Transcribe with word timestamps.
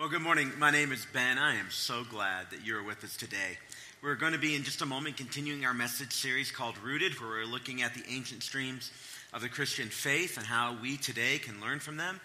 Well, 0.00 0.08
good 0.08 0.22
morning. 0.22 0.50
My 0.56 0.70
name 0.70 0.92
is 0.92 1.06
Ben. 1.12 1.36
I 1.36 1.56
am 1.56 1.68
so 1.68 2.04
glad 2.04 2.48
that 2.52 2.64
you're 2.64 2.82
with 2.82 3.04
us 3.04 3.18
today. 3.18 3.58
We're 4.00 4.14
going 4.14 4.32
to 4.32 4.38
be 4.38 4.54
in 4.54 4.62
just 4.62 4.80
a 4.80 4.86
moment 4.86 5.18
continuing 5.18 5.66
our 5.66 5.74
message 5.74 6.14
series 6.14 6.50
called 6.50 6.78
Rooted, 6.78 7.20
where 7.20 7.28
we're 7.28 7.44
looking 7.44 7.82
at 7.82 7.92
the 7.92 8.02
ancient 8.08 8.42
streams 8.42 8.92
of 9.34 9.42
the 9.42 9.50
Christian 9.50 9.88
faith 9.88 10.38
and 10.38 10.46
how 10.46 10.74
we 10.80 10.96
today 10.96 11.36
can 11.36 11.60
learn 11.60 11.80
from 11.80 11.98
them. 11.98 12.18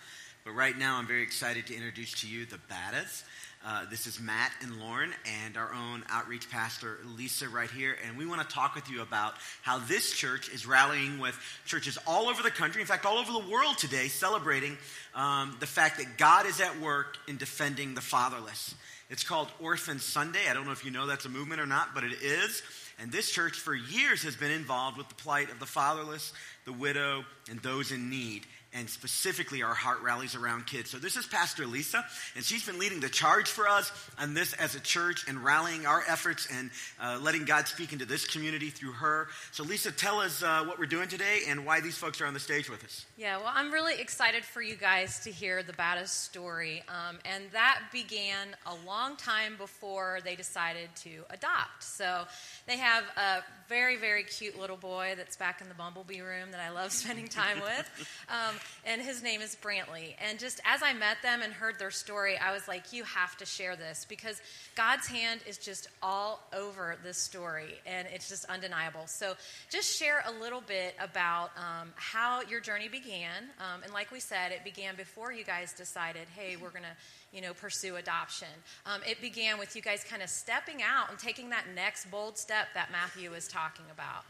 But 0.45 0.51
right 0.51 0.77
now, 0.77 0.95
I'm 0.95 1.05
very 1.05 1.23
excited 1.23 1.67
to 1.67 1.75
introduce 1.75 2.13
to 2.21 2.29
you 2.29 2.45
the 2.45 2.59
Battas. 2.69 3.25
Uh, 3.67 3.83
this 3.89 4.05
is 4.05 4.19
Matt 4.19 4.51
and 4.61 4.79
Lauren 4.79 5.11
and 5.43 5.57
our 5.57 5.73
own 5.73 6.03
outreach 6.11 6.51
pastor, 6.51 6.99
Lisa, 7.17 7.49
right 7.49 7.71
here. 7.71 7.97
And 8.05 8.15
we 8.15 8.27
want 8.27 8.47
to 8.47 8.55
talk 8.55 8.75
with 8.75 8.91
you 8.91 9.01
about 9.01 9.33
how 9.63 9.79
this 9.79 10.11
church 10.11 10.49
is 10.49 10.67
rallying 10.67 11.17
with 11.17 11.35
churches 11.65 11.97
all 12.05 12.29
over 12.29 12.43
the 12.43 12.51
country, 12.51 12.81
in 12.81 12.87
fact, 12.87 13.07
all 13.07 13.17
over 13.17 13.31
the 13.31 13.51
world 13.51 13.79
today, 13.79 14.07
celebrating 14.07 14.77
um, 15.15 15.57
the 15.59 15.65
fact 15.65 15.97
that 15.97 16.15
God 16.15 16.45
is 16.45 16.61
at 16.61 16.79
work 16.79 17.17
in 17.27 17.37
defending 17.37 17.95
the 17.95 18.01
fatherless. 18.01 18.75
It's 19.09 19.23
called 19.23 19.47
Orphan 19.59 19.97
Sunday. 19.97 20.47
I 20.47 20.53
don't 20.53 20.67
know 20.67 20.71
if 20.71 20.85
you 20.85 20.91
know 20.91 21.07
that's 21.07 21.25
a 21.25 21.29
movement 21.29 21.59
or 21.59 21.65
not, 21.65 21.95
but 21.95 22.03
it 22.03 22.21
is. 22.21 22.61
And 22.99 23.11
this 23.11 23.31
church 23.31 23.57
for 23.57 23.73
years 23.73 24.21
has 24.23 24.35
been 24.35 24.51
involved 24.51 24.95
with 24.95 25.09
the 25.09 25.15
plight 25.15 25.51
of 25.51 25.59
the 25.59 25.65
fatherless, 25.65 26.33
the 26.65 26.73
widow, 26.73 27.25
and 27.49 27.59
those 27.61 27.91
in 27.91 28.11
need 28.11 28.45
and 28.75 28.89
specifically 28.89 29.63
our 29.63 29.73
heart 29.73 30.01
rallies 30.01 30.35
around 30.35 30.67
kids. 30.67 30.89
So 30.89 30.97
this 30.97 31.15
is 31.15 31.25
Pastor 31.25 31.65
Lisa, 31.65 32.05
and 32.35 32.43
she's 32.43 32.65
been 32.65 32.77
leading 32.77 32.99
the 32.99 33.09
charge 33.09 33.47
for 33.47 33.67
us 33.67 33.91
on 34.19 34.33
this 34.33 34.53
as 34.53 34.75
a 34.75 34.79
church 34.79 35.25
and 35.27 35.43
rallying 35.43 35.85
our 35.85 36.03
efforts 36.07 36.47
and 36.53 36.69
uh, 37.01 37.17
letting 37.21 37.45
God 37.45 37.67
speak 37.67 37.93
into 37.93 38.05
this 38.05 38.27
community 38.27 38.69
through 38.69 38.91
her. 38.91 39.29
So 39.51 39.63
Lisa, 39.63 39.91
tell 39.91 40.19
us 40.19 40.43
uh, 40.43 40.65
what 40.65 40.77
we're 40.77 40.85
doing 40.85 41.07
today 41.07 41.41
and 41.47 41.65
why 41.65 41.79
these 41.79 41.97
folks 41.97 42.19
are 42.19 42.25
on 42.25 42.33
the 42.33 42.39
stage 42.39 42.69
with 42.69 42.83
us. 42.83 43.05
Yeah, 43.17 43.37
well, 43.37 43.51
I'm 43.53 43.71
really 43.71 43.99
excited 43.99 44.43
for 44.43 44.61
you 44.61 44.75
guys 44.75 45.19
to 45.21 45.31
hear 45.31 45.63
the 45.63 45.73
Battas 45.73 46.09
story, 46.09 46.83
um, 46.89 47.17
and 47.23 47.45
that 47.51 47.79
began 47.93 48.55
a 48.65 48.75
long 48.85 49.15
time 49.15 49.55
before 49.57 50.19
they 50.25 50.35
decided 50.35 50.89
to 50.97 51.23
adopt. 51.29 51.81
So 51.81 52.25
they 52.67 52.77
have 52.77 53.05
a 53.15 53.43
very, 53.69 53.95
very 53.95 54.23
cute 54.23 54.59
little 54.59 54.77
boy 54.77 55.13
that's 55.15 55.37
back 55.37 55.61
in 55.61 55.69
the 55.69 55.75
bumblebee 55.75 56.21
room 56.21 56.51
that 56.51 56.59
I 56.59 56.71
love 56.71 56.91
spending 57.05 57.27
time 57.27 57.61
with. 57.61 58.09
Um, 58.29 58.55
and 58.85 59.01
his 59.01 59.23
name 59.23 59.41
is 59.41 59.55
Brantley. 59.61 60.15
And 60.27 60.39
just 60.39 60.61
as 60.65 60.81
I 60.83 60.93
met 60.93 61.17
them 61.21 61.41
and 61.41 61.51
heard 61.51 61.79
their 61.79 61.91
story, 61.91 62.37
I 62.37 62.51
was 62.53 62.67
like, 62.67 62.93
you 62.93 63.03
have 63.03 63.37
to 63.37 63.45
share 63.45 63.75
this 63.75 64.05
because 64.07 64.41
God's 64.75 65.07
hand 65.07 65.41
is 65.47 65.57
just 65.57 65.89
all 66.01 66.41
over 66.53 66.97
this 67.03 67.17
story, 67.17 67.75
and 67.85 68.07
it's 68.13 68.29
just 68.29 68.45
undeniable. 68.45 69.07
So 69.07 69.33
just 69.69 69.97
share 69.97 70.23
a 70.27 70.41
little 70.41 70.61
bit 70.61 70.95
about 70.99 71.51
um, 71.57 71.89
how 71.95 72.41
your 72.41 72.59
journey 72.59 72.87
began. 72.87 73.43
Um, 73.59 73.83
and 73.83 73.93
like 73.93 74.11
we 74.11 74.19
said, 74.19 74.51
it 74.51 74.63
began 74.63 74.95
before 74.95 75.31
you 75.31 75.43
guys 75.43 75.73
decided, 75.73 76.27
hey, 76.35 76.55
we're 76.55 76.69
going 76.69 76.83
to 76.83 76.95
you 77.35 77.41
know, 77.41 77.53
pursue 77.53 77.97
adoption. 77.97 78.47
Um, 78.85 79.01
it 79.05 79.19
began 79.19 79.59
with 79.59 79.75
you 79.75 79.81
guys 79.81 80.05
kind 80.09 80.23
of 80.23 80.29
stepping 80.29 80.81
out 80.81 81.09
and 81.09 81.19
taking 81.19 81.49
that 81.49 81.65
next 81.75 82.09
bold 82.09 82.37
step 82.37 82.67
that 82.73 82.91
Matthew 82.93 83.29
was 83.29 83.49
talking 83.49 83.85
about. 83.91 84.23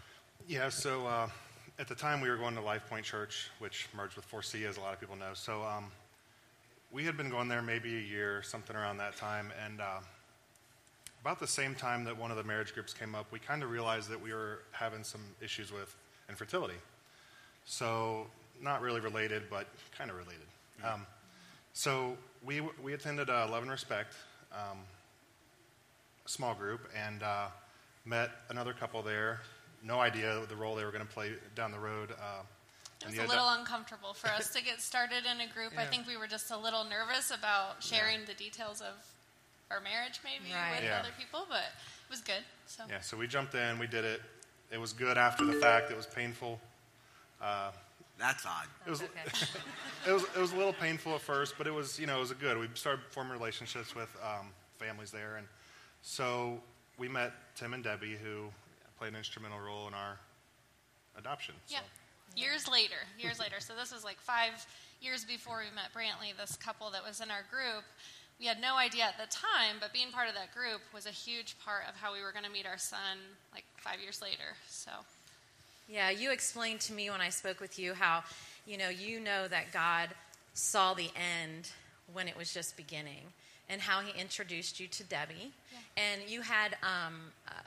Yeah, 0.47 0.69
so 0.69 1.05
uh, 1.05 1.29
at 1.77 1.87
the 1.87 1.95
time 1.95 2.21
we 2.21 2.29
were 2.29 2.37
going 2.37 2.55
to 2.55 2.61
Life 2.61 2.87
Point 2.89 3.05
Church, 3.05 3.49
which 3.59 3.87
merged 3.95 4.15
with 4.15 4.29
4C, 4.29 4.65
as 4.65 4.77
a 4.77 4.79
lot 4.79 4.93
of 4.93 4.99
people 4.99 5.15
know. 5.15 5.33
So 5.33 5.63
um, 5.63 5.91
we 6.91 7.03
had 7.03 7.17
been 7.17 7.29
going 7.29 7.47
there 7.49 7.61
maybe 7.61 7.97
a 7.97 8.01
year, 8.01 8.41
something 8.43 8.75
around 8.75 8.97
that 8.97 9.17
time, 9.17 9.51
and 9.63 9.81
uh, 9.81 9.99
about 11.21 11.39
the 11.39 11.47
same 11.47 11.75
time 11.75 12.05
that 12.05 12.17
one 12.17 12.31
of 12.31 12.37
the 12.37 12.43
marriage 12.43 12.73
groups 12.73 12.93
came 12.93 13.13
up, 13.13 13.29
we 13.31 13.39
kind 13.39 13.61
of 13.61 13.71
realized 13.71 14.09
that 14.09 14.21
we 14.21 14.33
were 14.33 14.59
having 14.71 15.03
some 15.03 15.21
issues 15.41 15.71
with 15.71 15.93
infertility. 16.29 16.77
So 17.65 18.27
not 18.61 18.81
really 18.81 19.01
related, 19.01 19.43
but 19.49 19.67
kind 19.97 20.09
of 20.09 20.15
related. 20.17 20.45
Um, 20.83 21.05
so 21.73 22.15
we 22.45 22.61
we 22.81 22.93
attended 22.93 23.29
uh, 23.29 23.47
Love 23.49 23.63
and 23.63 23.71
Respect, 23.71 24.13
um, 24.53 24.77
small 26.25 26.53
group, 26.53 26.87
and 26.95 27.21
uh, 27.23 27.47
met 28.05 28.29
another 28.49 28.71
couple 28.71 29.01
there 29.01 29.41
no 29.85 29.99
idea 29.99 30.41
the 30.49 30.55
role 30.55 30.75
they 30.75 30.83
were 30.83 30.91
going 30.91 31.05
to 31.05 31.13
play 31.13 31.33
down 31.55 31.71
the 31.71 31.79
road. 31.79 32.11
Uh, 32.11 32.41
it 33.01 33.07
was 33.07 33.17
a 33.19 33.27
little 33.27 33.49
uncomfortable 33.49 34.13
for 34.13 34.29
us 34.29 34.51
to 34.53 34.63
get 34.63 34.81
started 34.81 35.23
in 35.29 35.47
a 35.47 35.53
group. 35.53 35.73
Yeah. 35.73 35.81
I 35.81 35.85
think 35.85 36.07
we 36.07 36.17
were 36.17 36.27
just 36.27 36.49
a 36.49 36.57
little 36.57 36.83
nervous 36.85 37.29
about 37.29 37.83
sharing 37.83 38.21
yeah. 38.21 38.25
the 38.25 38.33
details 38.33 38.81
of 38.81 39.05
our 39.69 39.79
marriage, 39.81 40.19
maybe 40.23 40.53
right. 40.53 40.77
with 40.77 40.85
yeah. 40.85 40.99
other 40.99 41.09
people, 41.17 41.45
but 41.47 41.57
it 41.59 42.09
was 42.09 42.21
good. 42.21 42.43
So 42.65 42.83
yeah, 42.89 43.01
so 43.01 43.15
we 43.17 43.27
jumped 43.27 43.53
in, 43.53 43.77
we 43.77 43.87
did 43.87 44.05
it. 44.05 44.21
It 44.71 44.79
was 44.79 44.93
good 44.93 45.17
after 45.17 45.45
the 45.45 45.53
fact. 45.53 45.91
It 45.91 45.97
was 45.97 46.07
painful. 46.07 46.59
Uh, 47.41 47.71
That's 48.17 48.45
odd. 48.45 48.65
It 48.87 48.89
was, 48.89 49.03
okay. 49.03 49.11
it 50.07 50.11
was 50.11 50.23
it 50.23 50.39
was 50.39 50.53
a 50.53 50.55
little 50.55 50.73
painful 50.73 51.13
at 51.13 51.21
first, 51.21 51.55
but 51.57 51.67
it 51.67 51.73
was 51.73 51.99
you 51.99 52.07
know 52.07 52.17
it 52.17 52.21
was 52.21 52.31
good. 52.33 52.57
We 52.57 52.67
started 52.73 53.03
forming 53.11 53.33
relationships 53.33 53.95
with 53.95 54.09
um, 54.23 54.47
families 54.79 55.11
there, 55.11 55.35
and 55.37 55.47
so 56.01 56.59
we 56.97 57.07
met 57.07 57.33
Tim 57.55 57.73
and 57.73 57.83
Debbie, 57.83 58.17
who 58.21 58.49
played 58.97 59.11
an 59.11 59.17
instrumental 59.17 59.59
role 59.59 59.87
in 59.87 59.93
our 59.93 60.17
adoption. 61.17 61.55
Yeah. 61.67 61.79
So. 61.79 62.41
Years 62.41 62.67
later, 62.67 62.99
years 63.17 63.39
later. 63.39 63.59
So 63.59 63.73
this 63.79 63.93
was 63.93 64.03
like 64.03 64.17
five 64.19 64.65
years 65.01 65.23
before 65.23 65.59
we 65.59 65.73
met 65.73 65.93
Brantley, 65.93 66.35
this 66.37 66.55
couple 66.57 66.89
that 66.91 67.03
was 67.05 67.21
in 67.21 67.31
our 67.31 67.45
group. 67.49 67.83
We 68.39 68.45
had 68.47 68.59
no 68.59 68.75
idea 68.75 69.03
at 69.03 69.17
the 69.17 69.31
time, 69.33 69.77
but 69.79 69.93
being 69.93 70.11
part 70.11 70.27
of 70.27 70.35
that 70.35 70.53
group 70.53 70.81
was 70.93 71.05
a 71.05 71.11
huge 71.11 71.55
part 71.63 71.83
of 71.87 71.95
how 71.95 72.13
we 72.13 72.21
were 72.21 72.33
going 72.33 72.43
to 72.43 72.51
meet 72.51 72.65
our 72.65 72.77
son 72.77 73.17
like 73.53 73.63
five 73.77 74.01
years 74.01 74.21
later. 74.21 74.57
So. 74.67 74.91
Yeah, 75.87 76.09
you 76.09 76.31
explained 76.31 76.81
to 76.81 76.93
me 76.93 77.09
when 77.09 77.21
I 77.21 77.29
spoke 77.29 77.61
with 77.61 77.79
you 77.79 77.93
how, 77.93 78.23
you 78.65 78.77
know, 78.77 78.89
you 78.89 79.19
know 79.19 79.47
that 79.47 79.71
God 79.71 80.09
saw 80.53 80.93
the 80.93 81.09
end 81.15 81.69
when 82.11 82.27
it 82.27 82.35
was 82.35 82.53
just 82.53 82.75
beginning 82.75 83.31
and 83.69 83.81
how 83.81 84.01
he 84.01 84.19
introduced 84.19 84.79
you 84.79 84.87
to 84.87 85.03
Debbie. 85.03 85.51
Yeah. 85.71 86.03
And 86.03 86.29
you 86.29 86.41
had 86.41 86.75
um, 86.83 87.15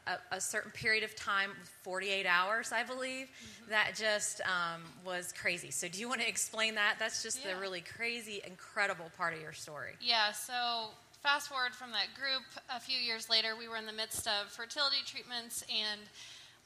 a, 0.06 0.36
a, 0.36 0.40
certain 0.40 0.70
period 0.70 1.02
of 1.02 1.16
time, 1.16 1.50
48 1.82 2.26
hours, 2.26 2.72
I 2.72 2.84
believe, 2.84 3.26
mm-hmm. 3.26 3.70
that 3.70 3.94
just 3.96 4.40
um, 4.42 4.82
was 5.04 5.32
crazy. 5.32 5.70
So, 5.70 5.88
do 5.88 5.98
you 5.98 6.08
want 6.08 6.20
to 6.20 6.28
explain 6.28 6.74
that? 6.76 6.96
That's 6.98 7.22
just 7.22 7.44
yeah. 7.44 7.54
the 7.54 7.60
really 7.60 7.80
crazy, 7.80 8.40
incredible 8.46 9.10
part 9.16 9.34
of 9.34 9.40
your 9.40 9.52
story. 9.52 9.92
Yeah, 10.00 10.32
so 10.32 10.90
fast 11.22 11.48
forward 11.48 11.74
from 11.74 11.90
that 11.92 12.14
group, 12.14 12.44
a 12.74 12.80
few 12.80 12.98
years 12.98 13.28
later, 13.28 13.56
we 13.58 13.68
were 13.68 13.76
in 13.76 13.86
the 13.86 13.92
midst 13.92 14.26
of 14.26 14.50
fertility 14.50 14.98
treatments 15.04 15.64
and 15.68 16.00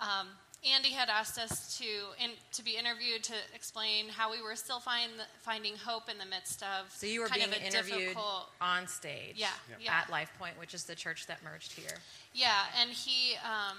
um, 0.00 0.28
Andy 0.70 0.90
had 0.90 1.08
asked 1.08 1.38
us 1.38 1.76
to 1.78 1.84
in, 2.22 2.30
to 2.52 2.64
be 2.64 2.76
interviewed 2.76 3.24
to 3.24 3.34
explain 3.54 4.08
how 4.08 4.30
we 4.30 4.40
were 4.40 4.54
still 4.54 4.78
find, 4.78 5.10
finding 5.40 5.74
hope 5.76 6.08
in 6.08 6.18
the 6.18 6.24
midst 6.24 6.62
of. 6.62 6.90
So 6.92 7.06
you 7.06 7.20
were 7.20 7.28
being 7.28 7.48
interviewed 7.52 8.16
on 8.60 8.86
stage, 8.86 9.34
yeah, 9.34 9.48
yeah, 9.80 9.92
at 9.92 10.10
Life 10.10 10.30
Point, 10.38 10.58
which 10.58 10.72
is 10.72 10.84
the 10.84 10.94
church 10.94 11.26
that 11.26 11.42
merged 11.42 11.72
here. 11.72 11.98
Yeah, 12.32 12.62
and 12.80 12.90
he 12.90 13.34
um, 13.42 13.76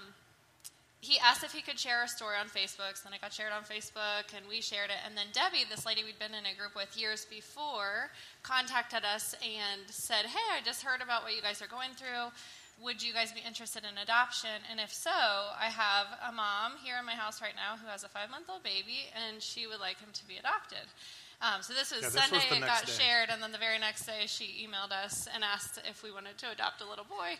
he 1.00 1.18
asked 1.18 1.42
if 1.42 1.52
he 1.52 1.62
could 1.62 1.78
share 1.78 2.04
a 2.04 2.08
story 2.08 2.36
on 2.38 2.48
Facebook. 2.48 2.96
So 2.96 3.04
then 3.04 3.14
it 3.14 3.22
got 3.22 3.32
shared 3.32 3.52
on 3.52 3.62
Facebook, 3.62 4.36
and 4.36 4.44
we 4.46 4.60
shared 4.60 4.90
it. 4.90 5.00
And 5.06 5.16
then 5.16 5.26
Debbie, 5.32 5.64
this 5.70 5.86
lady 5.86 6.04
we'd 6.04 6.18
been 6.18 6.34
in 6.34 6.44
a 6.44 6.54
group 6.58 6.76
with 6.76 6.96
years 6.98 7.24
before, 7.24 8.10
contacted 8.42 9.06
us 9.06 9.34
and 9.42 9.82
said, 9.88 10.26
"Hey, 10.26 10.46
I 10.52 10.62
just 10.62 10.82
heard 10.82 11.00
about 11.00 11.22
what 11.22 11.34
you 11.34 11.40
guys 11.40 11.62
are 11.62 11.66
going 11.66 11.92
through." 11.96 12.28
Would 12.82 13.02
you 13.02 13.12
guys 13.12 13.32
be 13.32 13.40
interested 13.40 13.84
in 13.84 13.96
adoption? 13.98 14.50
And 14.70 14.80
if 14.80 14.92
so, 14.92 15.10
I 15.10 15.70
have 15.70 16.06
a 16.28 16.32
mom 16.32 16.72
here 16.82 16.96
in 16.98 17.06
my 17.06 17.14
house 17.14 17.40
right 17.40 17.54
now 17.54 17.76
who 17.78 17.86
has 17.88 18.02
a 18.02 18.08
five 18.08 18.30
month 18.30 18.50
old 18.50 18.62
baby, 18.62 19.06
and 19.14 19.40
she 19.40 19.66
would 19.66 19.80
like 19.80 20.00
him 20.00 20.10
to 20.12 20.26
be 20.26 20.36
adopted. 20.36 20.86
Um, 21.42 21.62
so 21.62 21.74
this 21.74 21.90
was 21.90 22.02
yeah, 22.02 22.08
this 22.08 22.22
Sunday, 22.22 22.46
was 22.50 22.58
it 22.58 22.66
got 22.66 22.86
day. 22.86 22.92
shared, 22.92 23.28
and 23.30 23.42
then 23.42 23.52
the 23.52 23.58
very 23.58 23.78
next 23.78 24.06
day 24.06 24.24
she 24.26 24.66
emailed 24.66 24.92
us 24.92 25.28
and 25.32 25.44
asked 25.44 25.78
if 25.88 26.02
we 26.02 26.10
wanted 26.10 26.38
to 26.38 26.50
adopt 26.50 26.80
a 26.80 26.88
little 26.88 27.04
boy. 27.04 27.36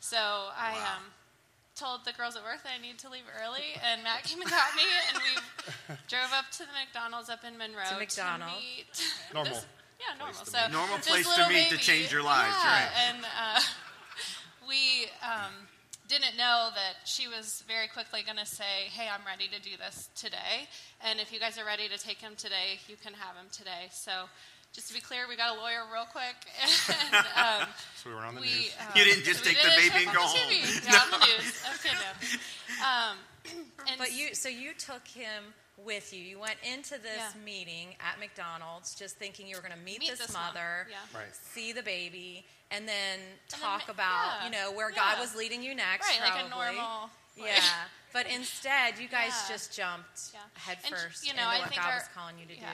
So 0.00 0.18
I 0.18 0.76
wow. 0.76 1.00
um, 1.00 1.04
told 1.74 2.04
the 2.04 2.12
girls 2.12 2.36
at 2.36 2.42
work 2.42 2.62
that 2.64 2.72
I 2.76 2.82
needed 2.82 2.98
to 3.00 3.08
leave 3.08 3.26
early, 3.42 3.74
and 3.80 4.02
Matt 4.02 4.24
came 4.24 4.40
and 4.40 4.50
got 4.50 4.74
me, 4.76 4.86
and 5.08 5.16
we 5.18 5.32
drove 6.08 6.30
up 6.36 6.50
to 6.52 6.68
the 6.68 6.74
McDonald's 6.76 7.30
up 7.30 7.44
in 7.44 7.56
Monroe 7.56 7.90
to 7.90 7.98
McDonald's. 7.98 8.54
To 8.94 9.02
meet 9.02 9.34
normal. 9.34 9.54
This, 9.54 9.66
yeah, 9.96 10.12
normal. 10.18 10.44
So 10.44 10.58
normal 10.68 10.98
place 10.98 11.24
to 11.24 11.48
meet 11.48 11.70
baby, 11.70 11.76
to 11.76 11.78
change 11.78 12.12
your 12.12 12.22
lives, 12.22 12.56
yeah, 12.60 12.70
right? 12.70 12.90
And 13.08 13.18
uh, 13.24 13.60
we 14.68 15.06
um, 15.22 15.52
didn't 16.08 16.36
know 16.36 16.70
that 16.74 17.06
she 17.06 17.28
was 17.28 17.62
very 17.66 17.88
quickly 17.88 18.22
going 18.22 18.38
to 18.38 18.46
say, 18.46 18.90
Hey, 18.90 19.08
I'm 19.08 19.24
ready 19.26 19.48
to 19.48 19.60
do 19.60 19.76
this 19.76 20.08
today. 20.14 20.68
And 21.04 21.20
if 21.20 21.32
you 21.32 21.40
guys 21.40 21.58
are 21.58 21.64
ready 21.64 21.88
to 21.88 21.98
take 21.98 22.18
him 22.18 22.32
today, 22.36 22.78
you 22.88 22.96
can 23.02 23.12
have 23.14 23.36
him 23.36 23.46
today. 23.52 23.88
So, 23.90 24.28
just 24.72 24.88
to 24.88 24.94
be 24.94 25.00
clear, 25.00 25.26
we 25.28 25.36
got 25.36 25.56
a 25.56 25.60
lawyer 25.60 25.84
real 25.90 26.04
quick. 26.04 26.36
and, 26.88 27.26
um, 27.36 27.68
so 27.96 28.10
we 28.10 28.14
were 28.14 28.22
on 28.22 28.34
the 28.34 28.42
we, 28.42 28.46
news. 28.46 28.76
Um, 28.78 28.86
you 28.94 29.04
didn't 29.04 29.24
just 29.24 29.42
so 29.42 29.50
take 29.50 29.62
the 29.62 29.70
baby 29.70 30.04
and 30.04 30.14
go 30.14 30.20
home. 30.20 30.50
Yeah, 30.52 30.92
no. 30.92 30.98
on 30.98 31.10
the 31.10 31.26
news. 31.26 31.62
Okay, 31.80 31.94
no. 31.96 32.84
Um, 32.84 33.16
but 33.98 34.12
you, 34.12 34.34
so 34.34 34.48
you 34.48 34.72
took 34.74 35.06
him 35.08 35.54
with 35.84 36.12
you. 36.12 36.22
You 36.22 36.40
went 36.40 36.56
into 36.62 37.00
this 37.00 37.18
yeah. 37.18 37.44
meeting 37.44 37.94
at 38.00 38.18
McDonald's 38.18 38.94
just 38.94 39.16
thinking 39.16 39.46
you 39.46 39.56
were 39.56 39.62
going 39.62 39.74
to 39.74 39.84
meet, 39.84 40.00
meet, 40.00 40.10
this, 40.10 40.20
this 40.20 40.32
mother, 40.32 40.88
yeah. 40.90 40.96
right. 41.14 41.28
see 41.32 41.72
the 41.72 41.82
baby, 41.82 42.44
and 42.70 42.88
then 42.88 43.20
talk 43.48 43.88
and 43.88 43.88
then, 43.88 43.94
about 43.94 44.40
yeah. 44.40 44.44
you 44.46 44.50
know 44.52 44.76
where 44.76 44.90
God 44.90 45.18
was 45.20 45.36
leading 45.36 45.62
you 45.62 45.74
next. 45.74 46.08
Right, 46.08 46.18
probably. 46.20 46.42
like 46.42 46.46
a 46.46 46.78
normal. 46.78 47.10
Like, 47.38 47.48
yeah, 47.48 47.84
but 48.12 48.26
instead 48.32 48.98
you 48.98 49.08
guys 49.08 49.32
just 49.48 49.76
jumped 49.76 50.32
head 50.54 50.78
and, 50.84 50.94
you 51.22 51.34
know, 51.34 51.44
into 51.44 51.56
I 51.56 51.58
what 51.60 51.74
God 51.74 51.84
our, 51.84 51.94
was 51.96 52.08
calling 52.16 52.36
you 52.38 52.46
to 52.46 52.60
do. 52.60 52.66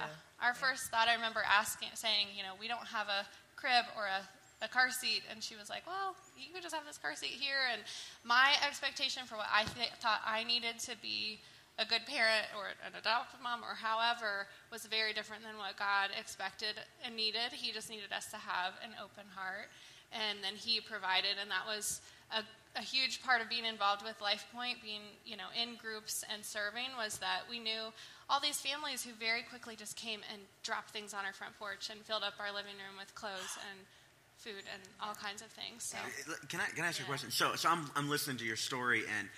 Our 0.42 0.54
first 0.54 0.90
thought, 0.90 1.08
I 1.08 1.14
remember 1.14 1.42
asking, 1.46 1.88
saying, 1.94 2.28
you 2.36 2.42
know, 2.42 2.54
we 2.58 2.66
don't 2.66 2.86
have 2.86 3.06
a 3.08 3.26
crib 3.56 3.84
or 3.96 4.06
a 4.06 4.22
a 4.62 4.68
car 4.68 4.90
seat, 4.90 5.22
and 5.28 5.42
she 5.42 5.56
was 5.56 5.68
like, 5.68 5.82
"Well, 5.86 6.14
you 6.38 6.54
could 6.54 6.62
just 6.62 6.74
have 6.74 6.86
this 6.86 6.96
car 6.96 7.16
seat 7.16 7.34
here." 7.34 7.66
And 7.72 7.82
my 8.24 8.54
expectation 8.64 9.24
for 9.26 9.36
what 9.36 9.48
I 9.52 9.64
th- 9.64 9.90
thought 10.00 10.20
I 10.24 10.44
needed 10.44 10.78
to 10.86 10.92
be 11.02 11.40
a 11.78 11.86
good 11.86 12.04
parent 12.04 12.46
or 12.56 12.68
an 12.84 12.92
adoptive 12.98 13.40
mom 13.40 13.64
or 13.64 13.74
however 13.74 14.46
was 14.70 14.84
very 14.84 15.12
different 15.12 15.42
than 15.42 15.56
what 15.56 15.76
God 15.76 16.10
expected 16.18 16.76
and 17.04 17.16
needed. 17.16 17.52
He 17.52 17.72
just 17.72 17.88
needed 17.88 18.12
us 18.12 18.30
to 18.30 18.36
have 18.36 18.74
an 18.84 18.92
open 19.02 19.24
heart, 19.34 19.72
and 20.12 20.38
then 20.44 20.54
He 20.54 20.80
provided, 20.80 21.40
and 21.40 21.50
that 21.50 21.64
was 21.64 22.00
a, 22.30 22.44
a 22.76 22.82
huge 22.82 23.22
part 23.22 23.40
of 23.40 23.48
being 23.48 23.64
involved 23.64 24.04
with 24.04 24.18
LifePoint, 24.20 24.82
being 24.82 25.00
you 25.24 25.36
know 25.36 25.48
in 25.56 25.76
groups 25.76 26.24
and 26.32 26.44
serving, 26.44 26.92
was 26.96 27.18
that 27.18 27.48
we 27.48 27.58
knew 27.58 27.88
all 28.28 28.40
these 28.40 28.60
families 28.60 29.02
who 29.02 29.12
very 29.16 29.42
quickly 29.42 29.76
just 29.76 29.96
came 29.96 30.20
and 30.32 30.42
dropped 30.62 30.90
things 30.90 31.14
on 31.14 31.24
our 31.24 31.32
front 31.32 31.58
porch 31.58 31.88
and 31.90 32.00
filled 32.04 32.22
up 32.22 32.34
our 32.38 32.52
living 32.52 32.76
room 32.76 33.00
with 33.00 33.14
clothes 33.14 33.56
and 33.68 33.80
food 34.36 34.64
and 34.72 34.82
all 35.00 35.14
kinds 35.14 35.40
of 35.40 35.48
things. 35.48 35.84
So, 35.84 35.98
can 36.48 36.60
I 36.60 36.66
can 36.74 36.84
I 36.84 36.88
ask 36.88 36.98
yeah. 36.98 37.04
you 37.04 37.06
a 37.06 37.08
question? 37.08 37.30
So 37.30 37.54
so 37.56 37.68
I'm 37.68 37.90
I'm 37.96 38.08
listening 38.10 38.36
to 38.38 38.44
your 38.44 38.56
story 38.56 39.02
and 39.18 39.28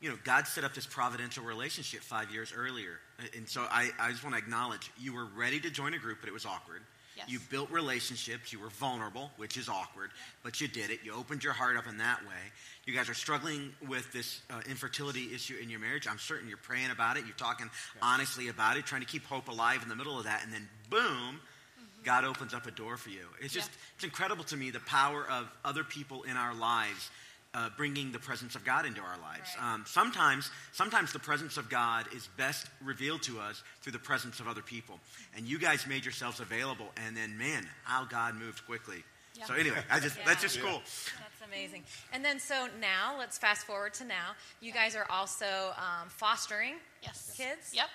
you 0.00 0.08
know, 0.08 0.16
God 0.24 0.46
set 0.46 0.64
up 0.64 0.74
this 0.74 0.86
providential 0.86 1.44
relationship 1.44 2.00
five 2.00 2.30
years 2.30 2.52
earlier. 2.56 2.98
And 3.36 3.48
so 3.48 3.66
I, 3.70 3.90
I 3.98 4.10
just 4.10 4.24
want 4.24 4.34
to 4.34 4.38
acknowledge 4.38 4.90
you 4.98 5.12
were 5.12 5.26
ready 5.36 5.60
to 5.60 5.70
join 5.70 5.94
a 5.94 5.98
group, 5.98 6.18
but 6.20 6.28
it 6.28 6.32
was 6.32 6.46
awkward. 6.46 6.80
Yes. 7.16 7.28
You 7.28 7.38
built 7.50 7.70
relationships. 7.70 8.50
You 8.50 8.60
were 8.60 8.70
vulnerable, 8.70 9.30
which 9.36 9.58
is 9.58 9.68
awkward, 9.68 10.10
but 10.42 10.60
you 10.60 10.68
did 10.68 10.90
it. 10.90 11.00
You 11.04 11.12
opened 11.12 11.44
your 11.44 11.52
heart 11.52 11.76
up 11.76 11.86
in 11.86 11.98
that 11.98 12.20
way. 12.22 12.52
You 12.86 12.94
guys 12.94 13.10
are 13.10 13.14
struggling 13.14 13.74
with 13.86 14.10
this 14.12 14.40
uh, 14.48 14.60
infertility 14.68 15.34
issue 15.34 15.56
in 15.62 15.68
your 15.68 15.80
marriage. 15.80 16.08
I'm 16.08 16.18
certain 16.18 16.48
you're 16.48 16.56
praying 16.56 16.90
about 16.90 17.18
it. 17.18 17.24
You're 17.26 17.34
talking 17.36 17.66
yeah. 17.66 18.00
honestly 18.02 18.48
about 18.48 18.78
it, 18.78 18.86
trying 18.86 19.02
to 19.02 19.06
keep 19.06 19.26
hope 19.26 19.48
alive 19.48 19.82
in 19.82 19.90
the 19.90 19.96
middle 19.96 20.16
of 20.16 20.24
that. 20.24 20.42
And 20.44 20.52
then, 20.52 20.66
boom, 20.88 21.02
mm-hmm. 21.02 22.04
God 22.04 22.24
opens 22.24 22.54
up 22.54 22.66
a 22.66 22.70
door 22.70 22.96
for 22.96 23.10
you. 23.10 23.26
It's 23.40 23.52
just, 23.52 23.68
yeah. 23.68 23.76
it's 23.96 24.04
incredible 24.04 24.44
to 24.44 24.56
me 24.56 24.70
the 24.70 24.80
power 24.80 25.26
of 25.28 25.50
other 25.62 25.84
people 25.84 26.22
in 26.22 26.38
our 26.38 26.54
lives 26.54 27.10
uh, 27.54 27.68
bringing 27.76 28.12
the 28.12 28.18
presence 28.18 28.54
of 28.54 28.64
God 28.64 28.86
into 28.86 29.00
our 29.00 29.18
lives. 29.22 29.50
Right. 29.58 29.74
Um, 29.74 29.84
sometimes, 29.86 30.50
sometimes 30.72 31.12
the 31.12 31.18
presence 31.18 31.56
of 31.56 31.68
God 31.68 32.06
is 32.14 32.28
best 32.36 32.66
revealed 32.84 33.22
to 33.22 33.40
us 33.40 33.62
through 33.82 33.92
the 33.92 33.98
presence 33.98 34.40
of 34.40 34.48
other 34.48 34.62
people. 34.62 35.00
And 35.36 35.46
you 35.46 35.58
guys 35.58 35.86
made 35.86 36.04
yourselves 36.04 36.40
available, 36.40 36.86
and 37.06 37.16
then, 37.16 37.36
man, 37.36 37.66
how 37.84 38.04
God 38.04 38.34
moved 38.36 38.64
quickly. 38.66 39.02
Yeah. 39.38 39.46
So 39.46 39.54
anyway, 39.54 39.78
I 39.90 40.00
just 40.00 40.16
yeah. 40.18 40.24
that's 40.26 40.42
just 40.42 40.60
cool. 40.60 40.82
That's 40.82 41.46
amazing. 41.46 41.84
And 42.12 42.24
then 42.24 42.38
so 42.38 42.66
now 42.80 43.16
let's 43.18 43.38
fast 43.38 43.66
forward 43.66 43.94
to 43.94 44.04
now. 44.04 44.34
You 44.60 44.72
guys 44.72 44.96
are 44.96 45.06
also 45.08 45.72
um, 45.76 46.08
fostering 46.08 46.74
yes. 47.02 47.32
kids. 47.36 47.72
Yep. 47.72 47.86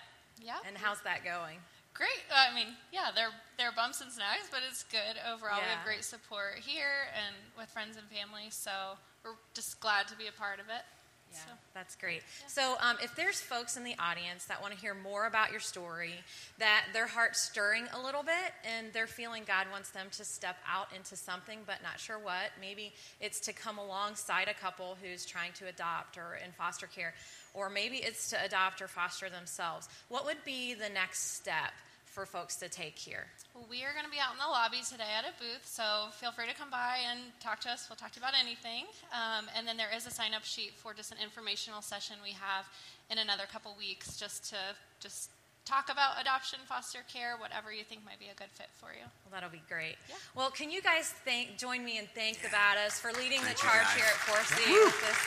Yeah. 0.42 0.58
And 0.68 0.78
how's 0.78 1.02
that 1.02 1.24
going? 1.24 1.60
Great. 1.94 2.10
I 2.34 2.54
mean, 2.56 2.68
yeah, 2.92 3.12
there 3.14 3.30
there 3.58 3.70
are 3.70 3.76
bumps 3.76 4.02
and 4.02 4.12
snags, 4.12 4.48
but 4.50 4.62
it's 4.68 4.84
good 4.86 5.20
overall. 5.32 5.58
Yeah. 5.58 5.64
We 5.64 5.76
have 5.76 5.86
great 5.86 6.04
support 6.04 6.60
here 6.60 7.08
and 7.16 7.36
with 7.58 7.70
friends 7.70 7.96
and 7.98 8.08
family. 8.08 8.50
So 8.50 8.98
we're 9.26 9.32
just 9.54 9.80
glad 9.80 10.08
to 10.10 10.16
be 10.16 10.28
a 10.28 10.32
part 10.32 10.60
of 10.60 10.68
it. 10.68 10.84
Yeah, 11.32 11.40
so. 11.40 11.52
that's 11.74 11.96
great. 11.96 12.22
Yeah. 12.42 12.48
So, 12.48 12.76
um, 12.80 12.98
if 13.04 13.16
there's 13.16 13.42
folks 13.42 13.76
in 13.76 13.84
the 13.84 13.96
audience 14.00 14.46
that 14.46 14.62
want 14.62 14.74
to 14.74 14.80
hear 14.80 14.94
more 14.94 15.26
about 15.26 15.52
your 15.52 15.60
story, 15.60 16.14
that 16.60 16.86
their 16.94 17.08
heart's 17.08 17.42
stirring 17.42 17.86
a 17.94 18.02
little 18.02 18.22
bit, 18.22 18.54
and 18.64 18.94
they're 18.94 19.08
feeling 19.08 19.44
God 19.46 19.66
wants 19.72 19.90
them 19.90 20.08
to 20.12 20.24
step 20.24 20.56
out 20.72 20.88
into 20.96 21.16
something, 21.16 21.60
but 21.66 21.78
not 21.84 22.00
sure 22.00 22.20
what, 22.20 22.52
maybe 22.62 22.94
it's 23.20 23.40
to 23.42 23.54
come 23.54 23.80
alongside 23.80 24.48
a 24.48 24.54
couple 24.54 24.98
who's 25.02 25.26
trying 25.26 25.52
to 25.54 25.68
adopt 25.68 26.18
or 26.18 26.38
in 26.46 26.52
foster 26.52 26.88
care, 26.88 27.14
or 27.54 27.70
maybe 27.70 27.98
it's 27.98 28.30
to 28.30 28.46
adopt 28.46 28.82
or 28.82 28.88
foster 28.88 29.30
themselves. 29.30 29.90
What 30.10 30.26
would 30.26 30.44
be 30.46 30.76
the 30.76 30.90
next 30.90 31.36
step? 31.36 31.74
For 32.16 32.26
folks 32.26 32.56
to 32.56 32.70
take 32.70 32.98
here? 32.98 33.28
We 33.70 33.84
are 33.84 33.92
going 33.92 34.08
to 34.08 34.12
be 34.12 34.24
out 34.24 34.32
in 34.32 34.40
the 34.40 34.48
lobby 34.48 34.80
today 34.88 35.12
at 35.20 35.28
a 35.28 35.36
booth, 35.36 35.68
so 35.68 36.08
feel 36.16 36.32
free 36.32 36.48
to 36.48 36.56
come 36.56 36.72
by 36.72 37.04
and 37.04 37.20
talk 37.44 37.60
to 37.68 37.70
us. 37.70 37.92
We'll 37.92 38.00
talk 38.00 38.16
to 38.16 38.20
you 38.20 38.24
about 38.24 38.40
anything. 38.40 38.88
Um, 39.12 39.52
and 39.52 39.68
then 39.68 39.76
there 39.76 39.92
is 39.92 40.08
a 40.08 40.12
sign 40.16 40.32
up 40.32 40.48
sheet 40.48 40.72
for 40.80 40.96
just 40.96 41.12
an 41.12 41.20
informational 41.20 41.84
session 41.84 42.16
we 42.24 42.32
have 42.32 42.72
in 43.12 43.20
another 43.20 43.44
couple 43.52 43.76
weeks 43.76 44.16
just 44.16 44.48
to 44.56 44.60
just 45.04 45.30
talk 45.68 45.92
about 45.92 46.16
adoption, 46.16 46.64
foster 46.64 47.04
care, 47.12 47.36
whatever 47.36 47.76
you 47.76 47.84
think 47.84 48.00
might 48.08 48.20
be 48.20 48.32
a 48.32 48.38
good 48.40 48.52
fit 48.56 48.72
for 48.80 48.96
you. 48.96 49.04
Well, 49.28 49.36
that'll 49.36 49.52
be 49.52 49.66
great. 49.68 50.00
Yeah. 50.08 50.16
Well, 50.40 50.56
can 50.56 50.72
you 50.72 50.80
guys 50.80 51.12
thank, 51.28 51.60
join 51.60 51.84
me 51.84 52.00
and 52.00 52.08
thank 52.16 52.40
yeah. 52.40 52.48
the 52.48 52.56
Battas 52.56 52.96
for 52.96 53.12
leading 53.12 53.44
thank 53.44 53.60
the 53.60 53.68
charge 53.68 53.92
here 53.92 54.08
at 54.08 54.20
4C 54.24 54.64
this. 54.72 55.20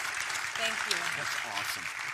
Thank 0.56 0.78
you. 0.88 0.96
That's 1.20 1.36
awesome. 1.52 2.07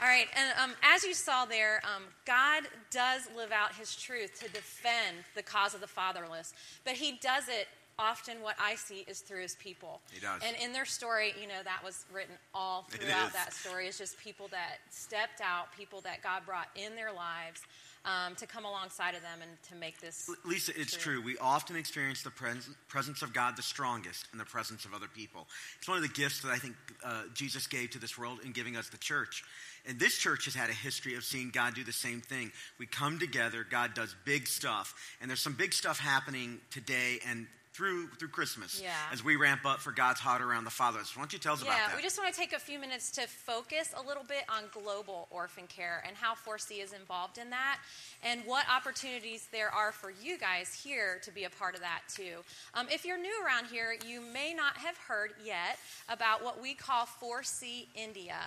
All 0.00 0.08
right, 0.08 0.26
and 0.36 0.58
um, 0.62 0.76
as 0.82 1.02
you 1.02 1.12
saw 1.12 1.44
there, 1.44 1.82
um, 1.84 2.04
God 2.24 2.64
does 2.90 3.28
live 3.36 3.50
out 3.50 3.74
his 3.74 3.96
truth 3.96 4.38
to 4.40 4.48
defend 4.50 5.16
the 5.34 5.42
cause 5.42 5.74
of 5.74 5.80
the 5.80 5.88
fatherless, 5.88 6.54
but 6.84 6.92
he 6.92 7.18
does 7.20 7.48
it 7.48 7.66
often 7.98 8.40
what 8.40 8.54
I 8.60 8.76
see 8.76 9.04
is 9.08 9.20
through 9.20 9.42
his 9.42 9.56
people. 9.56 10.00
He 10.12 10.20
does. 10.20 10.40
And 10.46 10.56
in 10.62 10.72
their 10.72 10.84
story, 10.84 11.34
you 11.40 11.48
know, 11.48 11.62
that 11.64 11.82
was 11.84 12.04
written 12.12 12.36
all 12.54 12.86
throughout 12.90 13.32
that 13.32 13.52
story. 13.52 13.88
It's 13.88 13.98
just 13.98 14.16
people 14.18 14.46
that 14.52 14.78
stepped 14.90 15.40
out, 15.40 15.72
people 15.76 16.00
that 16.02 16.22
God 16.22 16.42
brought 16.46 16.68
in 16.76 16.94
their 16.94 17.12
lives 17.12 17.60
um, 18.04 18.34
to 18.36 18.46
come 18.46 18.64
alongside 18.64 19.14
of 19.14 19.22
them 19.22 19.40
and 19.42 19.50
to 19.68 19.74
make 19.74 20.00
this. 20.00 20.30
Lisa, 20.44 20.72
it's 20.78 20.96
true. 20.96 21.14
true. 21.14 21.22
We 21.22 21.36
often 21.38 21.76
experience 21.76 22.22
the 22.22 22.30
pres- 22.30 22.70
presence 22.88 23.22
of 23.22 23.32
God 23.32 23.56
the 23.56 23.62
strongest 23.62 24.28
in 24.32 24.38
the 24.38 24.44
presence 24.44 24.84
of 24.84 24.94
other 24.94 25.08
people. 25.08 25.48
It's 25.78 25.88
one 25.88 25.96
of 25.96 26.02
the 26.02 26.08
gifts 26.08 26.40
that 26.42 26.50
I 26.50 26.58
think 26.58 26.74
uh, 27.04 27.22
Jesus 27.34 27.66
gave 27.66 27.90
to 27.90 27.98
this 27.98 28.16
world 28.16 28.38
in 28.44 28.52
giving 28.52 28.76
us 28.76 28.88
the 28.88 28.98
church. 28.98 29.42
And 29.86 29.98
this 29.98 30.16
church 30.16 30.44
has 30.46 30.54
had 30.54 30.70
a 30.70 30.74
history 30.74 31.14
of 31.14 31.24
seeing 31.24 31.50
God 31.50 31.74
do 31.74 31.84
the 31.84 31.92
same 31.92 32.20
thing. 32.20 32.52
We 32.78 32.86
come 32.86 33.18
together, 33.18 33.66
God 33.68 33.94
does 33.94 34.14
big 34.24 34.46
stuff, 34.46 34.94
and 35.20 35.30
there's 35.30 35.40
some 35.40 35.54
big 35.54 35.72
stuff 35.72 35.98
happening 35.98 36.60
today 36.70 37.18
and 37.26 37.46
through 37.78 38.08
through 38.18 38.28
Christmas 38.28 38.80
yeah. 38.82 38.90
as 39.12 39.22
we 39.22 39.36
ramp 39.36 39.64
up 39.64 39.78
for 39.78 39.92
God's 39.92 40.18
heart 40.18 40.42
around 40.42 40.64
the 40.64 40.70
fathers. 40.70 41.12
Why 41.14 41.22
don't 41.22 41.32
you 41.32 41.38
tell 41.38 41.52
us 41.52 41.62
yeah, 41.62 41.68
about 41.68 41.76
that? 41.78 41.90
Yeah, 41.90 41.96
we 41.96 42.02
just 42.02 42.18
want 42.18 42.34
to 42.34 42.38
take 42.38 42.52
a 42.52 42.58
few 42.58 42.76
minutes 42.76 43.12
to 43.12 43.28
focus 43.28 43.94
a 43.96 44.04
little 44.04 44.24
bit 44.24 44.42
on 44.48 44.64
global 44.72 45.28
orphan 45.30 45.68
care 45.68 46.02
and 46.04 46.16
how 46.16 46.34
4C 46.34 46.82
is 46.82 46.92
involved 46.92 47.38
in 47.38 47.50
that 47.50 47.78
and 48.24 48.40
what 48.46 48.64
opportunities 48.68 49.46
there 49.52 49.72
are 49.72 49.92
for 49.92 50.10
you 50.10 50.38
guys 50.38 50.74
here 50.74 51.20
to 51.22 51.30
be 51.30 51.44
a 51.44 51.50
part 51.50 51.76
of 51.76 51.80
that 51.80 52.00
too. 52.12 52.42
Um, 52.74 52.88
if 52.90 53.04
you're 53.04 53.16
new 53.16 53.32
around 53.46 53.66
here, 53.66 53.94
you 54.04 54.20
may 54.20 54.52
not 54.54 54.76
have 54.76 54.96
heard 54.96 55.30
yet 55.44 55.78
about 56.08 56.42
what 56.42 56.60
we 56.60 56.74
call 56.74 57.06
4C 57.06 57.86
India. 57.94 58.38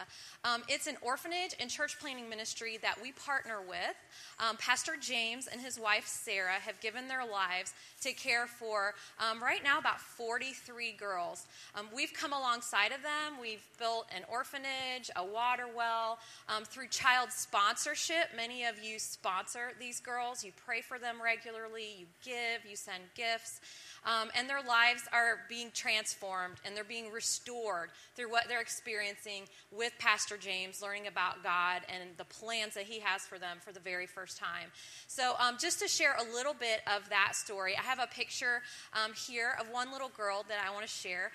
Um, 0.44 0.62
it's 0.68 0.88
an 0.88 0.98
orphanage 1.02 1.56
and 1.58 1.70
church 1.70 2.00
planting 2.02 2.30
ministry 2.30 2.80
that 2.82 3.02
we 3.02 3.14
partner 3.14 3.60
with. 3.66 3.96
Um, 4.40 4.58
Pastor 4.58 4.96
James 5.00 5.48
and 5.48 5.62
his 5.62 5.80
wife 5.80 6.06
Sarah 6.06 6.60
have 6.66 6.82
given 6.82 7.08
their 7.08 7.26
lives 7.26 7.74
to 8.02 8.12
care 8.12 8.48
for 8.48 8.94
um, 9.22 9.42
right 9.42 9.64
now 9.64 9.78
about 9.78 10.02
43 10.02 10.94
girls. 10.94 11.46
Um, 11.76 11.88
we've 11.96 12.12
come 12.14 12.34
alongside 12.34 12.92
of 12.92 13.04
them. 13.04 13.40
We've 13.40 13.66
built 13.78 14.08
an 14.16 14.24
orphanage, 14.30 15.12
a 15.16 15.24
water 15.24 15.66
well. 15.74 16.18
Um, 16.50 16.66
through 16.66 16.88
child 16.88 17.32
sponsorship, 17.32 18.36
many 18.36 18.66
of 18.66 18.84
you 18.84 18.98
sponsor 18.98 19.74
these 19.80 20.00
girls. 20.00 20.44
You 20.44 20.52
pray 20.66 20.82
for 20.82 20.98
them 20.98 21.18
regularly, 21.24 21.86
you 22.00 22.06
give, 22.24 22.70
you 22.70 22.76
send 22.76 23.04
gifts. 23.16 23.62
Um, 24.04 24.30
and 24.36 24.50
their 24.50 24.64
lives 24.64 25.04
are 25.14 25.42
being 25.48 25.70
transformed 25.74 26.56
and 26.66 26.76
they're 26.76 26.84
being 26.84 27.12
restored 27.12 27.90
through 28.16 28.32
what 28.32 28.48
they're 28.48 28.62
experiencing 28.62 29.44
with 29.72 29.94
Pastor 30.00 30.38
James, 30.38 30.82
learning 30.82 31.08
about 31.08 31.44
God 31.44 31.82
and 31.88 32.10
the 32.18 32.26
plans 32.26 32.74
that 32.74 32.86
he 32.86 33.00
has 33.00 33.22
for 33.22 33.38
them 33.38 33.58
for 33.60 33.72
the 33.72 33.80
very 33.80 34.08
first 34.08 34.38
time. 34.38 34.72
So, 35.08 35.34
um, 35.40 35.58
just 35.60 35.80
to 35.80 35.88
share 35.88 36.16
a 36.16 36.34
little 36.34 36.54
bit 36.54 36.82
of 36.88 37.08
that 37.10 37.36
story, 37.36 37.76
I 37.78 37.84
have 37.84 38.00
a 38.00 38.08
picture 38.08 38.62
um, 38.94 39.14
here 39.14 39.56
of 39.60 39.68
one 39.70 39.92
little 39.92 40.10
girl 40.10 40.46
that 40.50 40.58
I 40.66 40.74
want 40.74 40.86
to 40.86 40.92
share. 40.92 41.32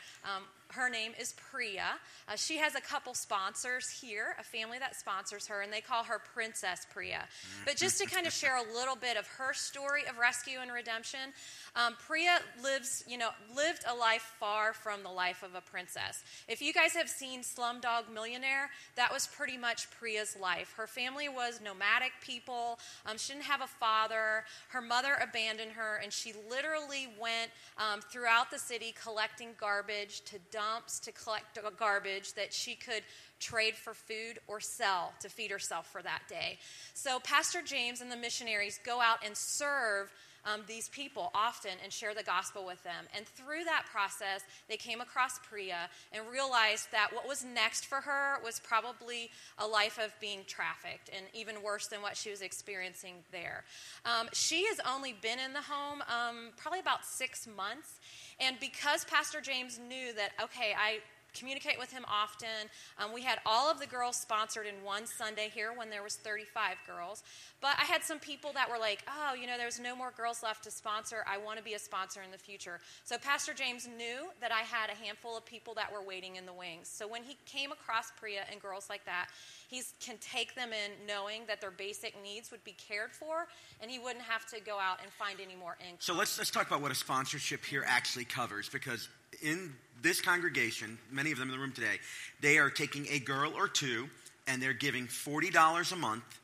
Her 0.73 0.91
name 0.91 1.13
is 1.19 1.35
Priya. 1.51 1.99
Uh, 2.29 2.37
she 2.37 2.59
has 2.59 2.75
a 2.75 2.81
couple 2.81 3.15
sponsors 3.15 3.89
here, 3.89 4.37
a 4.39 4.43
family 4.43 4.79
that 4.79 4.97
sponsors 4.97 5.47
her, 5.47 5.61
and 5.61 5.73
they 5.73 5.81
call 5.81 6.05
her 6.05 6.21
Princess 6.35 6.87
Priya. 6.93 7.25
But 7.65 7.77
just 7.77 7.99
to 7.99 8.07
kind 8.15 8.27
of 8.27 8.33
share 8.33 8.57
a 8.57 8.75
little 8.75 8.97
bit 8.97 9.17
of 9.17 9.27
her 9.29 9.55
story 9.55 10.03
of 10.09 10.19
rescue 10.19 10.59
and 10.61 10.73
redemption, 10.73 11.33
um, 11.77 11.95
Priya 12.07 12.39
lives, 12.63 13.05
you 13.07 13.17
know, 13.17 13.31
lived 13.55 13.85
a 13.89 13.95
life 13.95 14.35
far 14.41 14.73
from 14.73 15.03
the 15.03 15.11
life 15.11 15.43
of 15.43 15.55
a 15.55 15.61
princess. 15.61 16.25
If 16.49 16.61
you 16.61 16.73
guys 16.73 16.93
have 16.95 17.09
seen 17.09 17.43
Slumdog 17.43 18.13
Millionaire, 18.13 18.71
that 18.97 19.13
was 19.13 19.27
pretty 19.27 19.57
much 19.57 19.91
Priya's 19.91 20.37
life. 20.41 20.75
Her 20.77 20.87
family 20.87 21.29
was 21.29 21.61
nomadic 21.63 22.13
people. 22.21 22.79
Um, 23.05 23.19
she 23.19 23.33
didn't 23.33 23.45
have 23.45 23.61
a 23.61 23.67
father. 23.67 24.45
Her 24.69 24.81
mother 24.81 25.17
abandoned 25.23 25.73
her, 25.73 26.01
and 26.03 26.13
she 26.13 26.33
literally 26.51 27.09
went 27.21 27.51
um, 27.79 28.01
throughout 28.01 28.51
the 28.51 28.59
city 28.59 28.95
collecting 29.01 29.51
garbage 29.61 30.23
to 30.23 30.39
dumps 30.57 30.99
to 31.01 31.13
collect 31.13 31.59
garbage 31.79 32.33
that 32.35 32.53
she 32.53 32.75
could 32.75 33.03
trade 33.39 33.75
for 33.75 33.93
food 33.93 34.39
or 34.47 34.59
sell 34.59 35.13
to 35.21 35.29
feed 35.29 35.51
herself 35.51 35.87
for 35.87 36.03
that 36.03 36.23
day. 36.29 36.59
So 36.95 37.21
Pastor 37.21 37.61
James 37.63 38.01
and 38.01 38.11
the 38.11 38.17
missionaries 38.17 38.81
go 38.85 39.01
out 39.01 39.19
and 39.25 39.37
serve 39.37 40.11
um, 40.47 40.63
these 40.67 40.89
people 40.89 41.31
often 41.35 41.73
and 41.83 41.93
share 41.93 42.15
the 42.15 42.23
gospel 42.23 42.65
with 42.65 42.83
them. 42.85 43.05
And 43.15 43.27
through 43.27 43.65
that 43.65 43.85
process, 43.93 44.43
they 44.69 44.77
came 44.77 45.01
across 45.01 45.39
Priya 45.41 45.91
and 46.13 46.23
realized 46.31 46.91
that 46.93 47.13
what 47.13 47.29
was 47.29 47.45
next 47.45 47.87
for 47.87 47.97
her 47.97 48.37
was 48.43 48.61
probably 48.61 49.31
a 49.59 49.67
life 49.67 49.99
of 49.99 50.19
being 50.21 50.41
trafficked 50.47 51.11
and 51.15 51.27
even 51.35 51.63
worse 51.63 51.89
than 51.89 52.01
what 52.01 52.17
she 52.17 52.31
was 52.31 52.41
experiencing 52.41 53.17
there. 53.33 53.65
Um, 54.05 54.29
she 54.33 54.65
has 54.67 54.81
only 54.89 55.15
been 55.21 55.39
in 55.39 55.53
the 55.53 55.63
home 55.63 56.03
um, 56.03 56.53
probably 56.57 56.81
about 56.81 57.05
six 57.05 57.47
months. 57.47 57.99
And 58.39 58.57
because 58.61 59.05
Pastor 59.05 59.41
James 59.41 59.79
knew 59.79 60.13
that, 60.15 60.31
okay, 60.43 60.75
I 60.79 61.01
communicate 61.39 61.79
with 61.79 61.93
him 61.93 62.05
often. 62.09 62.71
Um, 62.99 63.13
we 63.13 63.23
had 63.23 63.39
all 63.45 63.71
of 63.71 63.81
the 63.81 63.87
girls 63.87 64.17
sponsored 64.17 64.67
in 64.67 64.83
one 64.85 65.07
Sunday 65.07 65.51
here 65.53 65.73
when 65.77 65.91
there 65.91 66.03
was 66.03 66.17
35 66.17 66.77
girls. 66.87 67.23
But 67.61 67.77
I 67.81 67.85
had 67.85 68.03
some 68.03 68.19
people 68.19 68.53
that 68.55 68.71
were 68.71 68.79
like, 68.79 69.03
oh, 69.09 69.35
you 69.35 69.47
know, 69.47 69.57
there's 69.57 69.81
no 69.81 69.97
more 69.97 70.13
girls 70.17 70.43
left 70.43 70.65
to 70.65 70.71
sponsor. 70.71 71.25
I 71.27 71.39
want 71.39 71.59
to 71.59 71.65
be 71.65 71.75
a 71.75 71.79
sponsor 71.79 72.23
in 72.23 72.31
the 72.31 72.39
future. 72.39 72.81
So 73.05 73.17
Pastor 73.19 73.55
James 73.55 73.89
knew 73.89 74.29
that 74.41 74.53
I 74.53 74.61
had 74.61 74.91
a 74.91 74.95
handful 74.95 75.37
of 75.37 75.45
people 75.47 75.75
that 75.75 75.93
were 75.93 76.03
waiting 76.03 76.37
in 76.37 76.47
the 76.47 76.53
wings. 76.53 76.89
So 76.89 77.09
when 77.09 77.23
he 77.23 77.37
came 77.47 77.73
across 77.73 78.11
Priya 78.19 78.43
and 78.51 78.61
girls 78.61 78.89
like 78.89 79.05
that, 79.07 79.29
he 79.69 79.83
can 80.01 80.17
take 80.19 80.55
them 80.55 80.71
in 80.73 81.07
knowing 81.07 81.43
that 81.49 81.61
their 81.61 81.71
basic 81.71 82.15
needs 82.23 82.51
would 82.51 82.63
be 82.65 82.73
cared 82.73 83.13
for 83.13 83.47
and 83.81 83.91
he 83.91 83.99
wouldn't 83.99 84.25
have 84.25 84.47
to 84.47 84.61
go 84.61 84.79
out 84.79 85.01
and 85.03 85.11
find 85.13 85.41
any 85.41 85.57
more 85.57 85.77
income. 85.81 85.97
So 86.01 86.15
let's, 86.15 86.39
let's 86.39 86.51
talk 86.51 86.67
about 86.67 86.83
what 86.83 86.93
a 86.93 86.95
sponsorship 86.95 87.65
here 87.65 87.85
actually 87.87 88.25
covers 88.25 88.69
because 88.69 89.09
in 89.43 89.75
this 90.03 90.21
congregation, 90.21 90.99
many 91.11 91.33
of 91.33 91.39
them 91.39 91.49
in 91.49 91.55
the 91.55 91.61
room 91.61 91.73
today, 91.73 91.99
they 92.41 92.59
are 92.59 92.71
taking 92.71 93.07
a 93.11 93.19
girl 93.19 93.53
or 93.57 93.69
two 93.69 94.09
and 94.47 94.63
they're 94.63 94.73
giving 94.73 95.07
$40 95.07 95.93
a 95.93 95.97
month 95.97 96.41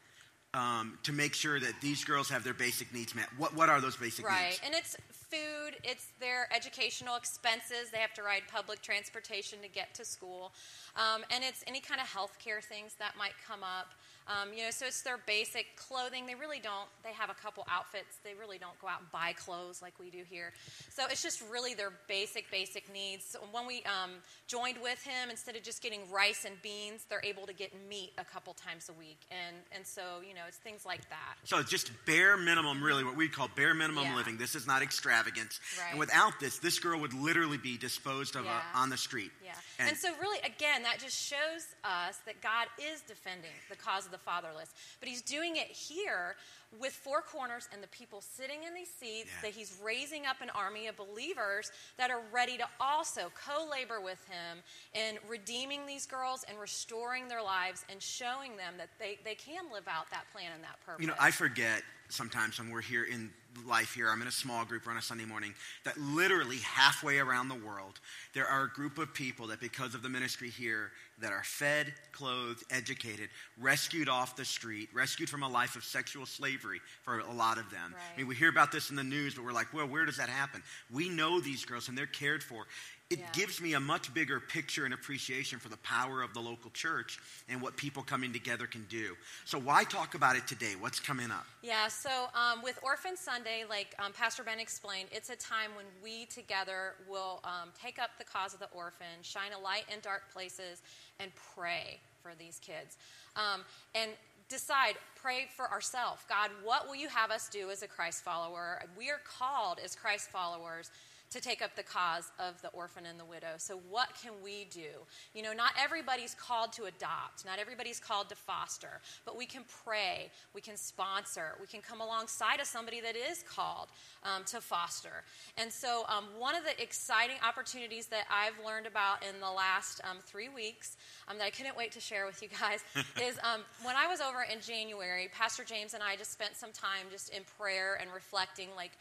um, 0.55 0.99
to 1.03 1.13
make 1.13 1.35
sure 1.35 1.59
that 1.61 1.75
these 1.81 2.05
girls 2.05 2.29
have 2.29 2.45
their 2.45 2.55
basic 2.55 2.93
needs 2.93 3.15
met. 3.15 3.27
What, 3.39 3.55
what 3.55 3.69
are 3.69 3.81
those 3.81 3.97
basic 3.97 4.27
right. 4.27 4.49
needs? 4.49 4.61
Right, 4.61 4.67
and 4.67 4.75
it's 4.75 4.97
food, 5.13 5.79
it's 5.83 6.09
their 6.21 6.47
educational 6.55 7.17
expenses. 7.17 7.91
They 7.91 7.99
have 7.99 8.13
to 8.15 8.23
ride 8.23 8.43
public 8.53 8.83
transportation 8.83 9.61
to 9.63 9.69
get 9.69 9.95
to 9.95 10.05
school, 10.05 10.53
um, 10.97 11.23
and 11.31 11.43
it's 11.43 11.65
any 11.67 11.81
kind 11.81 12.01
of 12.01 12.07
health 12.07 12.37
care 12.39 12.61
things 12.61 12.95
that 12.99 13.17
might 13.17 13.33
come 13.47 13.63
up. 13.63 13.95
Um, 14.29 14.53
you 14.55 14.63
know, 14.65 14.71
so 14.71 14.87
it's 14.87 15.03
their 15.03 15.19
basic 15.27 15.67
clothing. 15.77 16.27
They 16.27 16.35
really 16.35 16.61
don't. 16.61 16.89
They 17.03 17.13
have 17.13 17.31
a 17.31 17.35
couple 17.35 17.65
outfits. 17.71 18.19
They 18.25 18.35
really 18.39 18.59
don't 18.59 18.79
go 18.81 18.89
out 18.89 19.01
and 19.01 19.11
buy 19.11 19.33
clothes 19.33 19.83
like 19.83 19.95
we 19.99 20.11
do 20.11 20.23
here. 20.29 20.53
So 20.91 21.05
it's 21.11 21.23
just 21.23 21.43
really 21.51 21.75
their 21.75 21.93
basic, 22.09 22.51
basic 22.51 22.93
needs. 22.93 23.25
So 23.25 23.41
when 23.51 23.67
we 23.67 23.83
um, 23.85 24.11
joined 24.47 24.79
with 24.83 25.03
him, 25.03 25.31
instead 25.31 25.57
of 25.57 25.63
just 25.63 25.83
getting 25.83 26.11
rice 26.11 26.45
and 26.45 26.61
beans, 26.63 27.05
they're 27.11 27.25
able 27.25 27.47
to 27.47 27.53
get 27.53 27.73
meat 27.89 28.13
a 28.19 28.25
couple 28.25 28.55
times 28.55 28.89
a 28.89 28.93
week, 28.93 29.19
and 29.31 29.57
and 29.75 29.87
so 29.87 30.21
you 30.27 30.35
know, 30.35 30.43
it's 30.47 30.59
things 30.59 30.87
like 30.87 31.09
that. 31.11 31.35
So 31.45 31.59
it's 31.59 31.71
just 31.71 31.91
bare 32.07 32.37
minimum, 32.37 32.83
really, 32.83 33.05
what 33.05 33.17
we 33.17 33.29
call 33.29 33.49
bare 33.57 33.75
minimum 33.75 34.05
Yeah. 34.05 34.17
living. 34.17 34.37
This 34.37 34.55
is 34.55 34.67
not 34.67 34.83
extravagance. 34.83 35.61
Right. 35.79 35.91
And 35.91 35.99
without 35.99 36.39
this, 36.41 36.59
this 36.59 36.79
girl 36.79 37.01
would 37.01 37.15
literally 37.15 37.59
be 37.59 37.77
disposed 37.77 38.37
of 38.37 38.45
uh, 38.47 38.49
Yeah. 38.49 38.61
on 38.81 38.91
the 38.91 38.97
street. 38.97 39.31
Yeah. 39.45 39.53
And, 39.79 39.89
And, 39.89 39.99
so, 39.99 40.11
really, 40.21 40.39
again, 40.41 40.83
that 40.85 40.99
just 41.01 41.17
shows 41.19 41.67
us 41.85 42.19
that 42.27 42.41
God 42.41 42.69
is 42.79 43.01
defending 43.03 43.51
the 43.69 43.77
cause 43.77 44.05
of 44.07 44.13
the 44.13 44.19
fatherless. 44.25 44.75
But 45.01 45.09
He's 45.09 45.23
doing 45.23 45.57
it 45.57 45.67
here 45.69 46.37
with 46.81 46.93
four 46.93 47.21
corners 47.21 47.69
and 47.73 47.83
the 47.83 47.89
people 47.89 48.23
sitting 48.23 48.63
in 48.65 48.73
these 48.75 48.89
seats, 48.89 49.29
Yeah. 49.35 49.43
that 49.43 49.51
He's 49.53 49.79
raising 49.83 50.25
up 50.27 50.41
an 50.41 50.51
army 50.51 50.87
of 50.87 50.97
believers 50.97 51.71
that 51.99 52.11
are 52.11 52.23
ready 52.33 52.57
to 52.57 52.65
also 52.81 53.31
co 53.47 53.69
labor 53.71 54.01
with 54.01 54.25
Him 54.29 54.59
in 54.95 55.19
redeeming 55.29 55.87
these 55.87 56.07
girls 56.07 56.45
and 56.49 56.59
restoring 56.59 57.29
their 57.29 57.43
lives 57.43 57.85
and 57.91 58.01
showing 58.03 58.57
them 58.57 58.75
that 58.79 58.89
they, 58.99 59.19
they 59.25 59.35
can 59.35 59.65
live 59.73 59.87
out 59.89 60.11
that 60.11 60.25
plan 60.33 60.51
and 60.55 60.63
that 60.65 60.81
purpose. 60.87 61.03
You 61.03 61.09
know, 61.09 61.17
I 61.21 61.31
forget 61.31 61.83
sometimes 62.09 62.59
when 62.59 62.71
we're 62.71 62.81
here 62.81 63.05
in 63.05 63.31
life 63.67 63.95
here, 63.95 64.09
I'm 64.09 64.23
in 64.23 64.29
a 64.29 64.33
small 64.33 64.65
group 64.65 64.87
on 64.87 64.97
a 64.97 65.03
Sunday 65.03 65.25
morning, 65.25 65.55
that 65.85 65.99
literally 65.99 66.59
halfway 66.59 67.19
around 67.19 67.49
the 67.49 67.55
world, 67.55 68.01
there 68.35 68.47
are 68.47 68.65
a 68.65 68.69
group 68.69 68.99
of 68.99 69.13
people 69.15 69.49
that, 69.49 69.61
because 69.61 69.95
of 69.95 70.03
the 70.03 70.09
ministry 70.09 70.51
here, 70.51 70.91
that 71.21 71.33
are 71.33 71.45
fed, 71.45 71.93
clothed, 72.13 72.65
educated, 72.71 73.29
rescued 73.59 74.09
off 74.09 74.37
the 74.37 74.45
street, 74.45 74.89
rescued 74.93 75.29
from 75.29 75.43
a 75.43 75.49
life 75.49 75.77
of 75.77 75.85
sexual 75.85 76.27
slavery 76.27 76.81
for 77.03 77.21
a 77.21 77.33
lot 77.33 77.59
of 77.59 77.71
them. 77.71 77.95
I 78.15 78.19
mean, 78.19 78.27
we 78.27 78.35
hear 78.35 78.49
about 78.49 78.73
this 78.73 78.91
in 78.91 78.97
the 78.97 79.05
news, 79.05 79.35
but 79.35 79.45
we're 79.45 79.53
like, 79.53 79.73
well, 79.73 79.87
where 79.87 80.05
does 80.05 80.17
that 80.17 80.29
happen? 80.29 80.63
We 80.91 81.09
know 81.09 81.41
these 81.41 81.65
girls 81.65 81.89
and 81.89 81.97
they're 81.97 82.07
cared 82.07 82.43
for. 82.43 82.67
It 83.11 83.19
Yeah. 83.19 83.29
gives 83.35 83.61
me 83.61 83.75
a 83.75 83.81
much 83.81 84.15
bigger 84.15 84.41
picture 84.41 84.87
and 84.87 84.95
appreciation 84.95 85.59
for 85.59 85.69
the 85.69 85.77
power 85.77 86.23
of 86.23 86.33
the 86.33 86.41
local 86.41 86.71
church 86.71 87.19
and 87.47 87.61
what 87.61 87.77
people 87.77 88.03
coming 88.03 88.33
together 88.33 88.67
can 88.67 88.87
do. 88.89 89.19
So, 89.45 89.59
why 89.59 89.85
talk 89.85 90.15
about 90.15 90.35
it 90.37 90.47
today? 90.47 90.77
What's 90.77 90.99
coming 90.99 91.31
up? 91.31 91.45
Yeah, 91.61 91.89
so 91.89 92.31
um, 92.35 92.63
with 92.63 92.79
Orphan 92.83 93.15
Sunday, 93.19 93.42
like 93.69 93.95
um, 93.99 94.13
Pastor 94.13 94.43
Ben 94.43 94.61
explained, 94.61 95.09
it's 95.13 95.31
a 95.31 95.37
time 95.37 95.71
when 95.77 95.87
we 96.03 96.27
together 96.27 96.95
will 97.09 97.41
um, 97.45 97.71
take 97.81 97.99
up 97.99 98.11
the 98.19 98.25
cause 98.25 98.55
of 98.55 98.61
the 98.61 98.69
orphan, 98.75 99.07
shine 99.23 99.53
a 99.53 99.59
light 99.59 99.85
in 99.93 100.01
dark 100.01 100.33
places, 100.33 100.83
and 101.19 101.31
pray 101.55 101.99
for 102.23 102.33
these 102.39 102.59
kids. 102.59 102.97
Um, 103.37 103.63
and 103.95 104.11
decide, 104.49 104.95
pray 105.17 105.49
for 105.57 105.71
ourselves. 105.71 106.23
God, 106.29 106.51
what 106.63 106.87
will 106.87 106.97
you 106.97 107.09
have 107.09 107.31
us 107.31 107.49
do 107.49 107.71
as 107.71 107.83
a 107.83 107.89
Christ 107.89 108.23
follower? 108.23 108.83
We 108.99 109.11
are 109.11 109.21
called 109.25 109.79
as 109.83 109.95
Christ 109.95 110.31
followers 110.31 110.91
to 111.33 111.41
take 111.41 111.63
up 111.63 111.75
the 111.77 111.83
cause 111.83 112.31
of 112.39 112.61
the 112.63 112.69
orphan 112.69 113.07
and 113.07 113.19
the 113.19 113.25
widow. 113.25 113.55
So, 113.57 113.81
what 113.89 114.11
can 114.23 114.33
we 114.45 114.67
do? 114.71 115.07
You 115.35 115.43
know, 115.43 115.53
not 115.53 115.73
everybody's 115.83 116.35
called 116.35 116.73
to 116.75 116.85
adopt, 116.85 117.45
not 117.45 117.59
everybody's 117.59 117.99
called 117.99 118.29
to 118.29 118.35
foster, 118.35 119.01
but 119.25 119.37
we 119.37 119.47
can 119.47 119.63
pray, 119.85 120.31
we 120.55 120.61
can 120.61 120.77
sponsor, 120.77 121.55
we 121.61 121.67
can 121.67 121.81
come 121.81 122.01
alongside 122.01 122.61
of 122.61 122.67
somebody 122.67 123.01
that 123.01 123.17
is 123.17 123.43
called 123.43 123.89
um, 124.25 124.45
to 124.47 124.61
foster. 124.61 125.25
And 125.57 125.73
so, 125.73 126.05
um, 126.09 126.25
one 126.39 126.55
of 126.55 126.65
the 126.65 126.81
exciting 126.83 127.37
opportunities 127.47 128.07
that 128.09 128.25
I've 128.31 128.65
learned 128.65 128.87
about 128.87 129.25
in 129.25 129.41
the 129.41 129.51
last 129.51 130.01
um, 130.05 130.19
three 130.25 130.49
weeks 130.49 130.97
um, 131.29 131.39
that 131.39 131.45
I 131.45 131.51
couldn't 131.51 131.77
wait 131.77 131.93
to 131.93 132.01
share 132.01 132.27
with 132.27 132.43
you 132.43 132.49
guys 132.49 132.81
is 133.23 133.39
um, 133.43 133.63
when 133.83 133.97
I 133.97 134.07
was 134.07 134.21
over 134.21 134.45
in 134.53 134.61
January, 134.61 135.29
Pastor 135.33 135.65
James 135.65 135.95
and 135.95 136.03
I 136.03 136.17
just 136.17 136.33
spent 136.33 136.57
some 136.57 136.73
time 136.73 137.07
just 137.11 137.31
in 137.31 137.43
prayer 137.59 137.99
and 138.01 138.11
reflecting, 138.13 138.69
like, 138.77 138.93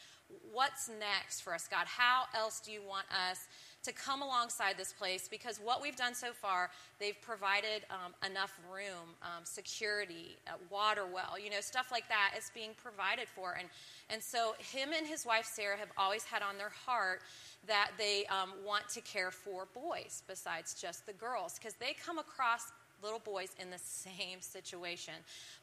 what's 0.51 0.89
next 0.99 1.41
for 1.41 1.53
us, 1.53 1.67
God? 1.67 1.87
How 1.87 2.23
else 2.35 2.59
do 2.59 2.71
you 2.71 2.81
want 2.87 3.05
us 3.09 3.47
to 3.83 3.91
come 3.91 4.21
alongside 4.21 4.77
this 4.77 4.93
place? 4.93 5.27
Because 5.27 5.59
what 5.59 5.81
we've 5.81 5.95
done 5.95 6.13
so 6.13 6.33
far, 6.33 6.69
they've 6.99 7.19
provided 7.21 7.83
um, 7.89 8.13
enough 8.29 8.53
room, 8.71 9.15
um, 9.21 9.43
security, 9.43 10.37
uh, 10.47 10.51
water 10.69 11.05
well, 11.11 11.37
you 11.41 11.49
know, 11.49 11.61
stuff 11.61 11.91
like 11.91 12.07
that 12.09 12.33
is 12.37 12.51
being 12.53 12.71
provided 12.81 13.27
for. 13.27 13.55
And, 13.57 13.67
and 14.09 14.21
so 14.21 14.53
him 14.59 14.89
and 14.95 15.07
his 15.07 15.25
wife, 15.25 15.45
Sarah, 15.45 15.77
have 15.77 15.91
always 15.97 16.23
had 16.23 16.41
on 16.41 16.57
their 16.57 16.71
heart 16.85 17.21
that 17.67 17.91
they 17.97 18.25
um, 18.25 18.51
want 18.65 18.87
to 18.89 19.01
care 19.01 19.31
for 19.31 19.67
boys 19.73 20.23
besides 20.27 20.73
just 20.79 21.05
the 21.05 21.13
girls 21.13 21.55
because 21.57 21.75
they 21.75 21.95
come 22.05 22.17
across 22.17 22.71
little 23.03 23.19
boys 23.19 23.49
in 23.59 23.69
the 23.69 23.79
same 23.79 24.41
situation. 24.41 25.13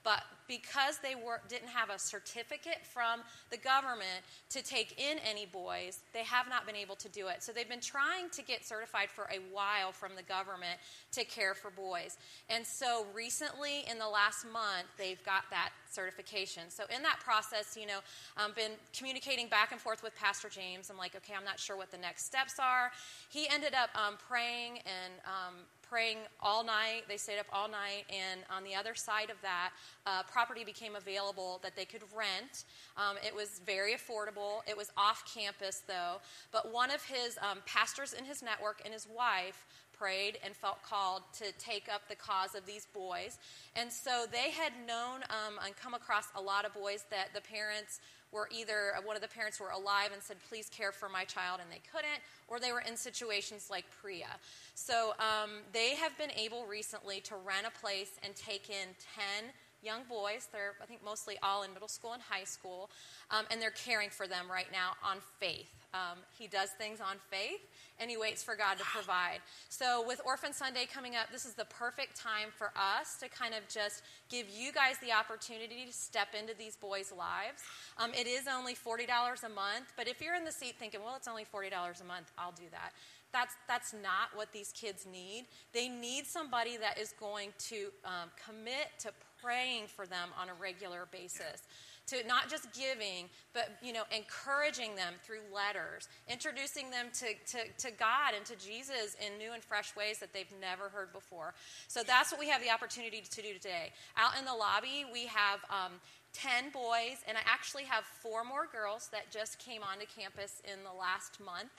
But 0.04 0.22
because 0.46 0.98
they 1.02 1.14
were, 1.14 1.40
didn't 1.48 1.68
have 1.68 1.90
a 1.90 1.98
certificate 1.98 2.84
from 2.84 3.20
the 3.50 3.56
government 3.56 4.24
to 4.50 4.62
take 4.62 4.98
in 4.98 5.18
any 5.28 5.46
boys, 5.46 6.00
they 6.12 6.24
have 6.24 6.48
not 6.48 6.66
been 6.66 6.76
able 6.76 6.96
to 6.96 7.08
do 7.08 7.28
it. 7.28 7.42
So 7.42 7.52
they've 7.52 7.68
been 7.68 7.80
trying 7.80 8.30
to 8.30 8.42
get 8.42 8.64
certified 8.64 9.10
for 9.10 9.24
a 9.24 9.40
while 9.52 9.92
from 9.92 10.12
the 10.16 10.22
government 10.22 10.78
to 11.12 11.24
care 11.24 11.54
for 11.54 11.70
boys. 11.70 12.16
And 12.48 12.64
so 12.64 13.06
recently, 13.14 13.84
in 13.90 13.98
the 13.98 14.08
last 14.08 14.44
month, 14.44 14.86
they've 14.96 15.22
got 15.24 15.44
that 15.50 15.70
certification. 15.90 16.64
So 16.68 16.84
in 16.94 17.02
that 17.02 17.20
process, 17.20 17.76
you 17.78 17.86
know, 17.86 18.00
I've 18.36 18.54
been 18.54 18.72
communicating 18.96 19.48
back 19.48 19.72
and 19.72 19.80
forth 19.80 20.02
with 20.02 20.14
Pastor 20.16 20.48
James. 20.48 20.90
I'm 20.90 20.98
like, 20.98 21.16
okay, 21.16 21.34
I'm 21.36 21.44
not 21.44 21.58
sure 21.58 21.76
what 21.76 21.90
the 21.90 21.98
next 21.98 22.24
steps 22.24 22.54
are. 22.58 22.90
He 23.30 23.48
ended 23.48 23.74
up 23.74 23.90
um, 23.96 24.14
praying 24.28 24.78
and 24.78 25.14
um, 25.24 25.54
praying 25.88 26.18
all 26.40 26.64
night. 26.64 27.02
They 27.08 27.16
stayed 27.16 27.38
up 27.38 27.46
all 27.52 27.68
night, 27.68 28.04
and 28.10 28.40
on 28.50 28.64
the 28.64 28.74
other 28.74 28.94
side 28.94 29.30
of 29.30 29.40
that, 29.42 29.70
uh, 30.06 30.22
property 30.24 30.64
became 30.64 30.96
available 30.96 31.60
that 31.62 31.76
they 31.76 31.84
could 31.84 32.02
rent. 32.16 32.64
Um, 32.96 33.16
it 33.26 33.34
was 33.34 33.60
very 33.64 33.94
affordable. 33.94 34.60
It 34.68 34.76
was 34.76 34.90
off 34.96 35.24
campus, 35.34 35.82
though. 35.86 36.20
But 36.52 36.72
one 36.72 36.90
of 36.90 37.02
his 37.04 37.38
um, 37.38 37.58
pastors 37.66 38.12
in 38.12 38.24
his 38.24 38.42
network 38.42 38.82
and 38.84 38.92
his 38.92 39.06
wife 39.06 39.66
prayed 39.98 40.38
and 40.44 40.54
felt 40.54 40.82
called 40.82 41.22
to 41.34 41.52
take 41.58 41.88
up 41.92 42.08
the 42.08 42.14
cause 42.14 42.54
of 42.54 42.64
these 42.66 42.86
boys. 42.86 43.38
And 43.74 43.92
so 43.92 44.26
they 44.30 44.50
had 44.50 44.72
known 44.86 45.22
um, 45.30 45.58
and 45.64 45.74
come 45.76 45.94
across 45.94 46.28
a 46.36 46.40
lot 46.40 46.64
of 46.64 46.72
boys 46.72 47.04
that 47.10 47.34
the 47.34 47.40
parents 47.40 48.00
were 48.32 48.48
either 48.52 48.92
one 49.04 49.16
of 49.16 49.22
the 49.22 49.28
parents 49.28 49.58
were 49.58 49.70
alive 49.70 50.10
and 50.12 50.22
said, 50.22 50.36
"Please 50.48 50.68
care 50.68 50.92
for 50.92 51.08
my 51.08 51.24
child," 51.24 51.60
and 51.62 51.70
they 51.70 51.82
couldn't, 51.90 52.20
or 52.48 52.60
they 52.60 52.72
were 52.72 52.80
in 52.80 52.96
situations 52.96 53.68
like 53.70 53.84
Priya. 54.02 54.38
So 54.74 55.14
um, 55.18 55.50
they 55.72 55.94
have 55.96 56.16
been 56.18 56.32
able 56.32 56.66
recently 56.66 57.20
to 57.22 57.36
rent 57.36 57.66
a 57.66 57.80
place 57.80 58.12
and 58.22 58.34
take 58.36 58.68
in 58.70 58.88
ten 59.14 59.52
young 59.82 60.02
boys. 60.08 60.48
They're, 60.52 60.74
I 60.82 60.86
think, 60.86 61.04
mostly 61.04 61.38
all 61.42 61.62
in 61.62 61.72
middle 61.72 61.88
school 61.88 62.12
and 62.12 62.22
high 62.22 62.44
school, 62.44 62.90
um, 63.30 63.46
and 63.50 63.62
they're 63.62 63.70
caring 63.70 64.10
for 64.10 64.26
them 64.26 64.50
right 64.50 64.70
now 64.72 64.92
on 65.02 65.18
faith. 65.38 65.77
Um, 65.94 66.18
he 66.38 66.46
does 66.46 66.70
things 66.76 67.00
on 67.00 67.16
faith, 67.30 67.60
and 67.98 68.10
he 68.10 68.16
waits 68.16 68.42
for 68.42 68.54
God 68.54 68.76
to 68.76 68.84
provide. 68.84 69.40
So, 69.70 70.04
with 70.06 70.20
Orphan 70.26 70.52
Sunday 70.52 70.86
coming 70.86 71.16
up, 71.16 71.32
this 71.32 71.46
is 71.46 71.54
the 71.54 71.64
perfect 71.64 72.14
time 72.14 72.48
for 72.54 72.72
us 72.76 73.16
to 73.20 73.28
kind 73.28 73.54
of 73.54 73.66
just 73.68 74.02
give 74.28 74.46
you 74.50 74.70
guys 74.70 74.96
the 75.02 75.12
opportunity 75.12 75.86
to 75.86 75.92
step 75.92 76.28
into 76.38 76.54
these 76.56 76.76
boys' 76.76 77.10
lives. 77.16 77.62
Um, 77.96 78.12
it 78.12 78.26
is 78.26 78.46
only 78.46 78.74
$40 78.74 79.06
a 79.08 79.48
month, 79.48 79.92
but 79.96 80.08
if 80.08 80.20
you're 80.20 80.34
in 80.34 80.44
the 80.44 80.52
seat 80.52 80.74
thinking, 80.78 81.00
well, 81.02 81.16
it's 81.16 81.28
only 81.28 81.44
$40 81.44 81.70
a 81.72 82.04
month, 82.04 82.32
I'll 82.36 82.52
do 82.52 82.68
that. 82.70 82.92
That's, 83.32 83.54
that's 83.66 83.92
not 83.92 84.34
what 84.34 84.52
these 84.52 84.72
kids 84.72 85.06
need. 85.10 85.46
They 85.72 85.88
need 85.88 86.26
somebody 86.26 86.76
that 86.78 86.98
is 86.98 87.14
going 87.18 87.50
to 87.68 87.88
um, 88.04 88.30
commit 88.46 88.88
to 89.00 89.12
praying 89.42 89.84
for 89.86 90.06
them 90.06 90.30
on 90.40 90.48
a 90.48 90.54
regular 90.54 91.06
basis 91.12 91.62
to 92.08 92.26
not 92.26 92.48
just 92.48 92.72
giving, 92.72 93.28
but 93.52 93.78
you 93.82 93.92
know, 93.92 94.04
encouraging 94.14 94.96
them 94.96 95.14
through 95.22 95.40
letters, 95.54 96.08
introducing 96.28 96.90
them 96.90 97.06
to, 97.14 97.26
to, 97.46 97.58
to 97.78 97.90
God 97.96 98.34
and 98.36 98.44
to 98.46 98.56
Jesus 98.56 99.16
in 99.24 99.38
new 99.38 99.52
and 99.52 99.62
fresh 99.62 99.94
ways 99.96 100.18
that 100.18 100.32
they've 100.32 100.52
never 100.60 100.88
heard 100.88 101.12
before. 101.12 101.54
So 101.86 102.02
that's 102.02 102.32
what 102.32 102.40
we 102.40 102.48
have 102.48 102.62
the 102.62 102.70
opportunity 102.70 103.22
to 103.22 103.42
do 103.42 103.54
today. 103.54 103.92
Out 104.16 104.38
in 104.38 104.44
the 104.44 104.54
lobby, 104.54 105.04
we 105.12 105.26
have 105.26 105.60
um, 105.70 105.92
10 106.32 106.70
boys, 106.70 107.24
and 107.26 107.36
I 107.36 107.40
actually 107.46 107.84
have 107.84 108.04
four 108.04 108.44
more 108.44 108.66
girls 108.70 109.08
that 109.12 109.30
just 109.30 109.58
came 109.58 109.82
onto 109.82 110.06
campus 110.06 110.62
in 110.64 110.84
the 110.84 110.92
last 110.92 111.40
month. 111.40 111.72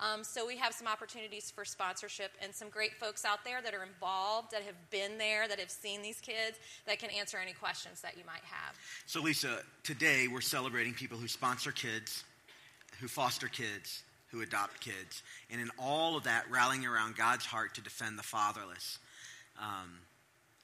Um, 0.00 0.24
so 0.24 0.46
we 0.46 0.56
have 0.56 0.72
some 0.74 0.86
opportunities 0.86 1.50
for 1.50 1.64
sponsorship 1.64 2.32
and 2.42 2.54
some 2.54 2.68
great 2.68 2.94
folks 2.94 3.24
out 3.24 3.44
there 3.44 3.62
that 3.62 3.74
are 3.74 3.84
involved, 3.84 4.50
that 4.52 4.62
have 4.62 4.90
been 4.90 5.18
there, 5.18 5.46
that 5.48 5.60
have 5.60 5.70
seen 5.70 6.02
these 6.02 6.20
kids, 6.20 6.58
that 6.86 6.98
can 6.98 7.10
answer 7.10 7.38
any 7.38 7.52
questions 7.52 8.00
that 8.00 8.16
you 8.16 8.24
might 8.26 8.44
have. 8.44 8.76
So, 9.06 9.20
Lisa, 9.20 9.58
today 9.82 10.26
we're 10.28 10.40
celebrating 10.40 10.94
people 10.94 11.18
who 11.18 11.28
sponsor 11.28 11.72
kids, 11.72 12.24
who 13.00 13.08
foster 13.08 13.48
kids, 13.48 14.02
who 14.28 14.42
adopt 14.42 14.80
kids, 14.80 15.22
and 15.50 15.60
in 15.60 15.70
all 15.78 16.16
of 16.16 16.24
that, 16.24 16.44
rallying 16.50 16.84
around 16.84 17.16
God's 17.16 17.44
heart 17.44 17.74
to 17.74 17.80
defend 17.80 18.18
the 18.18 18.22
fatherless. 18.22 18.98
Um, 19.60 19.98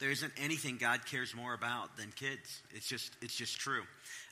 there 0.01 0.11
isn't 0.11 0.33
anything 0.43 0.79
God 0.79 1.07
cares 1.07 1.35
more 1.35 1.55
about 1.55 1.97
than 1.97 2.11
kids. 2.17 2.63
It's 2.75 2.89
just, 2.89 3.13
it's 3.23 3.37
just 3.37 3.59
true. 3.59 3.83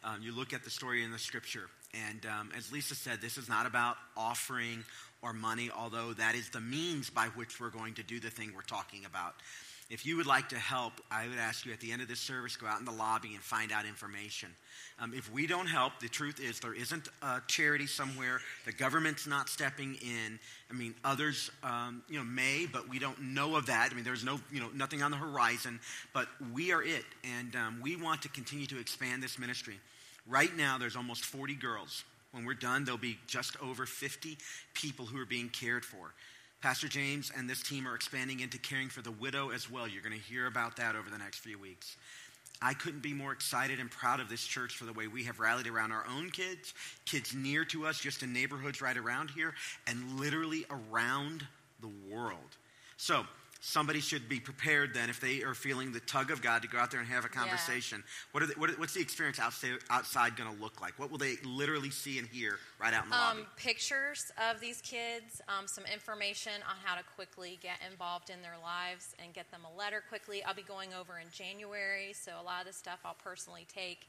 Um, 0.02 0.20
you 0.22 0.34
look 0.34 0.52
at 0.52 0.64
the 0.64 0.70
story 0.70 1.04
in 1.04 1.12
the 1.12 1.18
scripture, 1.18 1.68
and 2.08 2.24
um, 2.26 2.50
as 2.56 2.72
Lisa 2.72 2.94
said, 2.94 3.20
this 3.20 3.36
is 3.38 3.48
not 3.48 3.66
about 3.66 3.96
offering 4.16 4.84
or 5.22 5.32
money, 5.32 5.70
although 5.76 6.12
that 6.14 6.34
is 6.34 6.48
the 6.50 6.60
means 6.60 7.10
by 7.10 7.26
which 7.34 7.60
we're 7.60 7.70
going 7.70 7.94
to 7.94 8.02
do 8.02 8.20
the 8.20 8.30
thing 8.30 8.52
we're 8.54 8.62
talking 8.62 9.04
about. 9.04 9.34
If 9.90 10.04
you 10.04 10.18
would 10.18 10.26
like 10.26 10.50
to 10.50 10.58
help, 10.58 10.92
I 11.10 11.26
would 11.28 11.38
ask 11.38 11.64
you 11.64 11.72
at 11.72 11.80
the 11.80 11.92
end 11.92 12.02
of 12.02 12.08
this 12.08 12.20
service, 12.20 12.56
go 12.56 12.66
out 12.66 12.78
in 12.78 12.84
the 12.84 12.92
lobby 12.92 13.30
and 13.32 13.42
find 13.42 13.72
out 13.72 13.86
information. 13.86 14.50
Um, 15.00 15.14
if 15.14 15.32
we 15.32 15.46
don't 15.46 15.66
help, 15.66 15.94
the 16.00 16.10
truth 16.10 16.40
is 16.40 16.60
there 16.60 16.74
isn't 16.74 17.08
a 17.22 17.40
charity 17.46 17.86
somewhere. 17.86 18.40
The 18.66 18.72
government's 18.72 19.26
not 19.26 19.48
stepping 19.48 19.94
in. 19.94 20.38
I 20.70 20.74
mean, 20.74 20.94
others, 21.04 21.50
um, 21.62 22.02
you 22.06 22.18
know, 22.18 22.24
may, 22.24 22.66
but 22.70 22.86
we 22.86 22.98
don't 22.98 23.18
know 23.18 23.56
of 23.56 23.66
that. 23.66 23.88
I 23.90 23.94
mean, 23.94 24.04
there's 24.04 24.24
no, 24.24 24.38
you 24.52 24.60
know, 24.60 24.68
nothing 24.74 25.02
on 25.02 25.10
the 25.10 25.16
horizon. 25.16 25.80
But 26.12 26.28
we 26.52 26.70
are 26.72 26.82
it, 26.82 27.04
and 27.24 27.56
um, 27.56 27.80
we 27.82 27.96
want 27.96 28.20
to 28.22 28.28
continue 28.28 28.66
to 28.66 28.78
expand 28.78 29.22
this 29.22 29.38
ministry. 29.38 29.80
Right 30.26 30.54
now, 30.54 30.76
there's 30.76 30.96
almost 30.96 31.24
40 31.24 31.54
girls. 31.54 32.04
When 32.32 32.44
we're 32.44 32.52
done, 32.52 32.84
there'll 32.84 32.98
be 32.98 33.18
just 33.26 33.56
over 33.62 33.86
50 33.86 34.36
people 34.74 35.06
who 35.06 35.18
are 35.18 35.26
being 35.26 35.48
cared 35.48 35.86
for. 35.86 36.12
Pastor 36.60 36.88
James 36.88 37.30
and 37.36 37.48
this 37.48 37.62
team 37.62 37.86
are 37.86 37.94
expanding 37.94 38.40
into 38.40 38.58
caring 38.58 38.88
for 38.88 39.00
the 39.00 39.12
widow 39.12 39.50
as 39.50 39.70
well. 39.70 39.86
You're 39.86 40.02
going 40.02 40.18
to 40.18 40.26
hear 40.26 40.46
about 40.46 40.76
that 40.76 40.96
over 40.96 41.08
the 41.08 41.18
next 41.18 41.38
few 41.38 41.56
weeks. 41.56 41.96
I 42.60 42.74
couldn't 42.74 43.02
be 43.02 43.14
more 43.14 43.30
excited 43.30 43.78
and 43.78 43.88
proud 43.88 44.18
of 44.18 44.28
this 44.28 44.44
church 44.44 44.76
for 44.76 44.84
the 44.84 44.92
way 44.92 45.06
we 45.06 45.22
have 45.24 45.38
rallied 45.38 45.68
around 45.68 45.92
our 45.92 46.04
own 46.08 46.30
kids, 46.30 46.74
kids 47.04 47.32
near 47.32 47.64
to 47.66 47.86
us, 47.86 48.00
just 48.00 48.24
in 48.24 48.32
neighborhoods 48.32 48.82
right 48.82 48.96
around 48.96 49.30
here, 49.30 49.54
and 49.86 50.18
literally 50.18 50.64
around 50.68 51.46
the 51.80 51.90
world. 52.10 52.56
So, 52.96 53.24
somebody 53.60 54.00
should 54.00 54.28
be 54.28 54.38
prepared 54.38 54.94
then 54.94 55.10
if 55.10 55.20
they 55.20 55.42
are 55.42 55.54
feeling 55.54 55.92
the 55.92 56.00
tug 56.00 56.30
of 56.30 56.40
God 56.40 56.62
to 56.62 56.68
go 56.68 56.78
out 56.78 56.90
there 56.90 57.00
and 57.00 57.08
have 57.08 57.24
a 57.24 57.28
conversation. 57.28 58.02
Yeah. 58.04 58.40
What, 58.40 58.48
they, 58.48 58.54
what 58.54 58.78
what's 58.78 58.94
the 58.94 59.00
experience 59.00 59.38
outside, 59.38 59.78
outside 59.90 60.36
going 60.36 60.54
to 60.54 60.62
look 60.62 60.80
like? 60.80 60.98
What 60.98 61.10
will 61.10 61.18
they 61.18 61.36
literally 61.44 61.90
see 61.90 62.18
and 62.18 62.28
hear 62.28 62.58
right 62.80 62.94
out 62.94 63.04
in 63.04 63.10
the 63.10 63.16
um, 63.16 63.38
lobby? 63.38 63.48
Pictures 63.56 64.30
of 64.50 64.60
these 64.60 64.80
kids, 64.80 65.40
um, 65.48 65.66
some 65.66 65.84
information 65.92 66.52
on 66.68 66.76
how 66.84 66.96
to 66.96 67.02
quickly 67.16 67.58
get 67.62 67.78
involved 67.90 68.30
in 68.30 68.42
their 68.42 68.56
lives 68.62 69.14
and 69.22 69.32
get 69.34 69.50
them 69.50 69.62
a 69.64 69.78
letter 69.78 70.02
quickly. 70.08 70.42
I'll 70.44 70.54
be 70.54 70.62
going 70.62 70.94
over 70.94 71.18
in 71.18 71.26
January, 71.32 72.12
so 72.12 72.32
a 72.40 72.44
lot 72.44 72.60
of 72.60 72.66
the 72.66 72.72
stuff 72.72 73.00
I'll 73.04 73.14
personally 73.22 73.66
take. 73.72 74.08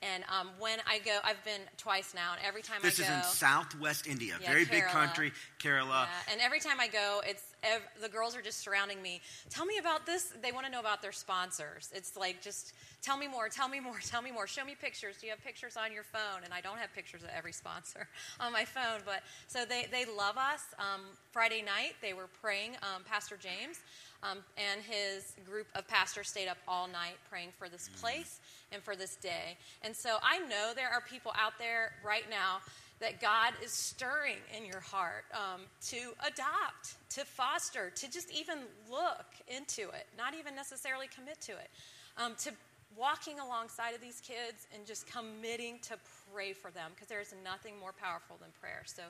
And 0.00 0.22
um, 0.28 0.50
when 0.60 0.78
I 0.86 1.00
go, 1.00 1.18
I've 1.24 1.42
been 1.44 1.60
twice 1.76 2.14
now, 2.14 2.32
and 2.32 2.40
every 2.46 2.62
time 2.62 2.78
this 2.82 3.00
I 3.00 3.02
go, 3.02 3.08
this 3.08 3.24
is 3.24 3.26
in 3.26 3.32
Southwest 3.32 4.06
India, 4.06 4.34
yeah, 4.40 4.48
very 4.48 4.64
Kerala. 4.64 4.70
big 4.70 4.84
country, 4.84 5.32
Kerala. 5.58 6.06
Yeah, 6.06 6.32
and 6.32 6.40
every 6.40 6.60
time 6.60 6.78
I 6.78 6.86
go, 6.86 7.20
it's 7.26 7.42
ev- 7.64 7.82
the 8.00 8.08
girls 8.08 8.36
are 8.36 8.42
just 8.42 8.60
surrounding 8.60 9.02
me. 9.02 9.20
Tell 9.50 9.66
me 9.66 9.78
about 9.78 10.06
this. 10.06 10.32
They 10.40 10.52
want 10.52 10.66
to 10.66 10.72
know 10.72 10.78
about 10.78 11.02
their 11.02 11.10
sponsors. 11.10 11.90
It's 11.92 12.16
like 12.16 12.40
just 12.40 12.74
tell 13.02 13.16
me 13.16 13.26
more, 13.26 13.48
tell 13.48 13.68
me 13.68 13.80
more, 13.80 13.98
tell 14.06 14.22
me 14.22 14.30
more. 14.30 14.46
Show 14.46 14.64
me 14.64 14.76
pictures. 14.80 15.16
Do 15.20 15.26
you 15.26 15.32
have 15.32 15.42
pictures 15.42 15.76
on 15.76 15.92
your 15.92 16.04
phone? 16.04 16.44
And 16.44 16.54
I 16.54 16.60
don't 16.60 16.78
have 16.78 16.94
pictures 16.94 17.24
of 17.24 17.30
every 17.36 17.52
sponsor 17.52 18.06
on 18.40 18.52
my 18.52 18.64
phone, 18.64 19.00
but 19.04 19.22
so 19.48 19.64
they 19.64 19.86
they 19.90 20.04
love 20.04 20.36
us. 20.38 20.62
Um, 20.78 21.02
Friday 21.32 21.62
night 21.62 21.94
they 22.00 22.12
were 22.12 22.28
praying. 22.40 22.76
Um, 22.82 23.02
Pastor 23.04 23.36
James 23.36 23.80
um, 24.22 24.38
and 24.56 24.80
his 24.82 25.34
group 25.48 25.66
of 25.74 25.86
pastors 25.86 26.28
stayed 26.28 26.48
up 26.48 26.58
all 26.66 26.88
night 26.88 27.16
praying 27.30 27.50
for 27.58 27.68
this 27.68 27.88
mm. 27.88 28.00
place 28.00 28.40
and 28.72 28.82
for 28.82 28.96
this 28.96 29.16
day. 29.16 29.56
And 29.82 29.94
so 29.94 30.16
I 30.22 30.38
know 30.40 30.72
there 30.74 30.90
are 30.90 31.00
people 31.00 31.32
out 31.38 31.58
there 31.58 31.92
right 32.04 32.28
now 32.28 32.58
that 33.00 33.20
God 33.20 33.52
is 33.62 33.70
stirring 33.70 34.38
in 34.56 34.64
your 34.66 34.80
heart 34.80 35.24
um, 35.32 35.62
to 35.86 35.96
adopt, 36.26 36.96
to 37.10 37.24
foster, 37.24 37.90
to 37.90 38.10
just 38.10 38.30
even 38.32 38.58
look 38.90 39.26
into 39.46 39.82
it, 39.90 40.06
not 40.16 40.34
even 40.34 40.54
necessarily 40.54 41.06
commit 41.06 41.40
to 41.42 41.52
it, 41.52 41.70
um, 42.16 42.34
to 42.40 42.50
walking 42.96 43.38
alongside 43.38 43.94
of 43.94 44.00
these 44.00 44.20
kids 44.20 44.66
and 44.74 44.84
just 44.86 45.06
committing 45.06 45.78
to 45.80 45.94
pray 46.32 46.52
for 46.52 46.70
them 46.70 46.90
because 46.94 47.08
there's 47.08 47.34
nothing 47.44 47.78
more 47.78 47.92
powerful 47.92 48.36
than 48.40 48.48
prayer. 48.60 48.82
So 48.86 49.02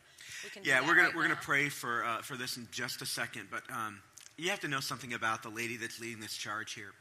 we 0.44 0.50
can. 0.50 0.62
Yeah, 0.64 0.80
we're 0.80 0.94
gonna 0.94 1.08
right 1.08 1.16
we're 1.16 1.22
now. 1.22 1.28
gonna 1.28 1.40
pray 1.42 1.68
for 1.68 2.04
uh, 2.04 2.18
for 2.22 2.36
this 2.36 2.56
in 2.56 2.68
just 2.70 3.00
a 3.00 3.06
second, 3.06 3.48
but 3.50 3.62
um, 3.72 4.00
you 4.36 4.50
have 4.50 4.60
to 4.60 4.68
know 4.68 4.80
something 4.80 5.14
about 5.14 5.42
the 5.42 5.48
lady 5.48 5.76
that's 5.76 6.00
leading 6.00 6.20
this 6.20 6.36
charge 6.36 6.74
here. 6.74 6.92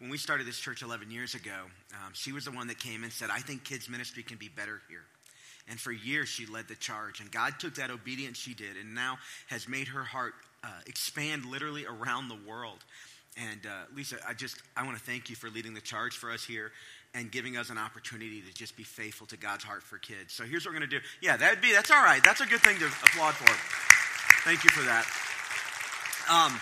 When 0.00 0.10
we 0.10 0.16
started 0.16 0.46
this 0.46 0.58
church 0.58 0.82
11 0.82 1.10
years 1.10 1.34
ago, 1.34 1.52
um, 1.92 2.12
she 2.14 2.32
was 2.32 2.46
the 2.46 2.50
one 2.50 2.68
that 2.68 2.78
came 2.78 3.04
and 3.04 3.12
said, 3.12 3.28
I 3.30 3.40
think 3.40 3.64
kids' 3.64 3.88
ministry 3.88 4.22
can 4.22 4.38
be 4.38 4.48
better 4.48 4.80
here. 4.88 5.04
And 5.68 5.78
for 5.78 5.92
years, 5.92 6.28
she 6.28 6.46
led 6.46 6.68
the 6.68 6.74
charge. 6.74 7.20
And 7.20 7.30
God 7.30 7.54
took 7.58 7.74
that 7.74 7.90
obedience 7.90 8.38
she 8.38 8.54
did 8.54 8.78
and 8.80 8.94
now 8.94 9.18
has 9.48 9.68
made 9.68 9.88
her 9.88 10.02
heart 10.02 10.32
uh, 10.64 10.68
expand 10.86 11.44
literally 11.44 11.84
around 11.84 12.28
the 12.28 12.38
world. 12.48 12.78
And 13.36 13.60
uh, 13.66 13.84
Lisa, 13.94 14.16
I 14.26 14.32
just 14.32 14.56
I 14.76 14.84
want 14.84 14.96
to 14.96 15.04
thank 15.04 15.28
you 15.28 15.36
for 15.36 15.50
leading 15.50 15.74
the 15.74 15.80
charge 15.80 16.16
for 16.16 16.30
us 16.30 16.44
here 16.44 16.72
and 17.14 17.30
giving 17.30 17.56
us 17.56 17.70
an 17.70 17.78
opportunity 17.78 18.40
to 18.40 18.54
just 18.54 18.76
be 18.76 18.82
faithful 18.82 19.26
to 19.28 19.36
God's 19.36 19.64
heart 19.64 19.82
for 19.82 19.98
kids. 19.98 20.32
So 20.32 20.44
here's 20.44 20.64
what 20.64 20.72
we're 20.72 20.80
going 20.80 20.90
to 20.90 20.98
do. 20.98 21.04
Yeah, 21.20 21.36
that'd 21.36 21.60
be 21.60 21.72
that's 21.72 21.90
all 21.90 22.02
right. 22.02 22.22
That's 22.24 22.40
a 22.40 22.46
good 22.46 22.60
thing 22.60 22.78
to 22.78 22.86
applaud 22.86 23.34
for. 23.34 23.52
Thank 24.48 24.64
you 24.64 24.70
for 24.70 24.82
that. 24.82 25.06
Um, 26.28 26.60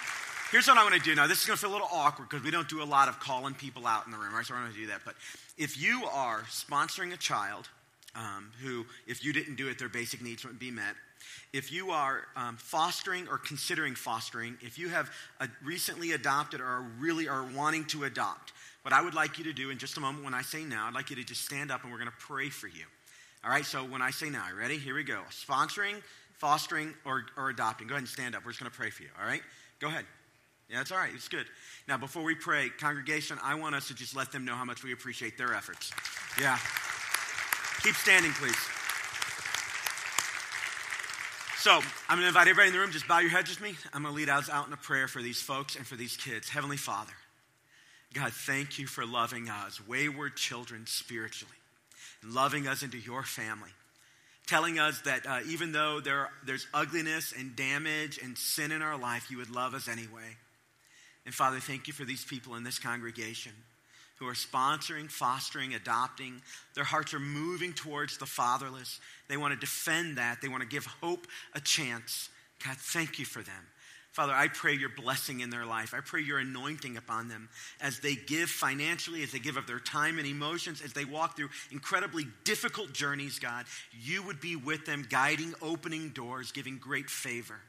Here's 0.50 0.66
what 0.66 0.78
I'm 0.78 0.88
going 0.88 0.98
to 0.98 1.04
do 1.04 1.14
now. 1.14 1.26
This 1.26 1.42
is 1.42 1.46
going 1.46 1.58
to 1.58 1.60
feel 1.60 1.70
a 1.70 1.76
little 1.76 1.90
awkward 1.92 2.30
because 2.30 2.42
we 2.42 2.50
don't 2.50 2.68
do 2.70 2.82
a 2.82 2.84
lot 2.84 3.08
of 3.08 3.20
calling 3.20 3.52
people 3.52 3.86
out 3.86 4.06
in 4.06 4.12
the 4.12 4.16
room, 4.16 4.32
right? 4.32 4.46
So 4.46 4.54
I'm 4.54 4.62
going 4.62 4.72
to 4.72 4.80
do 4.80 4.86
that. 4.86 5.02
But 5.04 5.14
if 5.58 5.78
you 5.78 6.06
are 6.10 6.40
sponsoring 6.48 7.12
a 7.12 7.18
child 7.18 7.68
um, 8.14 8.50
who, 8.62 8.86
if 9.06 9.22
you 9.22 9.34
didn't 9.34 9.56
do 9.56 9.68
it, 9.68 9.78
their 9.78 9.90
basic 9.90 10.22
needs 10.22 10.44
wouldn't 10.44 10.58
be 10.58 10.70
met. 10.70 10.94
If 11.52 11.70
you 11.70 11.90
are 11.90 12.22
um, 12.34 12.56
fostering 12.56 13.28
or 13.28 13.36
considering 13.36 13.94
fostering, 13.94 14.56
if 14.62 14.78
you 14.78 14.88
have 14.88 15.10
recently 15.62 16.12
adopted 16.12 16.62
or 16.62 16.86
really 16.98 17.28
are 17.28 17.46
wanting 17.54 17.84
to 17.86 18.04
adopt, 18.04 18.54
what 18.82 18.94
I 18.94 19.02
would 19.02 19.14
like 19.14 19.36
you 19.36 19.44
to 19.44 19.52
do 19.52 19.68
in 19.68 19.76
just 19.76 19.98
a 19.98 20.00
moment 20.00 20.24
when 20.24 20.32
I 20.32 20.40
say 20.40 20.64
now, 20.64 20.86
I'd 20.86 20.94
like 20.94 21.10
you 21.10 21.16
to 21.16 21.24
just 21.24 21.44
stand 21.44 21.70
up 21.70 21.82
and 21.82 21.92
we're 21.92 21.98
going 21.98 22.10
to 22.10 22.26
pray 22.26 22.48
for 22.48 22.68
you. 22.68 22.84
All 23.44 23.50
right, 23.50 23.66
so 23.66 23.80
when 23.84 24.00
I 24.00 24.12
say 24.12 24.30
now, 24.30 24.46
ready? 24.58 24.78
Here 24.78 24.94
we 24.94 25.04
go. 25.04 25.20
Sponsoring, 25.30 26.02
fostering, 26.38 26.94
or, 27.04 27.24
or 27.36 27.50
adopting. 27.50 27.86
Go 27.86 27.96
ahead 27.96 28.02
and 28.02 28.08
stand 28.08 28.34
up. 28.34 28.46
We're 28.46 28.52
just 28.52 28.60
going 28.60 28.70
to 28.70 28.76
pray 28.76 28.88
for 28.88 29.02
you. 29.02 29.10
All 29.20 29.28
right? 29.28 29.42
Go 29.78 29.88
ahead. 29.88 30.06
Yeah, 30.70 30.78
that's 30.78 30.92
all 30.92 30.98
right. 30.98 31.10
It's 31.14 31.28
good. 31.28 31.46
Now, 31.86 31.96
before 31.96 32.22
we 32.22 32.34
pray, 32.34 32.68
congregation, 32.68 33.38
I 33.42 33.54
want 33.54 33.74
us 33.74 33.88
to 33.88 33.94
just 33.94 34.14
let 34.14 34.32
them 34.32 34.44
know 34.44 34.54
how 34.54 34.64
much 34.64 34.84
we 34.84 34.92
appreciate 34.92 35.38
their 35.38 35.54
efforts. 35.54 35.90
Yeah. 36.38 36.58
Keep 37.82 37.94
standing, 37.94 38.32
please. 38.32 38.56
So, 41.56 41.72
I'm 42.08 42.18
going 42.18 42.22
to 42.22 42.28
invite 42.28 42.48
everybody 42.48 42.68
in 42.68 42.74
the 42.74 42.80
room, 42.80 42.92
just 42.92 43.08
bow 43.08 43.18
your 43.18 43.30
heads 43.30 43.48
with 43.48 43.60
me. 43.62 43.74
I'm 43.94 44.02
going 44.02 44.14
to 44.14 44.16
lead 44.16 44.28
us 44.28 44.50
out 44.50 44.66
in 44.66 44.72
a 44.72 44.76
prayer 44.76 45.08
for 45.08 45.22
these 45.22 45.40
folks 45.40 45.74
and 45.74 45.86
for 45.86 45.96
these 45.96 46.16
kids. 46.16 46.48
Heavenly 46.48 46.76
Father, 46.76 47.14
God, 48.12 48.32
thank 48.32 48.78
you 48.78 48.86
for 48.86 49.06
loving 49.06 49.48
us, 49.48 49.80
wayward 49.86 50.36
children 50.36 50.84
spiritually, 50.86 51.56
and 52.22 52.32
loving 52.32 52.68
us 52.68 52.82
into 52.82 52.98
your 52.98 53.22
family 53.22 53.70
telling 54.48 54.78
us 54.78 54.98
that 55.02 55.26
uh, 55.26 55.40
even 55.46 55.72
though 55.72 56.00
there, 56.00 56.30
there's 56.44 56.66
ugliness 56.72 57.34
and 57.38 57.54
damage 57.54 58.18
and 58.22 58.36
sin 58.36 58.72
in 58.72 58.80
our 58.80 58.98
life, 58.98 59.30
you 59.30 59.36
would 59.36 59.50
love 59.50 59.74
us 59.74 59.88
anyway. 59.88 60.36
And 61.28 61.34
Father, 61.34 61.60
thank 61.60 61.86
you 61.86 61.92
for 61.92 62.06
these 62.06 62.24
people 62.24 62.54
in 62.54 62.64
this 62.64 62.78
congregation. 62.78 63.52
who 64.18 64.26
are 64.26 64.32
sponsoring, 64.32 65.10
fostering, 65.10 65.74
adopting. 65.74 66.42
Their 66.74 66.84
hearts 66.84 67.14
are 67.14 67.20
moving 67.20 67.72
towards 67.72 68.18
the 68.18 68.26
fatherless. 68.26 68.98
They 69.28 69.36
want 69.36 69.54
to 69.54 69.60
defend 69.60 70.16
that, 70.16 70.40
they 70.42 70.48
want 70.48 70.62
to 70.62 70.68
give 70.68 70.86
hope 70.86 71.26
a 71.54 71.60
chance. 71.60 72.30
God, 72.64 72.76
thank 72.76 73.18
you 73.18 73.24
for 73.24 73.42
them. 73.42 73.66
Father, 74.10 74.32
I 74.32 74.48
pray 74.48 74.72
your 74.72 74.88
blessing 74.88 75.40
in 75.40 75.50
their 75.50 75.66
life. 75.66 75.94
I 75.94 76.00
pray 76.00 76.22
your 76.22 76.38
anointing 76.38 76.96
upon 76.96 77.28
them 77.28 77.48
as 77.80 78.00
they 78.00 78.16
give 78.16 78.48
financially, 78.48 79.22
as 79.22 79.30
they 79.30 79.38
give 79.38 79.56
of 79.58 79.66
their 79.66 79.78
time 79.78 80.18
and 80.18 80.26
emotions, 80.26 80.80
as 80.82 80.94
they 80.94 81.04
walk 81.04 81.36
through 81.36 81.50
incredibly 81.70 82.26
difficult 82.42 82.92
journeys, 82.92 83.38
God. 83.38 83.66
You 84.00 84.24
would 84.24 84.40
be 84.40 84.56
with 84.56 84.86
them, 84.86 85.06
guiding, 85.08 85.54
opening 85.62 86.08
doors, 86.08 86.50
giving 86.50 86.78
great 86.78 87.10
favor. 87.10 87.60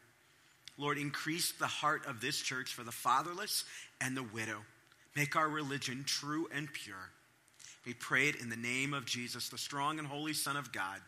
Lord, 0.79 0.97
increase 0.97 1.51
the 1.51 1.67
heart 1.67 2.05
of 2.07 2.21
this 2.21 2.39
church 2.39 2.73
for 2.73 2.83
the 2.83 2.91
fatherless 2.91 3.65
and 3.99 4.15
the 4.15 4.23
widow. 4.23 4.59
Make 5.13 5.35
our 5.35 5.49
religion 5.49 6.05
true 6.07 6.47
and 6.55 6.71
pure. 6.71 7.11
We 7.85 7.93
pray 7.93 8.29
it 8.29 8.37
in 8.37 8.49
the 8.49 8.55
name 8.55 8.93
of 8.93 9.05
Jesus, 9.05 9.49
the 9.49 9.57
strong 9.57 9.99
and 9.99 10.07
holy 10.07 10.33
Son 10.33 10.55
of 10.55 10.71
God. 10.71 11.01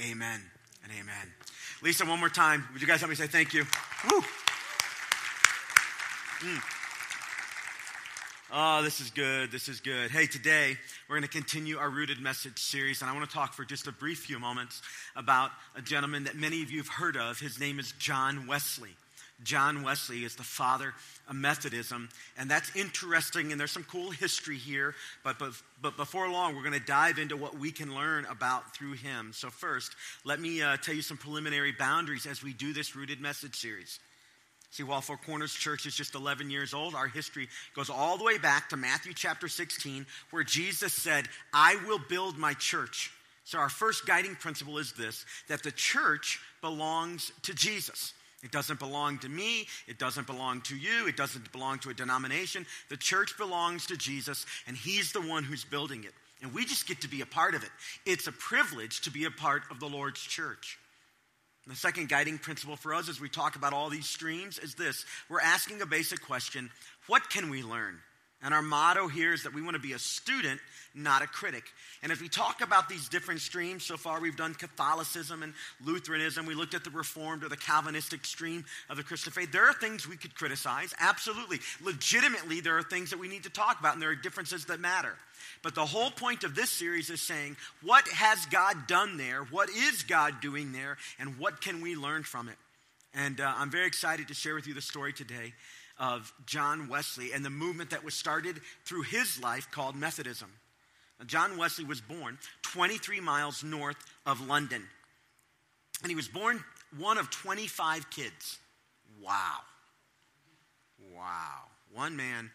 Amen 0.00 0.40
and 0.82 0.92
amen. 0.98 1.32
Lisa, 1.82 2.06
one 2.06 2.18
more 2.18 2.30
time. 2.30 2.66
Would 2.72 2.80
you 2.80 2.88
guys 2.88 3.00
help 3.00 3.10
me 3.10 3.16
say 3.16 3.26
thank 3.26 3.52
you? 3.52 3.64
Woo! 4.10 4.22
Mm. 6.40 6.62
Oh, 8.52 8.82
this 8.82 9.00
is 9.00 9.10
good. 9.10 9.52
This 9.52 9.68
is 9.68 9.80
good. 9.80 10.10
Hey, 10.10 10.26
today 10.26 10.78
we're 11.08 11.16
going 11.16 11.28
to 11.28 11.28
continue 11.28 11.76
our 11.76 11.90
Rooted 11.90 12.20
Message 12.20 12.58
series, 12.58 13.02
and 13.02 13.10
I 13.10 13.14
want 13.14 13.28
to 13.28 13.34
talk 13.34 13.52
for 13.52 13.64
just 13.64 13.86
a 13.86 13.92
brief 13.92 14.20
few 14.20 14.38
moments 14.38 14.80
about 15.14 15.50
a 15.76 15.82
gentleman 15.82 16.24
that 16.24 16.36
many 16.36 16.62
of 16.62 16.70
you 16.70 16.78
have 16.78 16.88
heard 16.88 17.16
of. 17.16 17.38
His 17.38 17.60
name 17.60 17.78
is 17.78 17.92
John 17.98 18.46
Wesley. 18.46 18.96
John 19.42 19.82
Wesley 19.82 20.24
is 20.24 20.36
the 20.36 20.42
father 20.42 20.92
of 21.28 21.34
Methodism, 21.34 22.08
and 22.36 22.50
that's 22.50 22.74
interesting, 22.76 23.52
and 23.52 23.60
there's 23.60 23.70
some 23.70 23.84
cool 23.84 24.10
history 24.10 24.56
here, 24.56 24.94
but, 25.24 25.38
but, 25.38 25.52
but 25.80 25.96
before 25.96 26.28
long, 26.30 26.54
we're 26.54 26.62
going 26.62 26.78
to 26.78 26.86
dive 26.86 27.18
into 27.18 27.36
what 27.36 27.58
we 27.58 27.72
can 27.72 27.94
learn 27.94 28.26
about 28.26 28.74
through 28.74 28.92
him. 28.92 29.32
So, 29.32 29.48
first, 29.50 29.92
let 30.24 30.40
me 30.40 30.62
uh, 30.62 30.76
tell 30.76 30.94
you 30.94 31.02
some 31.02 31.16
preliminary 31.16 31.72
boundaries 31.72 32.26
as 32.26 32.42
we 32.42 32.52
do 32.52 32.72
this 32.72 32.94
Rooted 32.94 33.20
Message 33.20 33.56
series. 33.56 33.98
See, 34.70 34.84
while 34.84 35.00
Four 35.00 35.16
Corners 35.16 35.52
Church 35.52 35.84
is 35.86 35.96
just 35.96 36.14
11 36.14 36.48
years 36.50 36.74
old, 36.74 36.94
our 36.94 37.08
history 37.08 37.48
goes 37.74 37.90
all 37.90 38.16
the 38.16 38.24
way 38.24 38.38
back 38.38 38.68
to 38.68 38.76
Matthew 38.76 39.12
chapter 39.12 39.48
16, 39.48 40.06
where 40.30 40.44
Jesus 40.44 40.92
said, 40.92 41.26
I 41.52 41.76
will 41.86 41.98
build 42.08 42.38
my 42.38 42.54
church. 42.54 43.10
So, 43.44 43.58
our 43.58 43.68
first 43.68 44.06
guiding 44.06 44.36
principle 44.36 44.78
is 44.78 44.92
this 44.92 45.24
that 45.48 45.62
the 45.62 45.72
church 45.72 46.38
belongs 46.60 47.32
to 47.42 47.54
Jesus. 47.54 48.12
It 48.42 48.52
doesn't 48.52 48.78
belong 48.78 49.18
to 49.18 49.28
me. 49.28 49.66
It 49.86 49.98
doesn't 49.98 50.26
belong 50.26 50.62
to 50.62 50.76
you. 50.76 51.06
It 51.06 51.16
doesn't 51.16 51.52
belong 51.52 51.78
to 51.80 51.90
a 51.90 51.94
denomination. 51.94 52.66
The 52.88 52.96
church 52.96 53.36
belongs 53.36 53.86
to 53.86 53.96
Jesus, 53.96 54.46
and 54.66 54.76
He's 54.76 55.12
the 55.12 55.20
one 55.20 55.44
who's 55.44 55.64
building 55.64 56.04
it. 56.04 56.14
And 56.42 56.54
we 56.54 56.64
just 56.64 56.88
get 56.88 57.02
to 57.02 57.08
be 57.08 57.20
a 57.20 57.26
part 57.26 57.54
of 57.54 57.62
it. 57.62 57.70
It's 58.06 58.26
a 58.26 58.32
privilege 58.32 59.02
to 59.02 59.10
be 59.10 59.26
a 59.26 59.30
part 59.30 59.62
of 59.70 59.78
the 59.78 59.88
Lord's 59.88 60.20
church. 60.20 60.78
The 61.66 61.76
second 61.76 62.08
guiding 62.08 62.38
principle 62.38 62.74
for 62.74 62.94
us 62.94 63.08
as 63.08 63.20
we 63.20 63.28
talk 63.28 63.54
about 63.54 63.72
all 63.72 63.90
these 63.90 64.08
streams 64.08 64.58
is 64.58 64.74
this 64.74 65.04
we're 65.28 65.40
asking 65.40 65.80
a 65.82 65.86
basic 65.86 66.20
question 66.20 66.70
what 67.06 67.30
can 67.30 67.48
we 67.48 67.62
learn? 67.62 67.98
And 68.42 68.54
our 68.54 68.62
motto 68.62 69.06
here 69.08 69.34
is 69.34 69.42
that 69.42 69.52
we 69.52 69.60
want 69.60 69.74
to 69.74 69.82
be 69.82 69.92
a 69.92 69.98
student, 69.98 70.60
not 70.94 71.20
a 71.20 71.26
critic. 71.26 71.64
And 72.02 72.10
as 72.10 72.20
we 72.20 72.28
talk 72.28 72.62
about 72.62 72.88
these 72.88 73.08
different 73.08 73.42
streams, 73.42 73.84
so 73.84 73.98
far 73.98 74.18
we've 74.18 74.36
done 74.36 74.54
Catholicism 74.54 75.42
and 75.42 75.52
Lutheranism. 75.84 76.46
We 76.46 76.54
looked 76.54 76.74
at 76.74 76.82
the 76.82 76.90
Reformed 76.90 77.44
or 77.44 77.50
the 77.50 77.56
Calvinistic 77.56 78.24
stream 78.24 78.64
of 78.88 78.96
the 78.96 79.02
Christian 79.02 79.32
faith. 79.32 79.52
There 79.52 79.66
are 79.66 79.74
things 79.74 80.08
we 80.08 80.16
could 80.16 80.34
criticize, 80.34 80.94
absolutely. 80.98 81.58
Legitimately, 81.82 82.60
there 82.62 82.78
are 82.78 82.82
things 82.82 83.10
that 83.10 83.18
we 83.18 83.28
need 83.28 83.42
to 83.42 83.50
talk 83.50 83.78
about, 83.78 83.92
and 83.92 84.02
there 84.02 84.10
are 84.10 84.14
differences 84.14 84.64
that 84.66 84.80
matter. 84.80 85.14
But 85.62 85.74
the 85.74 85.84
whole 85.84 86.10
point 86.10 86.42
of 86.42 86.54
this 86.54 86.70
series 86.70 87.10
is 87.10 87.20
saying, 87.20 87.56
what 87.82 88.08
has 88.08 88.46
God 88.46 88.86
done 88.86 89.18
there? 89.18 89.42
What 89.50 89.68
is 89.68 90.02
God 90.04 90.40
doing 90.40 90.72
there? 90.72 90.96
And 91.18 91.38
what 91.38 91.60
can 91.60 91.82
we 91.82 91.94
learn 91.94 92.22
from 92.22 92.48
it? 92.48 92.56
And 93.12 93.40
uh, 93.40 93.52
I'm 93.56 93.70
very 93.70 93.86
excited 93.86 94.28
to 94.28 94.34
share 94.34 94.54
with 94.54 94.66
you 94.66 94.74
the 94.74 94.80
story 94.80 95.12
today 95.12 95.52
of 96.00 96.32
John 96.46 96.88
Wesley 96.88 97.32
and 97.32 97.44
the 97.44 97.50
movement 97.50 97.90
that 97.90 98.02
was 98.02 98.14
started 98.14 98.60
through 98.84 99.02
his 99.02 99.40
life 99.40 99.68
called 99.70 99.94
Methodism. 99.94 100.50
Now, 101.18 101.26
John 101.26 101.58
Wesley 101.58 101.84
was 101.84 102.00
born 102.00 102.38
23 102.62 103.20
miles 103.20 103.62
north 103.62 103.98
of 104.24 104.40
London. 104.48 104.82
And 106.02 106.10
he 106.10 106.16
was 106.16 106.26
born 106.26 106.64
one 106.98 107.18
of 107.18 107.30
25 107.30 108.08
kids. 108.10 108.58
Wow. 109.22 109.58
Wow. 111.14 111.64
One 111.92 112.16
man, 112.16 112.50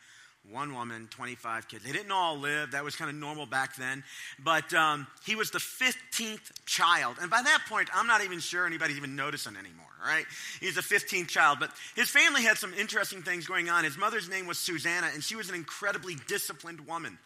one 0.51 0.73
woman, 0.73 1.07
25 1.11 1.67
kids. 1.67 1.83
They 1.83 1.91
didn't 1.91 2.11
all 2.11 2.37
live. 2.37 2.71
That 2.71 2.83
was 2.83 2.95
kind 2.95 3.09
of 3.09 3.15
normal 3.15 3.45
back 3.45 3.75
then. 3.75 4.03
But 4.43 4.73
um, 4.73 5.07
he 5.25 5.35
was 5.35 5.51
the 5.51 5.59
15th 5.59 6.51
child. 6.65 7.17
And 7.21 7.29
by 7.29 7.41
that 7.41 7.63
point, 7.67 7.89
I'm 7.93 8.07
not 8.07 8.23
even 8.23 8.39
sure 8.39 8.65
anybody's 8.65 8.97
even 8.97 9.15
noticing 9.15 9.55
anymore, 9.55 9.85
right? 10.05 10.25
He's 10.59 10.75
the 10.75 10.81
15th 10.81 11.27
child. 11.27 11.59
But 11.59 11.71
his 11.95 12.09
family 12.09 12.43
had 12.43 12.57
some 12.57 12.73
interesting 12.73 13.21
things 13.21 13.47
going 13.47 13.69
on. 13.69 13.83
His 13.83 13.97
mother's 13.97 14.29
name 14.29 14.47
was 14.47 14.57
Susanna, 14.57 15.07
and 15.13 15.23
she 15.23 15.35
was 15.35 15.49
an 15.49 15.55
incredibly 15.55 16.15
disciplined 16.27 16.87
woman. 16.87 17.17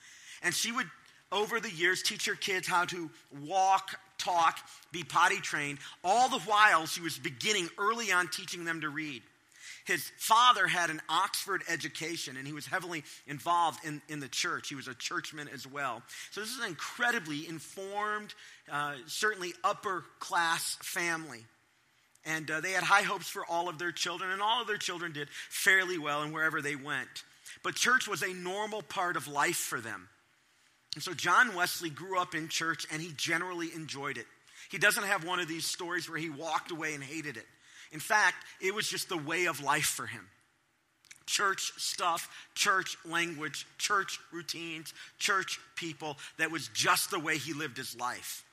And 0.42 0.54
she 0.54 0.72
would, 0.72 0.88
over 1.32 1.60
the 1.60 1.72
years, 1.72 2.02
teach 2.02 2.26
her 2.26 2.36
kids 2.36 2.68
how 2.68 2.86
to 2.86 3.10
walk, 3.46 4.00
talk, 4.18 4.58
be 4.92 5.04
potty 5.04 5.38
trained, 5.38 5.80
all 6.04 6.30
the 6.30 6.40
while 6.40 6.86
she 6.86 7.02
was 7.02 7.18
beginning 7.18 7.70
early 7.78 8.12
on 8.12 8.28
teaching 8.30 8.66
them 8.66 8.82
to 8.82 8.90
read. 8.90 9.22
His 9.90 10.12
father 10.18 10.68
had 10.68 10.92
an 10.92 11.02
Oxford 11.10 11.64
education 11.68 12.38
and 12.38 12.46
he 12.46 12.54
was 12.54 12.68
heavily 12.68 13.04
involved 13.26 13.84
in, 13.84 14.04
in 14.08 14.20
the 14.20 14.28
church. 14.28 14.70
He 14.70 14.76
was 14.76 14.88
a 14.88 14.94
churchman 14.94 15.50
as 15.52 15.66
well. 15.66 16.04
So, 16.30 16.42
this 16.42 16.52
is 16.52 16.60
an 16.60 16.68
incredibly 16.68 17.48
informed, 17.48 18.36
uh, 18.72 18.94
certainly 19.08 19.52
upper 19.64 20.06
class 20.20 20.78
family. 20.84 21.44
And 22.24 22.52
uh, 22.52 22.62
they 22.62 22.74
had 22.74 22.84
high 22.84 23.02
hopes 23.02 23.28
for 23.28 23.44
all 23.44 23.68
of 23.68 23.80
their 23.80 23.92
children, 23.92 24.30
and 24.30 24.44
all 24.44 24.62
of 24.62 24.68
their 24.68 24.78
children 24.78 25.12
did 25.12 25.28
fairly 25.50 25.98
well 25.98 26.22
in 26.22 26.34
wherever 26.34 26.62
they 26.62 26.76
went. 26.76 27.24
But 27.64 27.74
church 27.74 28.08
was 28.08 28.22
a 28.22 28.32
normal 28.32 28.84
part 28.84 29.18
of 29.18 29.28
life 29.28 29.56
for 29.56 29.82
them. 29.82 30.08
And 30.94 31.04
so 31.04 31.16
John 31.16 31.56
Wesley 31.56 31.90
grew 31.90 32.20
up 32.20 32.36
in 32.36 32.48
church 32.48 32.86
and 32.92 33.02
he 33.02 33.12
generally 33.18 33.74
enjoyed 33.74 34.20
it. 34.20 34.28
He 34.70 34.78
doesn't 34.78 35.04
have 35.04 35.26
one 35.26 35.40
of 35.40 35.48
these 35.48 35.66
stories 35.66 36.08
where 36.08 36.20
he 36.20 36.30
walked 36.30 36.70
away 36.70 36.94
and 36.94 37.04
hated 37.04 37.38
it. 37.38 37.46
In 37.92 38.00
fact, 38.00 38.38
it 38.62 38.74
was 38.74 38.88
just 38.88 39.10
the 39.10 39.18
way 39.18 39.46
of 39.46 39.64
life 39.64 39.86
for 39.86 40.06
him. 40.06 40.28
Church 41.26 41.72
stuff, 41.78 42.30
church 42.56 42.98
language, 43.06 43.68
church 43.78 44.20
routines, 44.32 44.94
church 45.20 45.60
people. 45.76 46.18
That 46.38 46.52
was 46.52 46.70
just 46.74 47.12
the 47.12 47.20
way 47.20 47.38
he 47.38 47.54
lived 47.54 47.78
his 47.78 47.96
life. 47.98 48.44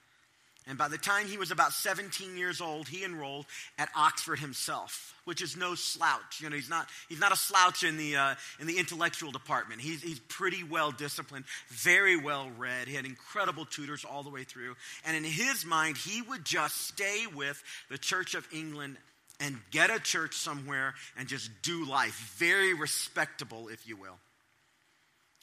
And 0.68 0.77
by 0.77 0.88
the 0.88 0.99
time 0.99 1.27
he 1.27 1.38
was 1.38 1.53
about 1.53 1.72
17 1.72 2.37
years 2.37 2.61
old, 2.61 2.88
he 2.88 3.05
enrolled 3.05 3.46
at 3.79 3.88
Oxford 3.94 4.40
himself, 4.40 5.14
which 5.25 5.40
is 5.40 5.57
no 5.57 5.77
slouch. 5.77 6.40
You 6.40 6.51
know, 6.51 6.57
he's 6.57 6.68
not, 6.68 6.88
he's 7.09 7.20
not 7.20 7.33
a 7.33 7.37
slouch 7.37 7.85
in 7.85 7.96
the, 7.96 8.16
uh, 8.16 8.35
in 8.59 8.66
the 8.66 8.77
intellectual 8.77 9.31
department. 9.31 9.81
He's, 9.81 10.03
he's 10.03 10.18
pretty 10.18 10.64
well 10.64 10.90
disciplined, 10.90 11.44
very 11.68 12.16
well 12.16 12.51
read. 12.59 12.88
He 12.88 12.96
had 12.96 13.05
incredible 13.05 13.64
tutors 13.64 14.05
all 14.05 14.25
the 14.25 14.31
way 14.31 14.42
through. 14.42 14.75
And 15.05 15.16
in 15.16 15.22
his 15.22 15.64
mind, 15.64 15.99
he 15.99 16.20
would 16.22 16.44
just 16.44 16.88
stay 16.88 17.27
with 17.33 17.62
the 17.88 17.99
Church 17.99 18.35
of 18.35 18.46
England 18.53 18.96
and 19.40 19.59
get 19.70 19.90
a 19.90 20.01
church 20.01 20.35
somewhere 20.35 20.94
and 21.16 21.29
just 21.29 21.51
do 21.62 21.85
life. 21.85 22.35
Very 22.38 22.75
respectable, 22.75 23.68
if 23.68 23.87
you 23.87 23.96
will. 23.96 24.18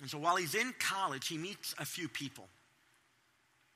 And 0.02 0.10
so 0.10 0.18
while 0.18 0.36
he's 0.36 0.56
in 0.56 0.74
college, 0.80 1.28
he 1.28 1.38
meets 1.38 1.76
a 1.80 1.86
few 1.86 2.08
people. 2.08 2.48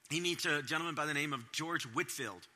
He 0.10 0.20
meets 0.20 0.46
a 0.46 0.62
gentleman 0.62 0.96
by 0.96 1.06
the 1.06 1.14
name 1.14 1.34
of 1.34 1.52
George 1.52 1.84
Whitefield, 1.84 2.48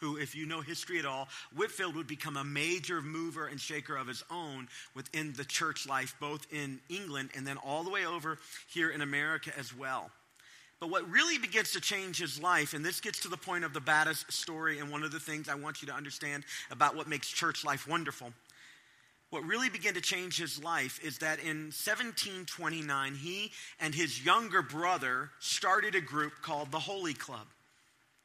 who, 0.00 0.16
if 0.16 0.34
you 0.34 0.46
know 0.46 0.60
history 0.60 0.98
at 0.98 1.04
all, 1.04 1.28
Whitefield 1.54 1.96
would 1.96 2.06
become 2.06 2.36
a 2.36 2.44
major 2.44 3.02
mover 3.02 3.46
and 3.46 3.60
shaker 3.60 3.96
of 3.96 4.06
his 4.06 4.24
own 4.30 4.68
within 4.94 5.32
the 5.34 5.44
church 5.44 5.86
life, 5.86 6.14
both 6.20 6.46
in 6.52 6.80
England 6.88 7.30
and 7.36 7.46
then 7.46 7.58
all 7.58 7.84
the 7.84 7.90
way 7.90 8.06
over 8.06 8.38
here 8.72 8.90
in 8.90 9.02
America 9.02 9.50
as 9.58 9.76
well. 9.76 10.10
But 10.82 10.90
what 10.90 11.08
really 11.08 11.38
begins 11.38 11.70
to 11.74 11.80
change 11.80 12.18
his 12.18 12.42
life, 12.42 12.74
and 12.74 12.84
this 12.84 13.00
gets 13.00 13.20
to 13.20 13.28
the 13.28 13.36
point 13.36 13.62
of 13.62 13.72
the 13.72 13.78
Battas 13.78 14.28
story, 14.32 14.80
and 14.80 14.90
one 14.90 15.04
of 15.04 15.12
the 15.12 15.20
things 15.20 15.48
I 15.48 15.54
want 15.54 15.80
you 15.80 15.86
to 15.86 15.94
understand 15.94 16.42
about 16.72 16.96
what 16.96 17.06
makes 17.06 17.30
church 17.30 17.64
life 17.64 17.86
wonderful. 17.86 18.32
What 19.30 19.44
really 19.44 19.68
began 19.70 19.94
to 19.94 20.00
change 20.00 20.36
his 20.36 20.60
life 20.60 20.98
is 21.00 21.18
that 21.18 21.38
in 21.38 21.70
1729, 21.70 23.14
he 23.14 23.52
and 23.78 23.94
his 23.94 24.24
younger 24.26 24.60
brother 24.60 25.30
started 25.38 25.94
a 25.94 26.00
group 26.00 26.32
called 26.42 26.72
the 26.72 26.80
Holy 26.80 27.14
Club. 27.14 27.46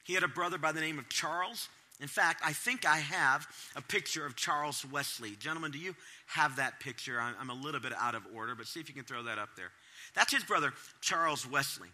He 0.04 0.16
had 0.16 0.24
a 0.24 0.28
brother 0.28 0.58
by 0.58 0.72
the 0.72 0.82
name 0.82 0.98
of 0.98 1.08
Charles. 1.10 1.70
In 2.02 2.08
fact, 2.08 2.42
I 2.44 2.54
think 2.54 2.88
I 2.88 2.98
have 2.98 3.46
a 3.76 3.84
picture 3.84 4.26
of 4.26 4.36
Charles 4.36 4.84
Wesley. 4.84 5.36
Gentlemen, 5.40 5.70
do 5.70 5.78
you 5.78 5.96
have 6.26 6.56
that 6.56 6.80
picture? 6.80 7.22
I'm 7.22 7.52
a 7.52 7.54
little 7.54 7.82
bit 7.82 7.94
out 7.96 8.16
of 8.16 8.24
order, 8.36 8.56
but 8.56 8.66
see 8.66 8.80
if 8.80 8.90
you 8.90 8.96
can 8.96 9.04
throw 9.04 9.22
that 9.22 9.38
up 9.38 9.50
there. 9.56 9.70
That's 10.16 10.34
his 10.34 10.44
brother, 10.44 10.74
Charles 11.02 11.48
Wesley. 11.48 11.90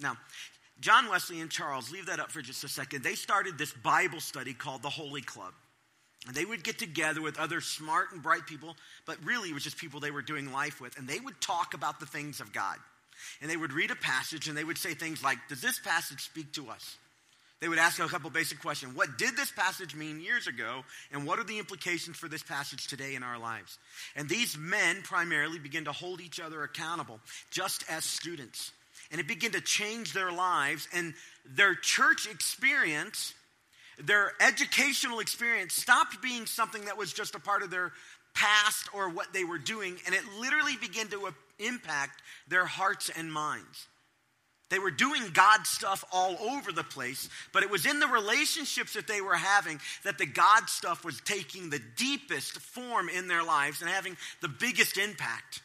Now, 0.00 0.16
John 0.80 1.08
Wesley 1.08 1.40
and 1.40 1.50
Charles, 1.50 1.90
leave 1.90 2.06
that 2.06 2.20
up 2.20 2.30
for 2.30 2.40
just 2.40 2.62
a 2.64 2.68
second. 2.68 3.02
They 3.02 3.14
started 3.14 3.58
this 3.58 3.72
Bible 3.72 4.20
study 4.20 4.54
called 4.54 4.82
the 4.82 4.88
Holy 4.88 5.22
Club. 5.22 5.52
And 6.26 6.36
they 6.36 6.44
would 6.44 6.64
get 6.64 6.78
together 6.78 7.22
with 7.22 7.38
other 7.38 7.60
smart 7.60 8.12
and 8.12 8.22
bright 8.22 8.46
people, 8.46 8.76
but 9.06 9.16
really 9.24 9.50
it 9.50 9.54
was 9.54 9.64
just 9.64 9.78
people 9.78 10.00
they 10.00 10.10
were 10.10 10.22
doing 10.22 10.52
life 10.52 10.80
with, 10.80 10.98
and 10.98 11.08
they 11.08 11.20
would 11.20 11.40
talk 11.40 11.74
about 11.74 12.00
the 12.00 12.06
things 12.06 12.40
of 12.40 12.52
God. 12.52 12.76
and 13.40 13.50
they 13.50 13.56
would 13.56 13.72
read 13.72 13.90
a 13.90 13.96
passage 13.96 14.46
and 14.46 14.56
they 14.56 14.62
would 14.62 14.78
say 14.78 14.94
things 14.94 15.24
like, 15.24 15.38
Does 15.48 15.60
this 15.60 15.80
passage 15.80 16.20
speak 16.20 16.52
to 16.52 16.70
us? 16.70 16.96
They 17.60 17.68
would 17.68 17.78
ask 17.78 17.98
a 17.98 18.06
couple 18.06 18.30
basic 18.30 18.60
questions. 18.60 18.94
What 18.94 19.18
did 19.18 19.36
this 19.36 19.50
passage 19.50 19.94
mean 19.94 20.20
years 20.20 20.46
ago, 20.46 20.84
and 21.10 21.26
what 21.26 21.40
are 21.40 21.44
the 21.44 21.58
implications 21.58 22.16
for 22.16 22.28
this 22.28 22.42
passage 22.42 22.86
today 22.86 23.16
in 23.16 23.24
our 23.24 23.38
lives? 23.38 23.78
And 24.14 24.28
these 24.28 24.56
men 24.56 25.02
primarily 25.02 25.58
begin 25.58 25.86
to 25.86 25.92
hold 25.92 26.20
each 26.20 26.38
other 26.38 26.62
accountable, 26.62 27.18
just 27.50 27.84
as 27.90 28.04
students. 28.04 28.70
And 29.10 29.20
it 29.20 29.26
began 29.26 29.52
to 29.52 29.60
change 29.60 30.12
their 30.12 30.30
lives, 30.30 30.86
and 30.94 31.14
their 31.44 31.74
church 31.74 32.28
experience, 32.30 33.34
their 33.98 34.32
educational 34.40 35.20
experience, 35.20 35.74
stopped 35.74 36.20
being 36.20 36.44
something 36.46 36.84
that 36.84 36.98
was 36.98 37.12
just 37.12 37.34
a 37.34 37.40
part 37.40 37.62
of 37.62 37.70
their 37.70 37.92
past 38.34 38.88
or 38.94 39.08
what 39.08 39.32
they 39.32 39.44
were 39.44 39.58
doing, 39.58 39.96
and 40.06 40.14
it 40.14 40.22
literally 40.38 40.76
began 40.76 41.08
to 41.08 41.32
impact 41.58 42.22
their 42.48 42.66
hearts 42.66 43.10
and 43.16 43.32
minds. 43.32 43.86
They 44.70 44.78
were 44.78 44.90
doing 44.90 45.22
God 45.32 45.66
stuff 45.66 46.04
all 46.12 46.36
over 46.40 46.72
the 46.72 46.84
place, 46.84 47.30
but 47.52 47.62
it 47.62 47.70
was 47.70 47.86
in 47.86 48.00
the 48.00 48.06
relationships 48.06 48.92
that 48.92 49.06
they 49.06 49.22
were 49.22 49.36
having 49.36 49.80
that 50.04 50.18
the 50.18 50.26
God 50.26 50.68
stuff 50.68 51.04
was 51.04 51.20
taking 51.22 51.70
the 51.70 51.80
deepest 51.96 52.58
form 52.58 53.08
in 53.08 53.28
their 53.28 53.42
lives 53.42 53.80
and 53.80 53.90
having 53.90 54.16
the 54.42 54.48
biggest 54.48 54.98
impact. 54.98 55.62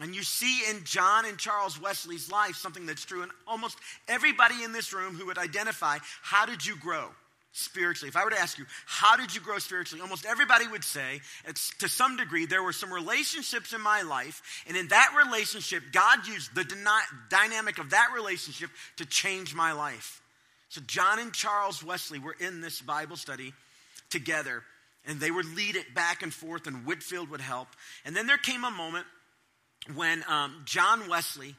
And 0.00 0.14
you 0.14 0.22
see 0.22 0.62
in 0.70 0.84
John 0.84 1.26
and 1.26 1.36
Charles 1.36 1.80
Wesley's 1.80 2.30
life 2.30 2.56
something 2.56 2.86
that's 2.86 3.04
true 3.04 3.22
in 3.22 3.30
almost 3.46 3.76
everybody 4.08 4.62
in 4.64 4.72
this 4.72 4.92
room 4.92 5.14
who 5.14 5.26
would 5.26 5.38
identify 5.38 5.98
how 6.22 6.46
did 6.46 6.64
you 6.64 6.76
grow? 6.76 7.08
spiritually, 7.52 8.08
if 8.08 8.16
I 8.16 8.24
were 8.24 8.30
to 8.30 8.40
ask 8.40 8.58
you, 8.58 8.64
how 8.86 9.16
did 9.16 9.34
you 9.34 9.40
grow 9.40 9.58
spiritually? 9.58 10.00
Almost 10.00 10.24
everybody 10.24 10.66
would 10.66 10.84
say, 10.84 11.20
to 11.78 11.88
some 11.88 12.16
degree, 12.16 12.46
there 12.46 12.62
were 12.62 12.72
some 12.72 12.92
relationships 12.92 13.72
in 13.72 13.80
my 13.80 14.02
life, 14.02 14.62
and 14.66 14.76
in 14.76 14.88
that 14.88 15.14
relationship, 15.24 15.82
God 15.92 16.26
used 16.26 16.54
the 16.54 16.64
dynamic 17.28 17.78
of 17.78 17.90
that 17.90 18.08
relationship 18.14 18.70
to 18.96 19.04
change 19.04 19.54
my 19.54 19.72
life. 19.72 20.22
So, 20.70 20.80
John 20.86 21.18
and 21.18 21.32
Charles 21.32 21.84
Wesley 21.84 22.18
were 22.18 22.36
in 22.40 22.62
this 22.62 22.80
Bible 22.80 23.16
study 23.16 23.52
together, 24.08 24.62
and 25.06 25.20
they 25.20 25.30
would 25.30 25.54
lead 25.54 25.76
it 25.76 25.94
back 25.94 26.22
and 26.22 26.32
forth, 26.32 26.66
and 26.66 26.86
Whitefield 26.86 27.28
would 27.28 27.42
help. 27.42 27.68
And 28.06 28.16
then 28.16 28.26
there 28.26 28.38
came 28.38 28.64
a 28.64 28.70
moment 28.70 29.06
when 29.94 30.24
um, 30.28 30.62
John 30.64 31.08
Wesley 31.08 31.54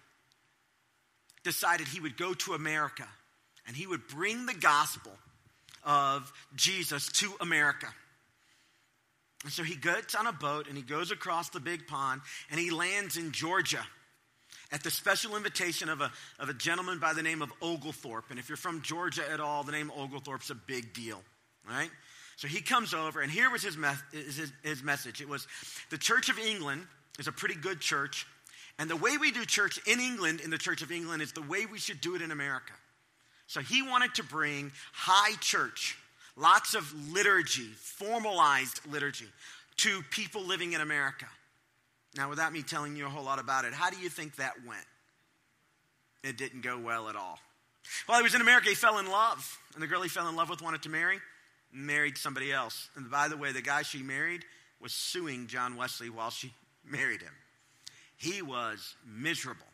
decided 1.43 1.87
he 1.87 1.99
would 1.99 2.17
go 2.17 2.33
to 2.33 2.53
America 2.53 3.07
and 3.67 3.75
he 3.75 3.87
would 3.87 4.07
bring 4.07 4.45
the 4.45 4.53
gospel 4.53 5.11
of 5.83 6.31
Jesus 6.55 7.09
to 7.13 7.31
America. 7.41 7.87
And 9.43 9.51
so 9.51 9.63
he 9.63 9.75
gets 9.75 10.15
on 10.15 10.25
a 10.25 10.31
boat 10.31 10.67
and 10.67 10.77
he 10.77 10.83
goes 10.83 11.11
across 11.11 11.49
the 11.49 11.59
big 11.59 11.87
pond 11.87 12.21
and 12.49 12.59
he 12.59 12.69
lands 12.71 13.17
in 13.17 13.31
Georgia 13.31 13.85
at 14.71 14.83
the 14.83 14.91
special 14.91 15.35
invitation 15.35 15.89
of 15.89 16.01
a, 16.01 16.11
of 16.39 16.49
a 16.49 16.53
gentleman 16.53 16.99
by 16.99 17.13
the 17.13 17.21
name 17.21 17.41
of 17.41 17.51
Oglethorpe. 17.61 18.31
And 18.31 18.39
if 18.39 18.49
you're 18.49 18.57
from 18.57 18.81
Georgia 18.81 19.29
at 19.29 19.39
all, 19.39 19.63
the 19.63 19.73
name 19.73 19.91
Oglethorpe's 19.95 20.49
a 20.49 20.55
big 20.55 20.93
deal, 20.93 21.21
right? 21.69 21.89
So 22.37 22.47
he 22.47 22.61
comes 22.61 22.93
over, 22.93 23.21
and 23.21 23.31
here 23.31 23.51
was 23.51 23.61
his, 23.61 23.77
me- 23.77 23.89
his, 24.11 24.51
his 24.63 24.81
message. 24.81 25.21
It 25.21 25.29
was 25.29 25.45
the 25.91 25.97
Church 25.97 26.29
of 26.29 26.39
England 26.39 26.87
is 27.19 27.27
a 27.27 27.31
pretty 27.31 27.55
good 27.55 27.79
church, 27.79 28.25
and 28.79 28.89
the 28.89 28.95
way 28.95 29.17
we 29.17 29.31
do 29.31 29.45
church 29.45 29.79
in 29.87 29.99
England, 29.99 30.41
in 30.41 30.49
the 30.49 30.57
Church 30.57 30.81
of 30.81 30.91
England, 30.91 31.21
is 31.21 31.31
the 31.31 31.41
way 31.41 31.65
we 31.65 31.77
should 31.77 32.01
do 32.01 32.15
it 32.15 32.21
in 32.21 32.31
America. 32.31 32.73
So 33.47 33.61
he 33.61 33.81
wanted 33.81 34.15
to 34.15 34.23
bring 34.23 34.71
high 34.93 35.35
church, 35.39 35.97
lots 36.35 36.73
of 36.73 36.91
liturgy, 37.13 37.69
formalized 37.75 38.79
liturgy, 38.91 39.27
to 39.77 40.01
people 40.09 40.41
living 40.43 40.73
in 40.73 40.81
America. 40.81 41.27
Now, 42.15 42.29
without 42.29 42.53
me 42.53 42.63
telling 42.63 42.95
you 42.95 43.05
a 43.05 43.09
whole 43.09 43.23
lot 43.23 43.39
about 43.39 43.65
it, 43.65 43.73
how 43.73 43.89
do 43.89 43.99
you 43.99 44.09
think 44.09 44.35
that 44.37 44.53
went? 44.67 44.85
It 46.23 46.37
didn't 46.37 46.61
go 46.61 46.79
well 46.79 47.09
at 47.09 47.15
all. 47.15 47.39
While 48.05 48.19
he 48.19 48.23
was 48.23 48.35
in 48.35 48.41
America, 48.41 48.69
he 48.69 48.75
fell 48.75 48.99
in 48.99 49.09
love. 49.09 49.59
And 49.73 49.83
the 49.83 49.87
girl 49.87 50.01
he 50.01 50.09
fell 50.09 50.29
in 50.29 50.35
love 50.35 50.49
with 50.49 50.61
wanted 50.61 50.83
to 50.83 50.89
marry, 50.89 51.19
married 51.71 52.17
somebody 52.17 52.51
else. 52.51 52.89
And 52.95 53.09
by 53.09 53.27
the 53.27 53.37
way, 53.37 53.51
the 53.51 53.61
guy 53.61 53.81
she 53.81 54.03
married 54.03 54.45
was 54.79 54.93
suing 54.93 55.47
John 55.47 55.75
Wesley 55.75 56.09
while 56.09 56.29
she 56.29 56.53
married 56.85 57.21
him. 57.21 57.33
He 58.17 58.41
was 58.41 58.95
miserable. 59.05 59.65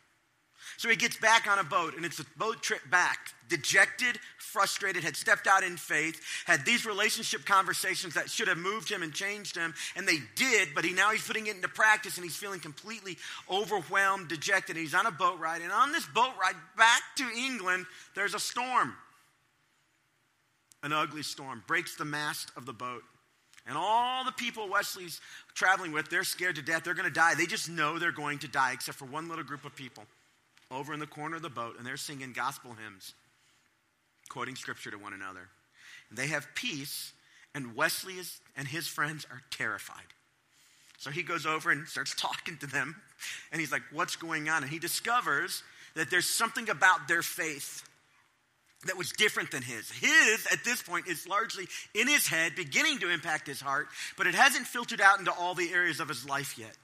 So 0.77 0.89
he 0.89 0.95
gets 0.95 1.17
back 1.17 1.47
on 1.47 1.59
a 1.59 1.63
boat, 1.63 1.95
and 1.95 2.05
it's 2.05 2.19
a 2.19 2.25
boat 2.37 2.61
trip 2.61 2.81
back. 2.89 3.33
Dejected, 3.47 4.19
frustrated, 4.37 5.03
had 5.03 5.15
stepped 5.15 5.47
out 5.47 5.63
in 5.63 5.77
faith, 5.77 6.21
had 6.45 6.65
these 6.65 6.85
relationship 6.85 7.45
conversations 7.45 8.13
that 8.13 8.29
should 8.29 8.47
have 8.47 8.57
moved 8.57 8.89
him 8.89 9.03
and 9.03 9.13
changed 9.13 9.55
him, 9.55 9.73
and 9.95 10.07
they 10.07 10.17
did, 10.35 10.69
but 10.75 10.85
he 10.85 10.93
now 10.93 11.11
he's 11.11 11.25
putting 11.25 11.47
it 11.47 11.55
into 11.55 11.67
practice 11.67 12.17
and 12.17 12.23
he's 12.23 12.35
feeling 12.35 12.59
completely 12.59 13.17
overwhelmed, 13.49 14.27
dejected. 14.27 14.75
He's 14.75 14.93
on 14.93 15.05
a 15.05 15.11
boat 15.11 15.39
ride, 15.39 15.61
and 15.61 15.71
on 15.71 15.91
this 15.91 16.05
boat 16.07 16.33
ride 16.39 16.55
back 16.77 17.01
to 17.17 17.27
England, 17.35 17.85
there's 18.15 18.33
a 18.33 18.39
storm. 18.39 18.93
An 20.83 20.93
ugly 20.93 21.23
storm 21.23 21.63
breaks 21.67 21.95
the 21.95 22.05
mast 22.05 22.51
of 22.55 22.65
the 22.65 22.73
boat. 22.73 23.03
And 23.67 23.77
all 23.77 24.23
the 24.23 24.31
people 24.31 24.69
Wesley's 24.69 25.21
traveling 25.53 25.91
with, 25.91 26.09
they're 26.09 26.23
scared 26.23 26.55
to 26.55 26.61
death. 26.61 26.83
They're 26.83 26.93
going 26.93 27.07
to 27.07 27.13
die. 27.13 27.35
They 27.35 27.45
just 27.45 27.69
know 27.69 27.99
they're 27.99 28.11
going 28.11 28.39
to 28.39 28.47
die, 28.47 28.71
except 28.73 28.97
for 28.97 29.05
one 29.05 29.29
little 29.29 29.43
group 29.43 29.65
of 29.65 29.75
people 29.75 30.05
over 30.71 30.93
in 30.93 30.99
the 30.99 31.07
corner 31.07 31.35
of 31.35 31.41
the 31.41 31.49
boat, 31.49 31.75
and 31.77 31.85
they're 31.85 31.97
singing 31.97 32.31
gospel 32.31 32.75
hymns, 32.83 33.13
quoting 34.29 34.55
scripture 34.55 34.91
to 34.91 34.97
one 34.97 35.13
another. 35.13 35.49
And 36.09 36.17
they 36.17 36.27
have 36.27 36.47
peace, 36.55 37.13
and 37.55 37.75
Wesley 37.75 38.13
is, 38.13 38.39
and 38.55 38.67
his 38.67 38.87
friends 38.87 39.25
are 39.31 39.41
terrified. 39.51 39.97
So 40.97 41.09
he 41.09 41.23
goes 41.23 41.45
over 41.45 41.71
and 41.71 41.87
starts 41.87 42.13
talking 42.13 42.57
to 42.57 42.67
them, 42.67 42.95
and 43.51 43.59
he's 43.59 43.71
like, 43.71 43.83
What's 43.91 44.15
going 44.15 44.49
on? 44.49 44.63
And 44.63 44.71
he 44.71 44.79
discovers 44.79 45.63
that 45.95 46.11
there's 46.11 46.29
something 46.29 46.69
about 46.69 47.07
their 47.07 47.21
faith 47.21 47.88
that 48.85 48.97
was 48.97 49.11
different 49.11 49.51
than 49.51 49.61
his. 49.61 49.91
His, 49.91 50.47
at 50.51 50.63
this 50.63 50.81
point, 50.81 51.07
is 51.07 51.27
largely 51.27 51.67
in 51.93 52.07
his 52.07 52.27
head, 52.27 52.55
beginning 52.55 52.99
to 52.99 53.09
impact 53.09 53.47
his 53.47 53.59
heart, 53.59 53.87
but 54.17 54.27
it 54.27 54.35
hasn't 54.35 54.67
filtered 54.67 55.01
out 55.01 55.19
into 55.19 55.31
all 55.31 55.53
the 55.53 55.71
areas 55.73 55.99
of 55.99 56.07
his 56.07 56.27
life 56.27 56.57
yet. 56.57 56.75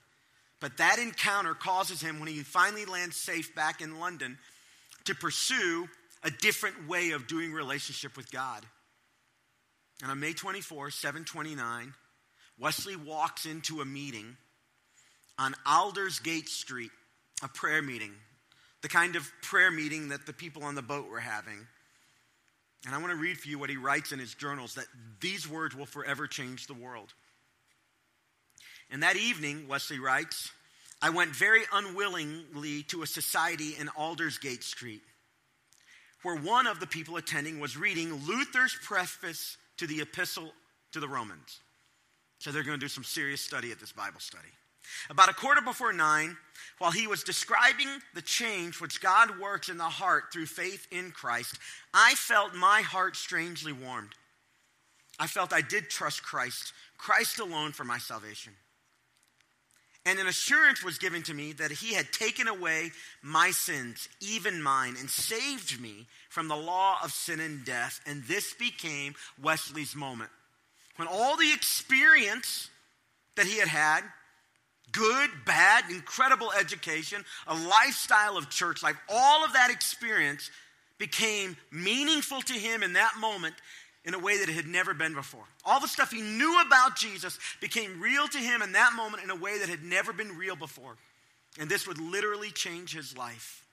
But 0.59 0.77
that 0.77 0.99
encounter 0.99 1.53
causes 1.53 2.01
him, 2.01 2.19
when 2.19 2.27
he 2.27 2.39
finally 2.39 2.85
lands 2.85 3.15
safe 3.15 3.55
back 3.55 3.81
in 3.81 3.99
London, 3.99 4.37
to 5.05 5.15
pursue 5.15 5.87
a 6.23 6.31
different 6.31 6.87
way 6.87 7.11
of 7.11 7.27
doing 7.27 7.53
relationship 7.53 8.17
with 8.17 8.31
God. 8.31 8.65
And 10.01 10.11
on 10.11 10.19
May 10.19 10.33
24, 10.33 10.89
729, 10.91 11.93
Wesley 12.59 12.95
walks 12.95 13.45
into 13.45 13.81
a 13.81 13.85
meeting 13.85 14.35
on 15.37 15.53
Aldersgate 15.65 16.49
Street, 16.49 16.91
a 17.43 17.47
prayer 17.47 17.81
meeting, 17.81 18.11
the 18.81 18.89
kind 18.89 19.15
of 19.15 19.31
prayer 19.41 19.71
meeting 19.71 20.09
that 20.09 20.25
the 20.25 20.33
people 20.33 20.63
on 20.63 20.75
the 20.75 20.81
boat 20.81 21.09
were 21.09 21.19
having. 21.19 21.67
And 22.85 22.93
I 22.93 22.99
want 22.99 23.11
to 23.11 23.17
read 23.17 23.37
for 23.37 23.47
you 23.47 23.57
what 23.57 23.69
he 23.69 23.77
writes 23.77 24.11
in 24.11 24.19
his 24.19 24.33
journals 24.35 24.75
that 24.75 24.85
these 25.19 25.49
words 25.49 25.75
will 25.75 25.85
forever 25.85 26.27
change 26.27 26.67
the 26.67 26.73
world. 26.73 27.13
And 28.91 29.01
that 29.03 29.15
evening, 29.15 29.67
Wesley 29.67 29.99
writes, 29.99 30.51
I 31.01 31.09
went 31.09 31.35
very 31.35 31.63
unwillingly 31.73 32.83
to 32.83 33.03
a 33.03 33.07
society 33.07 33.75
in 33.79 33.89
Aldersgate 33.89 34.63
Street, 34.63 35.01
where 36.23 36.37
one 36.37 36.67
of 36.67 36.79
the 36.79 36.87
people 36.87 37.17
attending 37.17 37.59
was 37.59 37.77
reading 37.77 38.13
Luther's 38.25 38.77
preface 38.83 39.57
to 39.77 39.87
the 39.87 40.01
Epistle 40.01 40.51
to 40.91 40.99
the 40.99 41.07
Romans. 41.07 41.59
So 42.39 42.51
they're 42.51 42.63
going 42.63 42.79
to 42.79 42.83
do 42.83 42.89
some 42.89 43.03
serious 43.03 43.41
study 43.41 43.71
at 43.71 43.79
this 43.79 43.91
Bible 43.91 44.19
study. 44.19 44.47
About 45.09 45.29
a 45.29 45.33
quarter 45.33 45.61
before 45.61 45.93
nine, 45.93 46.37
while 46.77 46.91
he 46.91 47.07
was 47.07 47.23
describing 47.23 47.87
the 48.13 48.21
change 48.21 48.81
which 48.81 49.01
God 49.01 49.39
works 49.39 49.69
in 49.69 49.77
the 49.77 49.83
heart 49.83 50.25
through 50.31 50.47
faith 50.47 50.87
in 50.91 51.11
Christ, 51.11 51.57
I 51.93 52.15
felt 52.15 52.53
my 52.53 52.81
heart 52.81 53.15
strangely 53.15 53.71
warmed. 53.71 54.13
I 55.17 55.27
felt 55.27 55.53
I 55.53 55.61
did 55.61 55.89
trust 55.89 56.23
Christ, 56.23 56.73
Christ 56.97 57.39
alone 57.39 57.71
for 57.71 57.85
my 57.85 57.97
salvation. 57.97 58.53
And 60.05 60.19
an 60.19 60.27
assurance 60.27 60.83
was 60.83 60.99
given 60.99 61.23
to 61.23 61.33
me 61.33 61.53
that 61.53 61.71
he 61.71 61.95
had 61.95 62.11
taken 62.11 62.47
away 62.47 62.91
my 63.23 63.49
sins, 63.49 64.07
even 64.19 64.61
mine, 64.61 64.95
and 64.99 65.09
saved 65.09 65.81
me 65.81 66.05
from 66.29 66.47
the 66.47 66.55
law 66.55 66.97
of 67.03 67.11
sin 67.11 67.39
and 67.39 67.65
death. 67.65 68.01
And 68.05 68.23
this 68.25 68.53
became 68.53 69.15
Wesley's 69.41 69.95
moment. 69.95 70.29
When 70.97 71.07
all 71.07 71.37
the 71.37 71.51
experience 71.51 72.69
that 73.35 73.47
he 73.47 73.57
had 73.57 73.67
had, 73.67 74.01
good, 74.91 75.29
bad, 75.45 75.85
incredible 75.89 76.51
education, 76.51 77.23
a 77.47 77.55
lifestyle 77.55 78.37
of 78.37 78.49
church 78.49 78.83
life, 78.83 78.95
all 79.09 79.43
of 79.43 79.53
that 79.53 79.71
experience 79.71 80.49
became 80.97 81.57
meaningful 81.71 82.41
to 82.41 82.53
him 82.53 82.83
in 82.83 82.93
that 82.93 83.13
moment 83.19 83.55
in 84.05 84.13
a 84.13 84.19
way 84.19 84.37
that 84.39 84.49
it 84.49 84.55
had 84.55 84.67
never 84.67 84.93
been 84.93 85.13
before. 85.13 85.43
All 85.65 85.79
the 85.79 85.87
stuff 85.87 86.11
he 86.11 86.21
knew 86.21 86.61
about 86.65 86.95
Jesus 86.95 87.39
became 87.59 87.99
real 87.99 88.27
to 88.27 88.37
him 88.37 88.61
in 88.61 88.73
that 88.73 88.93
moment 88.95 89.23
in 89.23 89.31
a 89.31 89.35
way 89.35 89.59
that 89.59 89.69
had 89.69 89.83
never 89.83 90.13
been 90.13 90.37
real 90.37 90.55
before. 90.55 90.95
And 91.59 91.69
this 91.69 91.87
would 91.87 91.99
literally 91.99 92.51
change 92.51 92.93
his 92.93 93.17
life. 93.17 93.65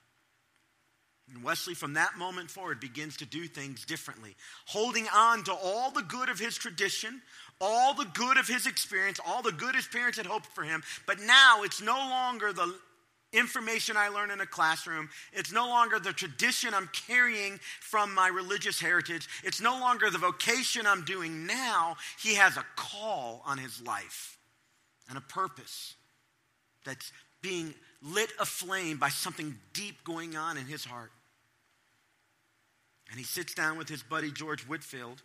And 1.33 1.42
Wesley, 1.42 1.75
from 1.75 1.94
that 1.94 2.18
moment 2.18 2.51
forward, 2.51 2.81
begins 2.81 3.18
to 3.18 3.27
do 3.27 3.46
things 3.46 3.85
differently, 3.85 4.35
holding 4.66 5.07
on 5.14 5.44
to 5.44 5.53
all 5.53 5.90
the 5.90 6.03
good 6.03 6.29
of 6.29 6.38
his 6.38 6.57
tradition, 6.57 7.22
all 7.61 7.95
the 7.95 8.07
good 8.07 8.38
of 8.38 8.49
his 8.49 8.67
experience, 8.67 9.21
all 9.25 9.43
the 9.43 9.53
good 9.53 9.75
his 9.75 9.87
parents 9.87 10.19
had 10.19 10.27
hoped 10.27 10.47
for 10.47 10.62
him. 10.62 10.83
But 11.07 11.21
now 11.21 11.62
it's 11.62 11.81
no 11.81 11.97
longer 11.97 12.53
the 12.53 12.75
information 13.33 13.97
I 13.97 14.09
learn 14.09 14.31
in 14.31 14.41
a 14.41 14.47
classroom. 14.47 15.09
It's 15.33 15.53
no 15.53 15.67
longer 15.69 15.99
the 15.99 16.12
tradition 16.12 16.75
I'm 16.75 16.91
carrying 17.07 17.59
from 17.81 18.15
my 18.15 18.29
religious 18.29 18.81
heritage. 18.81 19.29
It's 19.43 19.61
no 19.61 19.79
longer 19.79 20.11
the 20.11 20.19
vocation 20.19 20.87
I'm 20.87 21.05
doing 21.05 21.47
now. 21.47 21.97
He 22.21 22.35
has 22.35 22.57
a 22.57 22.65
call 22.77 23.43
on 23.47 23.59
his 23.59 23.81
life 23.83 24.38
and 25.09 25.17
a 25.17 25.23
purpose 25.23 25.95
that's 26.85 27.12
being 27.41 27.75
lit 28.03 28.31
aflame 28.41 28.99
by 28.99 29.09
something 29.09 29.57
deep 29.73 30.05
going 30.05 30.37
on 30.37 30.57
in 30.57 30.67
his 30.67 30.85
heart. 30.85 31.12
And 33.11 33.19
he 33.19 33.25
sits 33.25 33.55
down 33.55 33.79
with 33.79 33.88
his 33.88 34.03
buddy 34.03 34.31
George 34.31 34.62
Whitefield, 34.62 35.23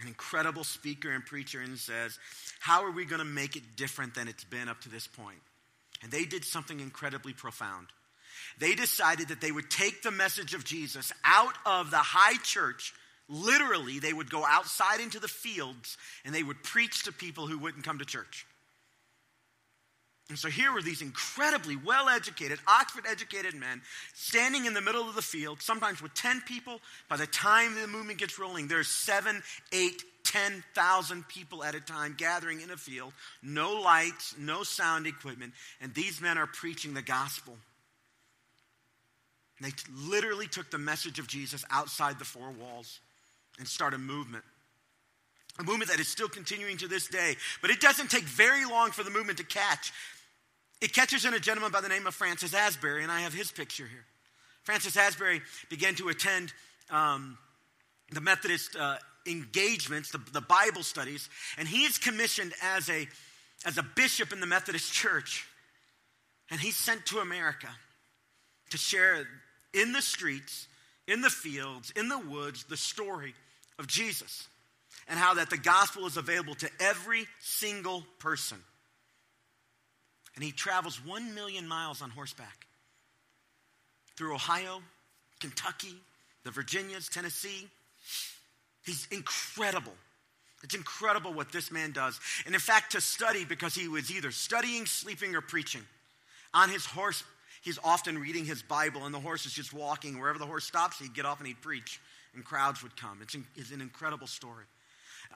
an 0.00 0.08
incredible 0.08 0.64
speaker 0.64 1.10
and 1.10 1.24
preacher, 1.24 1.60
and 1.60 1.78
says, 1.78 2.18
How 2.60 2.84
are 2.84 2.90
we 2.90 3.04
going 3.04 3.20
to 3.20 3.24
make 3.24 3.56
it 3.56 3.76
different 3.76 4.14
than 4.14 4.28
it's 4.28 4.44
been 4.44 4.68
up 4.68 4.80
to 4.82 4.88
this 4.88 5.06
point? 5.06 5.40
And 6.02 6.12
they 6.12 6.24
did 6.24 6.44
something 6.44 6.80
incredibly 6.80 7.32
profound. 7.32 7.86
They 8.58 8.74
decided 8.74 9.28
that 9.28 9.40
they 9.40 9.52
would 9.52 9.70
take 9.70 10.02
the 10.02 10.10
message 10.10 10.54
of 10.54 10.64
Jesus 10.64 11.12
out 11.24 11.54
of 11.64 11.90
the 11.90 11.96
high 11.98 12.36
church. 12.42 12.94
Literally, 13.28 13.98
they 13.98 14.12
would 14.12 14.30
go 14.30 14.44
outside 14.44 15.00
into 15.00 15.18
the 15.18 15.28
fields 15.28 15.96
and 16.24 16.34
they 16.34 16.42
would 16.42 16.62
preach 16.62 17.04
to 17.04 17.12
people 17.12 17.46
who 17.46 17.58
wouldn't 17.58 17.84
come 17.84 17.98
to 17.98 18.04
church. 18.04 18.46
And 20.28 20.38
so 20.38 20.48
here 20.48 20.72
were 20.72 20.82
these 20.82 21.02
incredibly 21.02 21.76
well 21.76 22.08
educated, 22.08 22.58
Oxford 22.66 23.04
educated 23.08 23.54
men 23.54 23.80
standing 24.14 24.66
in 24.66 24.74
the 24.74 24.80
middle 24.80 25.08
of 25.08 25.14
the 25.14 25.22
field, 25.22 25.62
sometimes 25.62 26.02
with 26.02 26.14
10 26.14 26.42
people. 26.46 26.80
By 27.08 27.16
the 27.16 27.28
time 27.28 27.74
the 27.74 27.86
movement 27.86 28.18
gets 28.18 28.38
rolling, 28.38 28.66
there's 28.66 28.88
seven, 28.88 29.40
eight, 29.72 30.02
10,000 30.24 31.28
people 31.28 31.62
at 31.62 31.76
a 31.76 31.80
time 31.80 32.16
gathering 32.18 32.60
in 32.60 32.70
a 32.70 32.76
field, 32.76 33.12
no 33.42 33.74
lights, 33.74 34.34
no 34.36 34.64
sound 34.64 35.06
equipment, 35.06 35.52
and 35.80 35.94
these 35.94 36.20
men 36.20 36.36
are 36.36 36.48
preaching 36.48 36.94
the 36.94 37.02
gospel. 37.02 37.56
They 39.60 39.70
t- 39.70 39.84
literally 39.94 40.48
took 40.48 40.70
the 40.70 40.78
message 40.78 41.20
of 41.20 41.28
Jesus 41.28 41.64
outside 41.70 42.18
the 42.18 42.24
four 42.24 42.50
walls 42.50 42.98
and 43.58 43.66
started 43.66 43.96
a 43.96 44.00
movement. 44.00 44.44
A 45.58 45.62
movement 45.62 45.90
that 45.90 46.00
is 46.00 46.08
still 46.08 46.28
continuing 46.28 46.76
to 46.78 46.88
this 46.88 47.08
day. 47.08 47.36
But 47.62 47.70
it 47.70 47.80
doesn't 47.80 48.10
take 48.10 48.24
very 48.24 48.66
long 48.66 48.90
for 48.90 49.02
the 49.02 49.10
movement 49.10 49.38
to 49.38 49.44
catch. 49.44 49.92
It 50.80 50.92
catches 50.92 51.24
in 51.24 51.34
a 51.34 51.40
gentleman 51.40 51.72
by 51.72 51.80
the 51.80 51.88
name 51.88 52.06
of 52.06 52.14
Francis 52.14 52.54
Asbury, 52.54 53.02
and 53.02 53.10
I 53.10 53.20
have 53.20 53.32
his 53.32 53.50
picture 53.50 53.86
here. 53.86 54.04
Francis 54.62 54.96
Asbury 54.96 55.40
began 55.70 55.94
to 55.96 56.08
attend 56.08 56.52
um, 56.90 57.38
the 58.12 58.20
Methodist 58.20 58.76
uh, 58.76 58.96
engagements, 59.26 60.10
the, 60.10 60.20
the 60.32 60.40
Bible 60.40 60.82
studies, 60.82 61.28
and 61.56 61.66
he 61.66 61.84
is 61.84 61.98
commissioned 61.98 62.52
as 62.62 62.90
a, 62.90 63.08
as 63.64 63.78
a 63.78 63.82
bishop 63.82 64.32
in 64.32 64.40
the 64.40 64.46
Methodist 64.46 64.92
Church. 64.92 65.46
And 66.50 66.60
he's 66.60 66.76
sent 66.76 67.06
to 67.06 67.18
America 67.18 67.68
to 68.70 68.76
share 68.76 69.26
in 69.72 69.92
the 69.92 70.02
streets, 70.02 70.68
in 71.08 71.22
the 71.22 71.30
fields, 71.30 71.92
in 71.96 72.08
the 72.08 72.18
woods, 72.18 72.64
the 72.64 72.76
story 72.76 73.34
of 73.78 73.86
Jesus 73.86 74.48
and 75.08 75.18
how 75.18 75.34
that 75.34 75.50
the 75.50 75.56
gospel 75.56 76.06
is 76.06 76.16
available 76.16 76.54
to 76.56 76.70
every 76.80 77.26
single 77.40 78.04
person 78.18 78.58
and 80.36 80.44
he 80.44 80.52
travels 80.52 81.04
one 81.04 81.34
million 81.34 81.66
miles 81.66 82.02
on 82.02 82.10
horseback 82.10 82.66
through 84.16 84.34
Ohio, 84.34 84.82
Kentucky, 85.40 85.94
the 86.44 86.50
Virginias, 86.50 87.08
Tennessee. 87.08 87.68
He's 88.84 89.08
incredible. 89.10 89.94
It's 90.62 90.74
incredible 90.74 91.32
what 91.32 91.52
this 91.52 91.72
man 91.72 91.92
does. 91.92 92.20
And 92.44 92.54
in 92.54 92.60
fact, 92.60 92.92
to 92.92 93.00
study, 93.00 93.44
because 93.44 93.74
he 93.74 93.88
was 93.88 94.10
either 94.10 94.30
studying, 94.30 94.86
sleeping, 94.86 95.34
or 95.34 95.40
preaching. 95.40 95.82
On 96.54 96.68
his 96.68 96.86
horse, 96.86 97.24
he's 97.62 97.78
often 97.82 98.18
reading 98.18 98.44
his 98.44 98.62
Bible, 98.62 99.04
and 99.04 99.14
the 99.14 99.20
horse 99.20 99.46
is 99.46 99.52
just 99.52 99.72
walking. 99.72 100.20
Wherever 100.20 100.38
the 100.38 100.46
horse 100.46 100.64
stops, 100.64 100.98
he'd 100.98 101.14
get 101.14 101.26
off 101.26 101.38
and 101.38 101.46
he'd 101.46 101.60
preach, 101.60 102.00
and 102.34 102.44
crowds 102.44 102.82
would 102.82 102.96
come. 102.96 103.18
It's, 103.22 103.36
it's 103.56 103.70
an 103.70 103.80
incredible 103.80 104.26
story. 104.26 104.64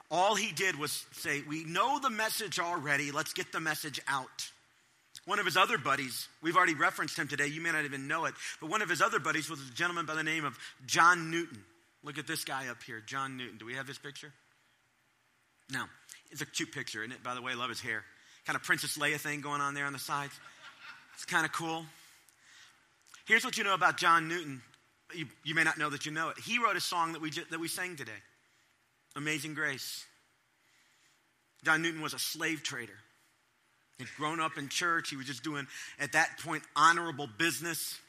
All 0.09 0.35
he 0.35 0.51
did 0.51 0.77
was 0.77 1.05
say, 1.11 1.43
We 1.47 1.63
know 1.65 1.99
the 1.99 2.09
message 2.09 2.59
already, 2.59 3.11
let's 3.11 3.33
get 3.33 3.51
the 3.51 3.59
message 3.59 3.99
out. 4.07 4.51
One 5.25 5.39
of 5.39 5.45
his 5.45 5.55
other 5.55 5.77
buddies, 5.77 6.27
we've 6.41 6.57
already 6.57 6.73
referenced 6.73 7.17
him 7.17 7.27
today, 7.27 7.47
you 7.47 7.61
may 7.61 7.71
not 7.71 7.85
even 7.85 8.07
know 8.07 8.25
it, 8.25 8.33
but 8.59 8.69
one 8.69 8.81
of 8.81 8.89
his 8.89 9.01
other 9.01 9.19
buddies 9.19 9.49
was 9.49 9.59
a 9.59 9.73
gentleman 9.73 10.05
by 10.05 10.15
the 10.15 10.23
name 10.23 10.45
of 10.45 10.57
John 10.87 11.29
Newton. 11.29 11.63
Look 12.03 12.17
at 12.17 12.25
this 12.25 12.43
guy 12.43 12.67
up 12.69 12.81
here, 12.81 13.01
John 13.05 13.37
Newton. 13.37 13.57
Do 13.59 13.65
we 13.65 13.75
have 13.75 13.87
his 13.87 13.99
picture? 13.99 14.33
No. 15.71 15.83
It's 16.31 16.41
a 16.41 16.45
cute 16.45 16.71
picture, 16.71 17.03
isn't 17.03 17.11
it? 17.11 17.23
By 17.23 17.35
the 17.35 17.41
way, 17.41 17.51
I 17.51 17.55
love 17.55 17.69
his 17.69 17.81
hair. 17.81 18.03
Kind 18.47 18.55
of 18.55 18.63
Princess 18.63 18.97
Leia 18.97 19.19
thing 19.19 19.41
going 19.41 19.61
on 19.61 19.75
there 19.75 19.85
on 19.85 19.93
the 19.93 19.99
sides. 19.99 20.33
It's 21.13 21.25
kind 21.25 21.45
of 21.45 21.51
cool. 21.51 21.85
Here's 23.25 23.45
what 23.45 23.57
you 23.57 23.63
know 23.63 23.75
about 23.75 23.97
John 23.97 24.27
Newton. 24.27 24.61
You, 25.13 25.27
you 25.43 25.53
may 25.53 25.63
not 25.63 25.77
know 25.77 25.89
that 25.89 26.05
you 26.05 26.11
know 26.11 26.29
it. 26.29 26.39
He 26.39 26.57
wrote 26.57 26.75
a 26.75 26.81
song 26.81 27.13
that 27.13 27.21
we, 27.21 27.29
that 27.29 27.59
we 27.59 27.67
sang 27.67 27.95
today 27.95 28.11
Amazing 29.15 29.53
Grace. 29.53 30.05
John 31.63 31.81
Newton 31.81 32.01
was 32.01 32.13
a 32.13 32.19
slave 32.19 32.63
trader. 32.63 32.97
He'd 34.01 34.15
grown 34.17 34.39
up 34.39 34.57
in 34.57 34.67
church. 34.67 35.11
He 35.11 35.15
was 35.15 35.27
just 35.27 35.43
doing, 35.43 35.67
at 35.99 36.13
that 36.13 36.39
point, 36.43 36.63
honorable 36.75 37.27
business. 37.37 37.99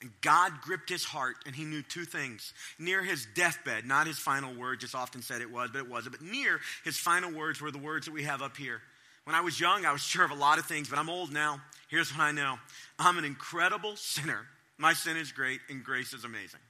And 0.00 0.12
God 0.20 0.52
gripped 0.62 0.88
his 0.88 1.02
heart, 1.02 1.34
and 1.46 1.54
he 1.54 1.64
knew 1.64 1.82
two 1.82 2.04
things. 2.04 2.52
Near 2.78 3.02
his 3.02 3.26
deathbed, 3.34 3.86
not 3.86 4.06
his 4.06 4.18
final 4.18 4.54
words, 4.54 4.82
just 4.82 4.94
often 4.94 5.20
said 5.20 5.40
it 5.40 5.50
was, 5.50 5.70
but 5.72 5.80
it 5.80 5.90
wasn't. 5.90 6.16
But 6.16 6.24
near 6.24 6.60
his 6.84 6.96
final 6.96 7.32
words 7.32 7.60
were 7.60 7.72
the 7.72 7.78
words 7.78 8.06
that 8.06 8.12
we 8.12 8.22
have 8.22 8.40
up 8.40 8.56
here. 8.56 8.80
When 9.24 9.34
I 9.34 9.40
was 9.40 9.58
young, 9.58 9.84
I 9.84 9.92
was 9.92 10.02
sure 10.02 10.24
of 10.24 10.30
a 10.30 10.36
lot 10.36 10.58
of 10.58 10.66
things, 10.66 10.88
but 10.88 10.98
I'm 10.98 11.10
old 11.10 11.32
now. 11.32 11.60
Here's 11.88 12.12
what 12.16 12.22
I 12.22 12.30
know 12.30 12.58
I'm 13.00 13.18
an 13.18 13.24
incredible 13.24 13.96
sinner. 13.96 14.46
My 14.78 14.92
sin 14.92 15.16
is 15.16 15.32
great, 15.32 15.60
and 15.68 15.82
grace 15.82 16.12
is 16.12 16.24
amazing. 16.24 16.60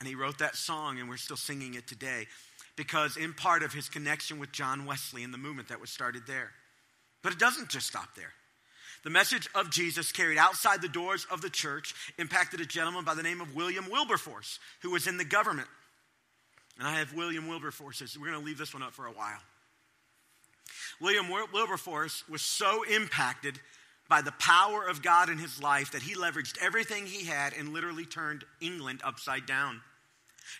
And 0.00 0.08
he 0.08 0.14
wrote 0.14 0.38
that 0.38 0.56
song, 0.56 1.00
and 1.00 1.08
we're 1.08 1.16
still 1.16 1.36
singing 1.36 1.74
it 1.74 1.86
today 1.86 2.26
because, 2.76 3.16
in 3.16 3.34
part 3.34 3.64
of 3.64 3.74
his 3.74 3.88
connection 3.88 4.38
with 4.38 4.52
John 4.52 4.86
Wesley 4.86 5.24
and 5.24 5.34
the 5.34 5.38
movement 5.38 5.68
that 5.68 5.80
was 5.80 5.90
started 5.90 6.22
there. 6.26 6.52
But 7.22 7.32
it 7.32 7.38
doesn't 7.38 7.68
just 7.68 7.86
stop 7.86 8.14
there. 8.14 8.32
The 9.04 9.10
message 9.10 9.48
of 9.54 9.70
Jesus 9.70 10.12
carried 10.12 10.38
outside 10.38 10.82
the 10.82 10.88
doors 10.88 11.26
of 11.30 11.40
the 11.40 11.50
church 11.50 11.94
impacted 12.18 12.60
a 12.60 12.66
gentleman 12.66 13.04
by 13.04 13.14
the 13.14 13.22
name 13.22 13.40
of 13.40 13.54
William 13.54 13.88
Wilberforce, 13.90 14.58
who 14.82 14.90
was 14.90 15.06
in 15.06 15.16
the 15.16 15.24
government. 15.24 15.68
And 16.78 16.86
I 16.86 16.98
have 16.98 17.14
William 17.14 17.48
Wilberforce. 17.48 18.16
We're 18.18 18.26
going 18.26 18.38
to 18.38 18.44
leave 18.44 18.58
this 18.58 18.74
one 18.74 18.82
up 18.82 18.92
for 18.92 19.06
a 19.06 19.12
while. 19.12 19.38
William 21.00 21.28
Wilberforce 21.52 22.24
was 22.28 22.42
so 22.42 22.82
impacted 22.84 23.60
by 24.08 24.22
the 24.22 24.32
power 24.32 24.86
of 24.86 25.02
God 25.02 25.28
in 25.28 25.38
his 25.38 25.62
life 25.62 25.92
that 25.92 26.02
he 26.02 26.14
leveraged 26.14 26.58
everything 26.60 27.06
he 27.06 27.24
had 27.24 27.52
and 27.52 27.72
literally 27.72 28.06
turned 28.06 28.44
England 28.60 29.00
upside 29.04 29.46
down. 29.46 29.80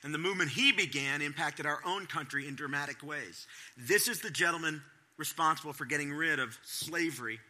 And 0.04 0.12
the 0.12 0.18
movement 0.18 0.50
he 0.50 0.70
began 0.70 1.22
impacted 1.22 1.66
our 1.66 1.80
own 1.84 2.06
country 2.06 2.46
in 2.46 2.54
dramatic 2.54 3.02
ways. 3.02 3.46
This 3.76 4.06
is 4.06 4.20
the 4.20 4.30
gentleman 4.30 4.82
responsible 5.18 5.72
for 5.72 5.84
getting 5.84 6.12
rid 6.12 6.38
of 6.38 6.56
slavery 6.64 7.40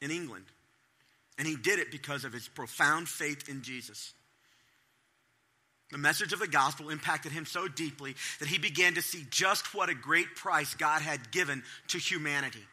in 0.00 0.10
England. 0.10 0.44
And 1.38 1.46
he 1.46 1.56
did 1.56 1.78
it 1.78 1.90
because 1.90 2.24
of 2.24 2.32
his 2.32 2.48
profound 2.48 3.08
faith 3.08 3.48
in 3.48 3.62
Jesus. 3.62 4.14
The 5.92 5.98
message 5.98 6.32
of 6.32 6.38
the 6.38 6.48
gospel 6.48 6.88
impacted 6.88 7.32
him 7.32 7.46
so 7.46 7.68
deeply 7.68 8.16
that 8.40 8.48
he 8.48 8.58
began 8.58 8.94
to 8.94 9.02
see 9.02 9.24
just 9.30 9.74
what 9.74 9.88
a 9.88 9.94
great 9.94 10.34
price 10.34 10.74
God 10.74 11.02
had 11.02 11.30
given 11.30 11.62
to 11.88 11.98
humanity. 11.98 12.64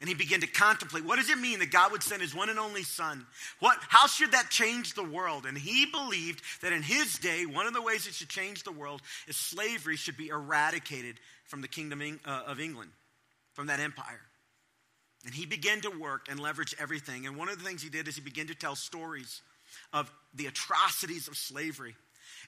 And 0.00 0.08
he 0.08 0.14
began 0.14 0.40
to 0.40 0.46
contemplate 0.46 1.04
what 1.04 1.16
does 1.16 1.30
it 1.30 1.38
mean 1.38 1.60
that 1.60 1.70
God 1.70 1.92
would 1.92 2.02
send 2.02 2.22
his 2.22 2.34
one 2.34 2.48
and 2.48 2.58
only 2.58 2.82
son? 2.82 3.24
What, 3.60 3.78
how 3.88 4.06
should 4.06 4.32
that 4.32 4.50
change 4.50 4.94
the 4.94 5.04
world? 5.04 5.46
And 5.46 5.56
he 5.56 5.86
believed 5.86 6.42
that 6.62 6.72
in 6.72 6.82
his 6.82 7.18
day, 7.18 7.46
one 7.46 7.66
of 7.66 7.74
the 7.74 7.82
ways 7.82 8.06
it 8.06 8.14
should 8.14 8.28
change 8.28 8.64
the 8.64 8.72
world 8.72 9.00
is 9.28 9.36
slavery 9.36 9.96
should 9.96 10.16
be 10.16 10.28
eradicated 10.28 11.16
from 11.44 11.60
the 11.60 11.68
kingdom 11.68 12.18
uh, 12.24 12.42
of 12.46 12.58
England 12.58 12.90
from 13.54 13.66
that 13.68 13.80
empire. 13.80 14.20
And 15.24 15.34
he 15.34 15.46
began 15.46 15.80
to 15.82 15.90
work 15.90 16.26
and 16.28 16.40
leverage 16.40 16.74
everything. 16.80 17.26
And 17.26 17.36
one 17.36 17.48
of 17.48 17.58
the 17.58 17.64
things 17.64 17.82
he 17.82 17.88
did 17.88 18.08
is 18.08 18.16
he 18.16 18.20
began 18.20 18.48
to 18.48 18.54
tell 18.54 18.74
stories 18.74 19.40
of 19.92 20.10
the 20.34 20.46
atrocities 20.46 21.28
of 21.28 21.36
slavery. 21.36 21.94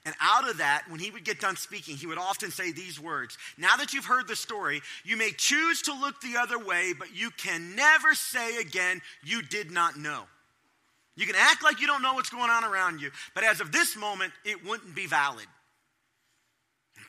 And 0.04 0.14
out 0.20 0.48
of 0.48 0.58
that, 0.58 0.84
when 0.88 1.00
he 1.00 1.10
would 1.10 1.24
get 1.24 1.40
done 1.40 1.56
speaking, 1.56 1.96
he 1.96 2.06
would 2.06 2.18
often 2.18 2.50
say 2.50 2.72
these 2.72 3.00
words 3.00 3.38
Now 3.56 3.76
that 3.76 3.92
you've 3.92 4.04
heard 4.04 4.28
the 4.28 4.36
story, 4.36 4.82
you 5.04 5.16
may 5.16 5.30
choose 5.30 5.82
to 5.82 5.92
look 5.92 6.20
the 6.20 6.36
other 6.36 6.58
way, 6.58 6.92
but 6.98 7.14
you 7.14 7.30
can 7.30 7.74
never 7.74 8.14
say 8.14 8.60
again, 8.60 9.00
You 9.22 9.42
did 9.42 9.70
not 9.70 9.96
know. 9.96 10.24
You 11.16 11.26
can 11.26 11.36
act 11.38 11.62
like 11.62 11.80
you 11.80 11.86
don't 11.86 12.02
know 12.02 12.14
what's 12.14 12.30
going 12.30 12.50
on 12.50 12.64
around 12.64 13.00
you, 13.00 13.10
but 13.34 13.44
as 13.44 13.60
of 13.60 13.70
this 13.70 13.96
moment, 13.96 14.32
it 14.44 14.64
wouldn't 14.66 14.96
be 14.96 15.06
valid. 15.06 15.46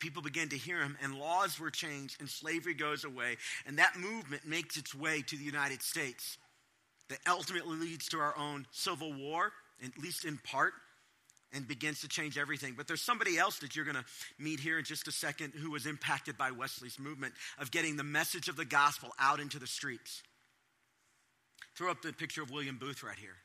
People 0.05 0.21
began 0.21 0.49
to 0.49 0.55
hear 0.55 0.83
him, 0.83 0.95
and 1.01 1.17
laws 1.17 1.59
were 1.59 1.71
changed, 1.71 2.17
and 2.19 2.29
slavery 2.29 2.75
goes 2.75 3.03
away. 3.05 3.37
And 3.65 3.79
that 3.79 3.97
movement 3.97 4.45
makes 4.45 4.77
its 4.77 4.93
way 4.93 5.23
to 5.23 5.35
the 5.35 5.43
United 5.43 5.81
States. 5.81 6.37
That 7.09 7.17
ultimately 7.27 7.75
leads 7.75 8.07
to 8.09 8.19
our 8.19 8.37
own 8.37 8.67
civil 8.69 9.11
war, 9.11 9.51
at 9.83 9.97
least 9.97 10.23
in 10.23 10.37
part, 10.37 10.73
and 11.51 11.67
begins 11.67 12.01
to 12.01 12.07
change 12.07 12.37
everything. 12.37 12.75
But 12.77 12.87
there's 12.87 13.01
somebody 13.01 13.39
else 13.39 13.57
that 13.59 13.75
you're 13.75 13.83
going 13.83 13.97
to 13.97 14.05
meet 14.37 14.59
here 14.59 14.77
in 14.77 14.85
just 14.85 15.07
a 15.07 15.11
second 15.11 15.53
who 15.55 15.71
was 15.71 15.87
impacted 15.87 16.37
by 16.37 16.51
Wesley's 16.51 16.99
movement 16.99 17.33
of 17.57 17.71
getting 17.71 17.97
the 17.97 18.03
message 18.03 18.47
of 18.47 18.57
the 18.57 18.63
gospel 18.63 19.09
out 19.17 19.39
into 19.39 19.57
the 19.57 19.65
streets. 19.65 20.21
Throw 21.75 21.89
up 21.89 22.03
the 22.03 22.13
picture 22.13 22.43
of 22.43 22.51
William 22.51 22.77
Booth 22.77 23.01
right 23.01 23.17
here. 23.17 23.37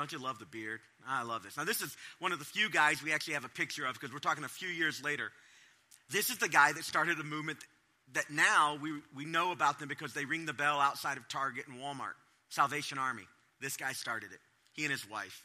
Don't 0.00 0.12
you 0.12 0.18
love 0.18 0.38
the 0.38 0.46
beard? 0.46 0.80
I 1.06 1.24
love 1.24 1.42
this. 1.42 1.58
Now, 1.58 1.64
this 1.64 1.82
is 1.82 1.94
one 2.20 2.32
of 2.32 2.38
the 2.38 2.44
few 2.46 2.70
guys 2.70 3.02
we 3.02 3.12
actually 3.12 3.34
have 3.34 3.44
a 3.44 3.50
picture 3.50 3.84
of 3.84 3.92
because 3.92 4.14
we're 4.14 4.18
talking 4.18 4.44
a 4.44 4.48
few 4.48 4.70
years 4.70 5.04
later. 5.04 5.30
This 6.08 6.30
is 6.30 6.38
the 6.38 6.48
guy 6.48 6.72
that 6.72 6.84
started 6.84 7.20
a 7.20 7.22
movement 7.22 7.58
that 8.14 8.30
now 8.30 8.78
we, 8.80 8.92
we 9.14 9.26
know 9.26 9.52
about 9.52 9.78
them 9.78 9.88
because 9.88 10.14
they 10.14 10.24
ring 10.24 10.46
the 10.46 10.54
bell 10.54 10.80
outside 10.80 11.18
of 11.18 11.28
Target 11.28 11.66
and 11.68 11.78
Walmart. 11.78 12.14
Salvation 12.48 12.96
Army. 12.96 13.24
This 13.60 13.76
guy 13.76 13.92
started 13.92 14.32
it, 14.32 14.38
he 14.72 14.84
and 14.84 14.90
his 14.90 15.06
wife. 15.10 15.44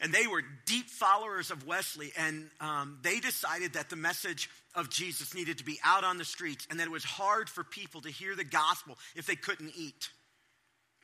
And 0.00 0.14
they 0.14 0.28
were 0.28 0.44
deep 0.64 0.88
followers 0.88 1.50
of 1.50 1.66
Wesley, 1.66 2.12
and 2.16 2.48
um, 2.60 3.00
they 3.02 3.18
decided 3.18 3.72
that 3.72 3.90
the 3.90 3.96
message 3.96 4.48
of 4.76 4.88
Jesus 4.88 5.34
needed 5.34 5.58
to 5.58 5.64
be 5.64 5.80
out 5.84 6.04
on 6.04 6.16
the 6.16 6.24
streets 6.24 6.64
and 6.70 6.78
that 6.78 6.86
it 6.86 6.92
was 6.92 7.02
hard 7.02 7.48
for 7.48 7.64
people 7.64 8.02
to 8.02 8.08
hear 8.08 8.36
the 8.36 8.44
gospel 8.44 8.96
if 9.16 9.26
they 9.26 9.34
couldn't 9.34 9.72
eat. 9.76 10.10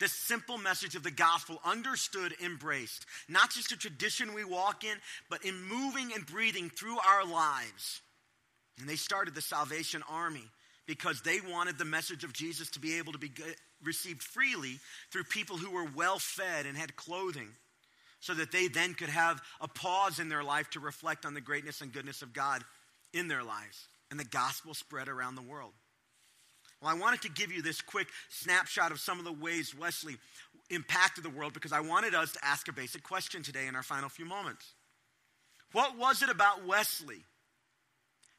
This 0.00 0.12
simple 0.12 0.58
message 0.58 0.96
of 0.96 1.04
the 1.04 1.10
gospel, 1.10 1.60
understood, 1.64 2.34
embraced, 2.44 3.06
not 3.28 3.50
just 3.50 3.72
a 3.72 3.76
tradition 3.76 4.34
we 4.34 4.44
walk 4.44 4.82
in, 4.82 4.96
but 5.30 5.44
in 5.44 5.62
moving 5.62 6.12
and 6.12 6.26
breathing 6.26 6.68
through 6.68 6.98
our 6.98 7.24
lives. 7.24 8.00
And 8.80 8.88
they 8.88 8.96
started 8.96 9.34
the 9.34 9.40
Salvation 9.40 10.02
Army 10.08 10.44
because 10.86 11.20
they 11.22 11.40
wanted 11.40 11.78
the 11.78 11.84
message 11.84 12.24
of 12.24 12.32
Jesus 12.32 12.70
to 12.70 12.80
be 12.80 12.98
able 12.98 13.12
to 13.12 13.18
be 13.18 13.30
received 13.84 14.22
freely 14.22 14.80
through 15.12 15.24
people 15.24 15.56
who 15.56 15.70
were 15.70 15.88
well 15.94 16.18
fed 16.18 16.66
and 16.66 16.76
had 16.76 16.96
clothing 16.96 17.50
so 18.20 18.34
that 18.34 18.50
they 18.50 18.68
then 18.68 18.94
could 18.94 19.10
have 19.10 19.40
a 19.60 19.68
pause 19.68 20.18
in 20.18 20.28
their 20.28 20.42
life 20.42 20.70
to 20.70 20.80
reflect 20.80 21.24
on 21.24 21.34
the 21.34 21.40
greatness 21.40 21.82
and 21.82 21.92
goodness 21.92 22.22
of 22.22 22.32
God 22.32 22.62
in 23.12 23.28
their 23.28 23.44
lives. 23.44 23.86
And 24.10 24.18
the 24.18 24.24
gospel 24.24 24.74
spread 24.74 25.08
around 25.08 25.34
the 25.34 25.42
world. 25.42 25.72
Well, 26.84 26.94
I 26.94 26.98
wanted 26.98 27.22
to 27.22 27.30
give 27.30 27.50
you 27.50 27.62
this 27.62 27.80
quick 27.80 28.08
snapshot 28.28 28.92
of 28.92 29.00
some 29.00 29.18
of 29.18 29.24
the 29.24 29.32
ways 29.32 29.74
Wesley 29.74 30.16
impacted 30.68 31.24
the 31.24 31.30
world 31.30 31.54
because 31.54 31.72
I 31.72 31.80
wanted 31.80 32.14
us 32.14 32.32
to 32.32 32.44
ask 32.44 32.68
a 32.68 32.74
basic 32.74 33.02
question 33.02 33.42
today 33.42 33.66
in 33.66 33.74
our 33.74 33.82
final 33.82 34.10
few 34.10 34.26
moments. 34.26 34.66
What 35.72 35.96
was 35.96 36.22
it 36.22 36.28
about 36.28 36.66
Wesley 36.66 37.24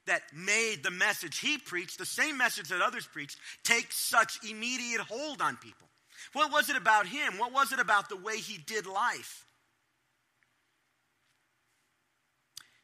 that 0.06 0.22
made 0.32 0.84
the 0.84 0.92
message 0.92 1.40
he 1.40 1.58
preached, 1.58 1.98
the 1.98 2.06
same 2.06 2.38
message 2.38 2.70
that 2.70 2.82
others 2.82 3.08
preached, 3.12 3.38
take 3.64 3.92
such 3.92 4.38
immediate 4.48 5.02
hold 5.02 5.42
on 5.42 5.58
people? 5.58 5.88
What 6.34 6.52
was 6.52 6.70
it 6.70 6.78
about 6.78 7.08
him? 7.08 7.40
What 7.40 7.52
was 7.52 7.72
it 7.72 7.80
about 7.80 8.10
the 8.10 8.16
way 8.16 8.38
he 8.38 8.60
did 8.60 8.86
life? 8.86 9.44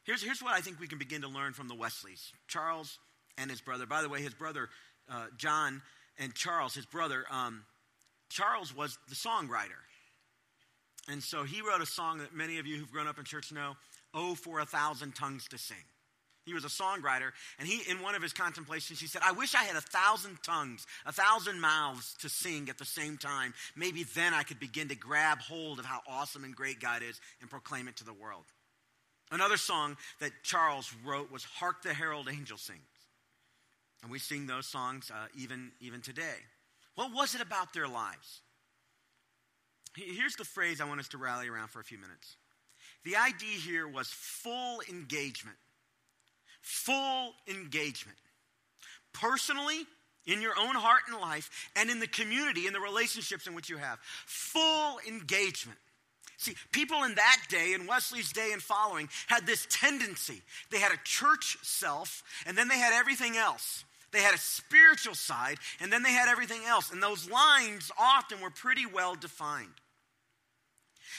Here's, 0.02 0.24
here's 0.24 0.42
what 0.42 0.54
I 0.54 0.60
think 0.60 0.80
we 0.80 0.88
can 0.88 0.98
begin 0.98 1.22
to 1.22 1.28
learn 1.28 1.52
from 1.52 1.68
the 1.68 1.76
Wesleys 1.76 2.32
Charles 2.48 2.98
and 3.38 3.48
his 3.48 3.60
brother. 3.60 3.86
By 3.86 4.02
the 4.02 4.08
way, 4.08 4.20
his 4.20 4.34
brother, 4.34 4.68
uh, 5.10 5.26
John, 5.36 5.82
and 6.18 6.34
Charles, 6.34 6.74
his 6.74 6.86
brother, 6.86 7.24
um, 7.30 7.64
Charles 8.28 8.74
was 8.74 8.98
the 9.08 9.14
songwriter. 9.14 9.80
And 11.08 11.22
so 11.22 11.44
he 11.44 11.62
wrote 11.62 11.80
a 11.80 11.86
song 11.86 12.18
that 12.18 12.34
many 12.34 12.58
of 12.58 12.66
you 12.66 12.76
who've 12.76 12.90
grown 12.90 13.08
up 13.08 13.18
in 13.18 13.24
church 13.24 13.52
know, 13.52 13.74
Oh, 14.14 14.34
for 14.34 14.60
a 14.60 14.66
thousand 14.66 15.14
tongues 15.14 15.48
to 15.48 15.58
sing. 15.58 15.84
He 16.44 16.54
was 16.54 16.64
a 16.64 16.68
songwriter, 16.68 17.30
and 17.58 17.68
he, 17.68 17.88
in 17.88 18.02
one 18.02 18.16
of 18.16 18.22
his 18.22 18.32
contemplations, 18.32 19.00
he 19.00 19.06
said, 19.06 19.22
I 19.24 19.30
wish 19.30 19.54
I 19.54 19.62
had 19.62 19.76
a 19.76 19.80
thousand 19.80 20.38
tongues, 20.42 20.86
a 21.06 21.12
thousand 21.12 21.60
mouths 21.60 22.16
to 22.20 22.28
sing 22.28 22.68
at 22.68 22.78
the 22.78 22.84
same 22.84 23.16
time. 23.16 23.54
Maybe 23.76 24.02
then 24.02 24.34
I 24.34 24.42
could 24.42 24.58
begin 24.58 24.88
to 24.88 24.96
grab 24.96 25.38
hold 25.38 25.78
of 25.78 25.84
how 25.84 26.00
awesome 26.06 26.42
and 26.42 26.54
great 26.54 26.80
God 26.80 27.02
is 27.02 27.20
and 27.40 27.48
proclaim 27.48 27.86
it 27.86 27.96
to 27.98 28.04
the 28.04 28.12
world. 28.12 28.44
Another 29.30 29.56
song 29.56 29.96
that 30.20 30.32
Charles 30.42 30.92
wrote 31.04 31.30
was 31.30 31.44
Hark 31.44 31.82
the 31.82 31.94
Herald 31.94 32.28
Angels 32.28 32.62
Sings. 32.62 32.80
And 34.02 34.10
we 34.10 34.18
sing 34.18 34.46
those 34.46 34.66
songs 34.66 35.10
uh, 35.10 35.26
even, 35.36 35.72
even 35.80 36.00
today. 36.00 36.40
What 36.94 37.12
was 37.14 37.34
it 37.34 37.40
about 37.40 37.72
their 37.72 37.88
lives? 37.88 38.40
Here's 39.96 40.36
the 40.36 40.44
phrase 40.44 40.80
I 40.80 40.84
want 40.84 41.00
us 41.00 41.08
to 41.08 41.18
rally 41.18 41.48
around 41.48 41.68
for 41.68 41.80
a 41.80 41.84
few 41.84 41.98
minutes. 41.98 42.36
The 43.04 43.16
idea 43.16 43.58
here 43.58 43.86
was 43.86 44.08
full 44.08 44.80
engagement 44.88 45.56
full 46.62 47.34
engagement. 47.48 48.16
Personally, 49.12 49.86
in 50.24 50.40
your 50.40 50.54
own 50.58 50.74
heart 50.74 51.02
and 51.08 51.20
life, 51.20 51.50
and 51.76 51.90
in 51.90 52.00
the 52.00 52.06
community, 52.06 52.66
in 52.66 52.72
the 52.72 52.80
relationships 52.80 53.46
in 53.46 53.54
which 53.54 53.68
you 53.68 53.76
have. 53.76 53.98
Full 54.26 54.98
engagement. 55.06 55.78
See, 56.38 56.54
people 56.70 57.04
in 57.04 57.16
that 57.16 57.42
day, 57.48 57.72
in 57.72 57.86
Wesley's 57.86 58.32
day 58.32 58.50
and 58.52 58.62
following, 58.62 59.08
had 59.26 59.46
this 59.46 59.66
tendency. 59.68 60.40
They 60.70 60.78
had 60.78 60.92
a 60.92 61.00
church 61.04 61.58
self, 61.62 62.22
and 62.46 62.56
then 62.56 62.68
they 62.68 62.78
had 62.78 62.94
everything 62.94 63.36
else. 63.36 63.84
They 64.12 64.20
had 64.20 64.34
a 64.34 64.38
spiritual 64.38 65.14
side, 65.14 65.58
and 65.80 65.92
then 65.92 66.02
they 66.02 66.12
had 66.12 66.28
everything 66.28 66.62
else. 66.66 66.92
And 66.92 67.02
those 67.02 67.30
lines 67.30 67.90
often 67.98 68.40
were 68.40 68.50
pretty 68.50 68.86
well 68.86 69.14
defined. 69.14 69.72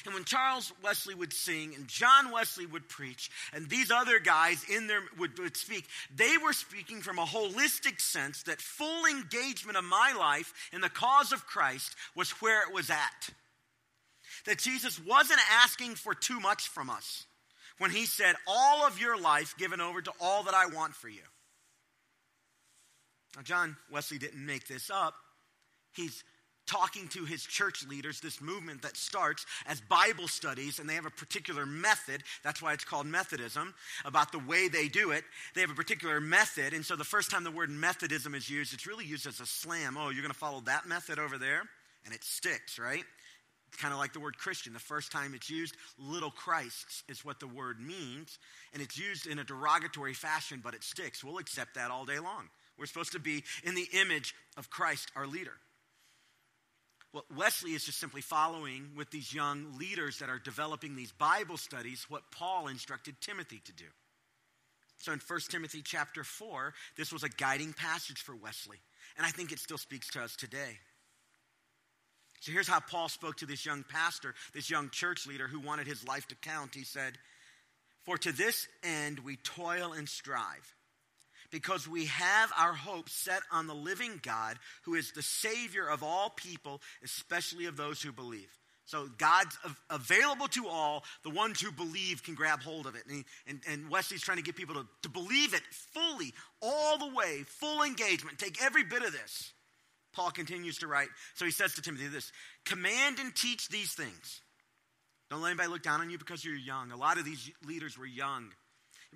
And 0.05 0.13
when 0.13 0.23
Charles 0.23 0.73
Wesley 0.83 1.15
would 1.15 1.33
sing 1.33 1.75
and 1.75 1.87
John 1.87 2.31
Wesley 2.31 2.65
would 2.65 2.89
preach 2.89 3.29
and 3.53 3.69
these 3.69 3.91
other 3.91 4.19
guys 4.19 4.65
in 4.69 4.87
there 4.87 5.01
would, 5.17 5.37
would 5.39 5.55
speak, 5.55 5.85
they 6.13 6.35
were 6.37 6.53
speaking 6.53 7.01
from 7.01 7.19
a 7.19 7.25
holistic 7.25 8.01
sense 8.01 8.43
that 8.43 8.61
full 8.61 9.05
engagement 9.05 9.77
of 9.77 9.83
my 9.83 10.13
life 10.17 10.53
in 10.73 10.81
the 10.81 10.89
cause 10.89 11.31
of 11.31 11.45
Christ 11.45 11.95
was 12.15 12.31
where 12.41 12.67
it 12.67 12.73
was 12.73 12.89
at. 12.89 13.29
That 14.45 14.59
Jesus 14.59 14.99
wasn't 14.99 15.39
asking 15.51 15.95
for 15.95 16.13
too 16.13 16.39
much 16.39 16.67
from 16.67 16.89
us 16.89 17.25
when 17.77 17.91
he 17.91 18.05
said, 18.05 18.35
All 18.47 18.85
of 18.85 18.99
your 18.99 19.19
life 19.19 19.55
given 19.57 19.79
over 19.79 20.01
to 20.01 20.11
all 20.19 20.43
that 20.43 20.53
I 20.53 20.65
want 20.65 20.95
for 20.95 21.07
you. 21.07 21.21
Now, 23.35 23.41
John 23.41 23.75
Wesley 23.91 24.17
didn't 24.17 24.45
make 24.45 24.67
this 24.67 24.89
up. 24.89 25.15
He's 25.93 26.23
talking 26.65 27.07
to 27.09 27.25
his 27.25 27.43
church 27.43 27.85
leaders, 27.87 28.21
this 28.21 28.39
movement 28.39 28.81
that 28.83 28.95
starts 28.95 29.45
as 29.65 29.81
Bible 29.81 30.27
studies, 30.27 30.79
and 30.79 30.89
they 30.89 30.95
have 30.95 31.05
a 31.05 31.11
particular 31.11 31.65
method. 31.65 32.23
That's 32.43 32.61
why 32.61 32.73
it's 32.73 32.85
called 32.85 33.05
Methodism, 33.05 33.73
about 34.05 34.31
the 34.31 34.39
way 34.39 34.69
they 34.69 34.87
do 34.87 35.11
it. 35.11 35.25
They 35.55 35.61
have 35.61 35.71
a 35.71 35.75
particular 35.75 36.21
method, 36.21 36.73
and 36.73 36.85
so 36.85 36.95
the 36.95 37.03
first 37.03 37.29
time 37.29 37.43
the 37.43 37.51
word 37.51 37.69
Methodism 37.69 38.33
is 38.33 38.49
used, 38.49 38.73
it's 38.73 38.87
really 38.87 39.05
used 39.05 39.27
as 39.27 39.39
a 39.39 39.45
slam. 39.45 39.97
Oh, 39.97 40.09
you're 40.09 40.21
going 40.21 40.33
to 40.33 40.39
follow 40.39 40.61
that 40.61 40.87
method 40.87 41.19
over 41.19 41.37
there? 41.37 41.63
And 42.05 42.13
it 42.13 42.23
sticks, 42.23 42.79
right? 42.79 43.03
It's 43.67 43.81
kind 43.81 43.93
of 43.93 43.99
like 43.99 44.13
the 44.13 44.19
word 44.19 44.37
Christian. 44.37 44.71
The 44.71 44.79
first 44.79 45.11
time 45.11 45.33
it's 45.33 45.49
used, 45.49 45.75
little 45.97 46.31
Christs 46.31 47.03
is 47.09 47.25
what 47.25 47.39
the 47.39 47.47
word 47.47 47.79
means, 47.81 48.37
and 48.71 48.81
it's 48.81 48.97
used 48.97 49.27
in 49.27 49.39
a 49.39 49.43
derogatory 49.43 50.13
fashion, 50.13 50.61
but 50.63 50.75
it 50.75 50.83
sticks. 50.83 51.23
We'll 51.23 51.39
accept 51.39 51.75
that 51.75 51.91
all 51.91 52.05
day 52.05 52.19
long. 52.19 52.49
We're 52.77 52.85
supposed 52.85 53.13
to 53.13 53.19
be 53.19 53.43
in 53.63 53.75
the 53.75 53.87
image 53.93 54.33
of 54.57 54.69
Christ, 54.69 55.11
our 55.15 55.27
leader. 55.27 55.53
Well, 57.13 57.25
Wesley 57.35 57.71
is 57.71 57.85
just 57.85 57.99
simply 57.99 58.21
following 58.21 58.89
with 58.95 59.11
these 59.11 59.33
young 59.33 59.77
leaders 59.77 60.17
that 60.19 60.29
are 60.29 60.39
developing 60.39 60.95
these 60.95 61.11
Bible 61.11 61.57
studies 61.57 62.07
what 62.09 62.31
Paul 62.31 62.67
instructed 62.67 63.15
Timothy 63.21 63.61
to 63.65 63.73
do. 63.73 63.85
So 64.97 65.11
in 65.11 65.19
1 65.19 65.39
Timothy 65.49 65.81
chapter 65.83 66.23
4, 66.23 66.73
this 66.97 67.13
was 67.13 67.23
a 67.23 67.29
guiding 67.29 67.73
passage 67.73 68.21
for 68.21 68.35
Wesley. 68.35 68.77
And 69.17 69.25
I 69.25 69.29
think 69.29 69.51
it 69.51 69.59
still 69.59 69.77
speaks 69.77 70.09
to 70.11 70.23
us 70.23 70.35
today. 70.35 70.79
So 72.39 72.51
here's 72.51 72.67
how 72.67 72.79
Paul 72.79 73.09
spoke 73.09 73.37
to 73.37 73.45
this 73.45 73.65
young 73.65 73.85
pastor, 73.87 74.33
this 74.53 74.69
young 74.69 74.89
church 74.89 75.27
leader 75.27 75.47
who 75.47 75.59
wanted 75.59 75.87
his 75.87 76.07
life 76.07 76.27
to 76.27 76.35
count. 76.35 76.73
He 76.73 76.83
said, 76.83 77.13
For 78.05 78.17
to 78.17 78.31
this 78.31 78.67
end 78.83 79.19
we 79.19 79.35
toil 79.37 79.93
and 79.93 80.09
strive 80.09 80.73
because 81.53 81.87
we 81.87 82.05
have 82.05 82.51
our 82.57 82.73
hope 82.73 83.07
set 83.07 83.43
on 83.51 83.67
the 83.67 83.75
living 83.75 84.19
God 84.23 84.57
who 84.81 84.95
is 84.95 85.11
the 85.11 85.21
Savior 85.21 85.87
of 85.87 86.01
all 86.01 86.31
people, 86.31 86.81
especially 87.03 87.67
of 87.67 87.77
those 87.77 88.01
who 88.01 88.11
believe. 88.11 88.49
So 88.85 89.07
God's 89.19 89.55
available 89.91 90.47
to 90.47 90.67
all. 90.67 91.03
The 91.21 91.29
ones 91.29 91.61
who 91.61 91.71
believe 91.71 92.23
can 92.23 92.33
grab 92.33 92.63
hold 92.63 92.87
of 92.87 92.95
it. 92.95 93.03
And, 93.07 93.23
and, 93.47 93.61
and, 93.69 93.89
Wesley's 93.89 94.23
trying 94.23 94.37
to 94.37 94.43
get 94.43 94.55
people 94.55 94.75
to, 94.75 94.87
to 95.03 95.09
believe 95.09 95.53
it 95.53 95.61
fully, 95.71 96.33
all 96.59 96.97
the 96.97 97.13
way, 97.15 97.43
full 97.45 97.83
engagement. 97.83 98.39
Take 98.39 98.61
every 98.61 98.83
bit 98.83 99.03
of 99.03 99.13
this. 99.13 99.53
Paul 100.11 100.31
continues 100.31 100.79
to 100.79 100.87
write. 100.87 101.09
So 101.35 101.45
he 101.45 101.51
says 101.51 101.75
to 101.75 101.83
Timothy 101.83 102.07
this 102.07 102.31
Command 102.65 103.19
and 103.19 103.33
teach 103.33 103.69
these 103.69 103.93
things. 103.93 104.41
Don't 105.29 105.41
let 105.41 105.49
anybody 105.49 105.69
look 105.69 105.83
down 105.83 106.01
on 106.01 106.09
you 106.09 106.17
because 106.17 106.43
you're 106.43 106.55
young. 106.55 106.91
A 106.91 106.97
lot 106.97 107.19
of 107.19 107.25
these 107.25 107.51
leaders 107.65 107.97
were 107.97 108.07
young. 108.07 108.49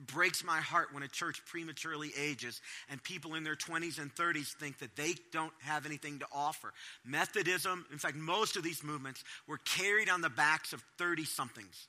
Breaks 0.05 0.43
my 0.43 0.59
heart 0.59 0.93
when 0.93 1.03
a 1.03 1.07
church 1.07 1.41
prematurely 1.45 2.11
ages 2.17 2.61
and 2.89 3.01
people 3.01 3.35
in 3.35 3.43
their 3.43 3.55
20s 3.55 3.99
and 3.99 4.13
30s 4.13 4.53
think 4.53 4.79
that 4.79 4.95
they 4.95 5.15
don't 5.31 5.53
have 5.61 5.85
anything 5.85 6.19
to 6.19 6.25
offer. 6.31 6.73
Methodism, 7.03 7.85
in 7.91 7.97
fact, 7.97 8.15
most 8.15 8.55
of 8.57 8.63
these 8.63 8.83
movements 8.83 9.23
were 9.47 9.57
carried 9.57 10.09
on 10.09 10.21
the 10.21 10.29
backs 10.29 10.73
of 10.73 10.83
30 10.97 11.25
somethings 11.25 11.87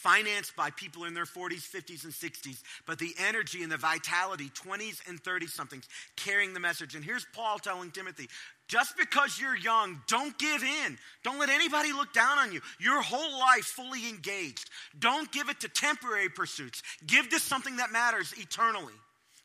financed 0.00 0.56
by 0.56 0.70
people 0.70 1.04
in 1.04 1.14
their 1.14 1.24
40s, 1.24 1.68
50s, 1.68 2.04
and 2.04 2.12
60s, 2.12 2.62
but 2.86 2.98
the 2.98 3.14
energy 3.18 3.62
and 3.62 3.70
the 3.70 3.76
vitality, 3.76 4.50
20s 4.50 5.06
and 5.08 5.20
30 5.20 5.46
somethings, 5.46 5.88
carrying 6.16 6.54
the 6.54 6.60
message. 6.60 6.94
And 6.94 7.04
here's 7.04 7.26
Paul 7.34 7.58
telling 7.58 7.90
Timothy 7.90 8.28
just 8.70 8.96
because 8.96 9.38
you're 9.40 9.56
young, 9.56 10.00
don't 10.06 10.38
give 10.38 10.62
in. 10.62 10.96
Don't 11.24 11.40
let 11.40 11.48
anybody 11.48 11.92
look 11.92 12.12
down 12.12 12.38
on 12.38 12.52
you. 12.52 12.60
Your 12.78 13.02
whole 13.02 13.40
life 13.40 13.64
fully 13.64 14.08
engaged. 14.08 14.70
Don't 14.96 15.30
give 15.32 15.48
it 15.48 15.58
to 15.60 15.68
temporary 15.68 16.28
pursuits. 16.28 16.80
Give 17.04 17.28
to 17.30 17.40
something 17.40 17.78
that 17.78 17.90
matters 17.90 18.32
eternally. 18.38 18.94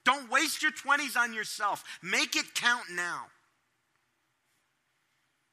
Don't 0.05 0.29
waste 0.29 0.61
your 0.61 0.71
20s 0.71 1.17
on 1.17 1.33
yourself. 1.33 1.83
Make 2.03 2.35
it 2.35 2.53
count 2.53 2.83
now. 2.91 3.23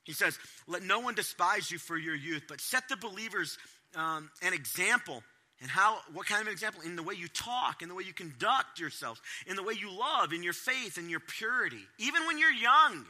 He 0.04 0.12
says, 0.12 0.38
Let 0.68 0.82
no 0.82 1.00
one 1.00 1.14
despise 1.14 1.70
you 1.70 1.78
for 1.78 1.96
your 1.96 2.14
youth, 2.14 2.42
but 2.48 2.60
set 2.60 2.90
the 2.90 2.96
believers 2.96 3.56
um, 3.96 4.30
an 4.42 4.52
example. 4.52 5.22
And 5.62 5.70
how, 5.70 5.98
what 6.12 6.26
kind 6.26 6.42
of 6.42 6.48
an 6.48 6.52
example? 6.52 6.82
In 6.82 6.96
the 6.96 7.02
way 7.02 7.14
you 7.14 7.28
talk, 7.28 7.80
in 7.80 7.88
the 7.88 7.94
way 7.94 8.02
you 8.04 8.12
conduct 8.12 8.80
yourselves, 8.80 9.20
in 9.46 9.56
the 9.56 9.62
way 9.62 9.74
you 9.80 9.90
love, 9.96 10.34
in 10.34 10.42
your 10.42 10.52
faith, 10.52 10.98
in 10.98 11.08
your 11.08 11.20
purity. 11.20 11.86
Even 11.98 12.26
when 12.26 12.36
you're 12.36 12.52
young, 12.52 13.06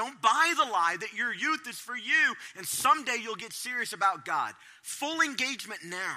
don't 0.00 0.22
buy 0.22 0.54
the 0.56 0.64
lie 0.64 0.96
that 0.98 1.12
your 1.12 1.34
youth 1.34 1.68
is 1.68 1.78
for 1.78 1.94
you 1.94 2.34
and 2.56 2.66
someday 2.66 3.18
you'll 3.22 3.34
get 3.34 3.52
serious 3.52 3.92
about 3.92 4.24
God. 4.24 4.54
Full 4.82 5.20
engagement 5.20 5.80
now. 5.84 6.16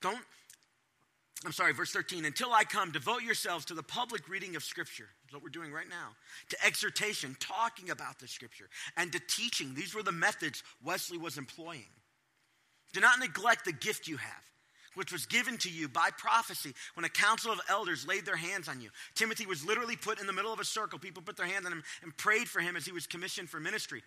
Don't, 0.00 0.20
I'm 1.44 1.50
sorry, 1.50 1.72
verse 1.72 1.90
13. 1.90 2.24
Until 2.24 2.52
I 2.52 2.62
come, 2.62 2.92
devote 2.92 3.22
yourselves 3.22 3.64
to 3.64 3.74
the 3.74 3.82
public 3.82 4.28
reading 4.28 4.54
of 4.54 4.62
Scripture. 4.62 5.08
That's 5.24 5.34
what 5.34 5.42
we're 5.42 5.48
doing 5.48 5.72
right 5.72 5.88
now. 5.88 6.10
To 6.50 6.64
exhortation, 6.64 7.36
talking 7.40 7.90
about 7.90 8.20
the 8.20 8.28
Scripture, 8.28 8.68
and 8.96 9.10
to 9.10 9.18
teaching. 9.18 9.74
These 9.74 9.92
were 9.92 10.04
the 10.04 10.12
methods 10.12 10.62
Wesley 10.84 11.18
was 11.18 11.36
employing. 11.36 11.90
Do 12.92 13.00
not 13.00 13.18
neglect 13.18 13.64
the 13.64 13.72
gift 13.72 14.06
you 14.06 14.18
have 14.18 14.53
which 14.94 15.12
was 15.12 15.26
given 15.26 15.56
to 15.58 15.70
you 15.70 15.88
by 15.88 16.10
prophecy 16.16 16.74
when 16.94 17.04
a 17.04 17.08
council 17.08 17.52
of 17.52 17.60
elders 17.68 18.06
laid 18.06 18.26
their 18.26 18.36
hands 18.36 18.68
on 18.68 18.80
you. 18.80 18.90
Timothy 19.14 19.46
was 19.46 19.64
literally 19.64 19.96
put 19.96 20.20
in 20.20 20.26
the 20.26 20.32
middle 20.32 20.52
of 20.52 20.60
a 20.60 20.64
circle. 20.64 20.98
People 20.98 21.22
put 21.22 21.36
their 21.36 21.46
hands 21.46 21.66
on 21.66 21.72
him 21.72 21.82
and 22.02 22.16
prayed 22.16 22.48
for 22.48 22.60
him 22.60 22.76
as 22.76 22.84
he 22.84 22.92
was 22.92 23.06
commissioned 23.06 23.48
for 23.50 23.60
ministry. 23.60 24.02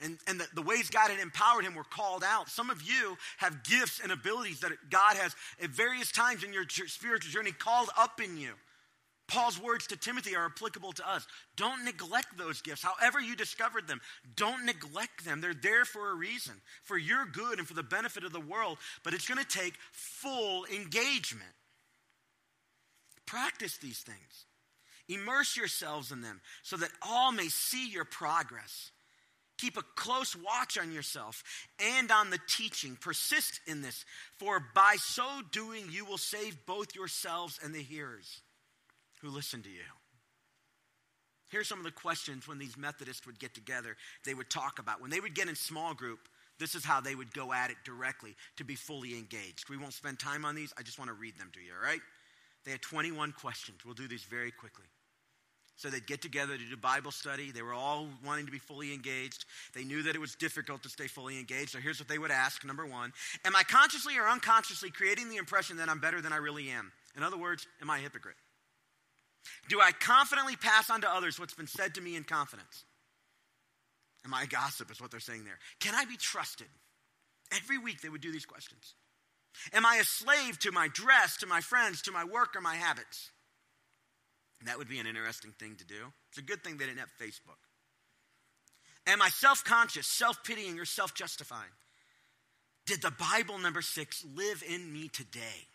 And, 0.00 0.18
and 0.26 0.40
the, 0.40 0.46
the 0.54 0.62
ways 0.62 0.90
God 0.90 1.10
had 1.10 1.20
empowered 1.20 1.64
him 1.64 1.74
were 1.74 1.84
called 1.84 2.24
out. 2.26 2.48
Some 2.48 2.70
of 2.70 2.82
you 2.82 3.16
have 3.38 3.62
gifts 3.62 4.00
and 4.02 4.10
abilities 4.10 4.60
that 4.60 4.72
God 4.90 5.16
has 5.16 5.34
at 5.62 5.70
various 5.70 6.10
times 6.10 6.42
in 6.42 6.52
your 6.52 6.64
spiritual 6.68 7.30
journey 7.30 7.52
called 7.52 7.88
up 7.96 8.20
in 8.20 8.36
you. 8.36 8.52
Paul's 9.32 9.58
words 9.58 9.86
to 9.86 9.96
Timothy 9.96 10.36
are 10.36 10.44
applicable 10.44 10.92
to 10.92 11.08
us. 11.08 11.26
Don't 11.56 11.86
neglect 11.86 12.36
those 12.36 12.60
gifts. 12.60 12.82
However, 12.82 13.18
you 13.18 13.34
discovered 13.34 13.88
them, 13.88 14.02
don't 14.36 14.66
neglect 14.66 15.24
them. 15.24 15.40
They're 15.40 15.54
there 15.54 15.86
for 15.86 16.10
a 16.10 16.14
reason, 16.14 16.52
for 16.82 16.98
your 16.98 17.24
good 17.24 17.58
and 17.58 17.66
for 17.66 17.72
the 17.72 17.82
benefit 17.82 18.24
of 18.24 18.32
the 18.34 18.40
world, 18.40 18.76
but 19.02 19.14
it's 19.14 19.26
going 19.26 19.42
to 19.42 19.58
take 19.58 19.72
full 19.90 20.66
engagement. 20.66 21.50
Practice 23.24 23.78
these 23.78 24.00
things, 24.00 24.44
immerse 25.08 25.56
yourselves 25.56 26.12
in 26.12 26.20
them 26.20 26.42
so 26.62 26.76
that 26.76 26.90
all 27.00 27.32
may 27.32 27.48
see 27.48 27.88
your 27.88 28.04
progress. 28.04 28.90
Keep 29.56 29.78
a 29.78 29.84
close 29.96 30.36
watch 30.36 30.76
on 30.76 30.92
yourself 30.92 31.42
and 31.96 32.10
on 32.10 32.28
the 32.28 32.40
teaching. 32.48 32.98
Persist 33.00 33.60
in 33.66 33.80
this, 33.80 34.04
for 34.36 34.62
by 34.74 34.96
so 34.98 35.40
doing, 35.52 35.86
you 35.90 36.04
will 36.04 36.18
save 36.18 36.66
both 36.66 36.94
yourselves 36.94 37.58
and 37.64 37.74
the 37.74 37.82
hearers 37.82 38.42
who 39.22 39.30
listen 39.30 39.62
to 39.62 39.70
you. 39.70 39.80
Here's 41.48 41.68
some 41.68 41.78
of 41.78 41.84
the 41.84 41.90
questions 41.90 42.48
when 42.48 42.58
these 42.58 42.76
Methodists 42.76 43.26
would 43.26 43.38
get 43.38 43.54
together, 43.54 43.96
they 44.24 44.34
would 44.34 44.50
talk 44.50 44.78
about. 44.78 45.00
When 45.00 45.10
they 45.10 45.20
would 45.20 45.34
get 45.34 45.48
in 45.48 45.54
small 45.54 45.94
group, 45.94 46.20
this 46.58 46.74
is 46.74 46.84
how 46.84 47.00
they 47.00 47.14
would 47.14 47.32
go 47.34 47.52
at 47.52 47.70
it 47.70 47.76
directly 47.84 48.34
to 48.56 48.64
be 48.64 48.74
fully 48.74 49.18
engaged. 49.18 49.68
We 49.68 49.76
won't 49.76 49.92
spend 49.92 50.18
time 50.18 50.44
on 50.44 50.54
these. 50.54 50.72
I 50.78 50.82
just 50.82 50.98
want 50.98 51.08
to 51.08 51.14
read 51.14 51.38
them 51.38 51.50
to 51.54 51.60
you, 51.60 51.72
all 51.78 51.86
right? 51.86 52.00
They 52.64 52.70
had 52.70 52.80
21 52.82 53.32
questions. 53.32 53.84
We'll 53.84 53.94
do 53.94 54.08
these 54.08 54.22
very 54.22 54.50
quickly. 54.50 54.86
So 55.76 55.90
they'd 55.90 56.06
get 56.06 56.22
together 56.22 56.56
to 56.56 56.64
do 56.64 56.76
Bible 56.76 57.10
study. 57.10 57.50
They 57.50 57.62
were 57.62 57.72
all 57.74 58.08
wanting 58.24 58.46
to 58.46 58.52
be 58.52 58.58
fully 58.58 58.92
engaged. 58.94 59.46
They 59.74 59.84
knew 59.84 60.02
that 60.04 60.14
it 60.14 60.20
was 60.20 60.34
difficult 60.36 60.82
to 60.84 60.88
stay 60.88 61.06
fully 61.06 61.38
engaged. 61.38 61.70
So 61.70 61.78
here's 61.78 61.98
what 61.98 62.08
they 62.08 62.18
would 62.18 62.30
ask 62.30 62.64
Number 62.64 62.86
one, 62.86 63.12
Am 63.44 63.56
I 63.56 63.62
consciously 63.64 64.16
or 64.16 64.28
unconsciously 64.28 64.90
creating 64.90 65.28
the 65.28 65.36
impression 65.36 65.78
that 65.78 65.88
I'm 65.88 65.98
better 65.98 66.20
than 66.20 66.32
I 66.32 66.36
really 66.36 66.70
am? 66.70 66.92
In 67.16 67.22
other 67.22 67.38
words, 67.38 67.66
am 67.80 67.90
I 67.90 67.98
a 67.98 68.02
hypocrite? 68.02 68.36
Do 69.68 69.80
I 69.80 69.92
confidently 69.92 70.56
pass 70.56 70.90
on 70.90 71.00
to 71.02 71.10
others 71.10 71.38
what's 71.38 71.54
been 71.54 71.66
said 71.66 71.94
to 71.94 72.00
me 72.00 72.16
in 72.16 72.24
confidence? 72.24 72.84
Am 74.24 74.32
I 74.34 74.44
a 74.44 74.46
gossip, 74.46 74.90
is 74.90 75.00
what 75.00 75.10
they're 75.10 75.20
saying 75.20 75.44
there. 75.44 75.58
Can 75.80 75.94
I 75.94 76.04
be 76.04 76.16
trusted? 76.16 76.68
Every 77.54 77.78
week 77.78 78.00
they 78.00 78.08
would 78.08 78.20
do 78.20 78.32
these 78.32 78.46
questions. 78.46 78.94
Am 79.72 79.84
I 79.84 79.96
a 79.96 80.04
slave 80.04 80.58
to 80.60 80.72
my 80.72 80.88
dress, 80.88 81.36
to 81.38 81.46
my 81.46 81.60
friends, 81.60 82.02
to 82.02 82.12
my 82.12 82.24
work, 82.24 82.56
or 82.56 82.60
my 82.60 82.76
habits? 82.76 83.30
And 84.60 84.68
that 84.68 84.78
would 84.78 84.88
be 84.88 84.98
an 84.98 85.06
interesting 85.06 85.52
thing 85.58 85.76
to 85.76 85.84
do. 85.84 86.12
It's 86.30 86.38
a 86.38 86.42
good 86.42 86.62
thing 86.62 86.76
they 86.76 86.86
didn't 86.86 87.00
have 87.00 87.12
Facebook. 87.20 87.58
Am 89.06 89.20
I 89.20 89.28
self 89.28 89.64
conscious, 89.64 90.06
self 90.06 90.44
pitying, 90.44 90.78
or 90.78 90.84
self 90.84 91.14
justifying? 91.14 91.70
Did 92.86 93.02
the 93.02 93.12
Bible, 93.12 93.58
number 93.58 93.82
six, 93.82 94.24
live 94.36 94.62
in 94.66 94.92
me 94.92 95.08
today? 95.08 95.66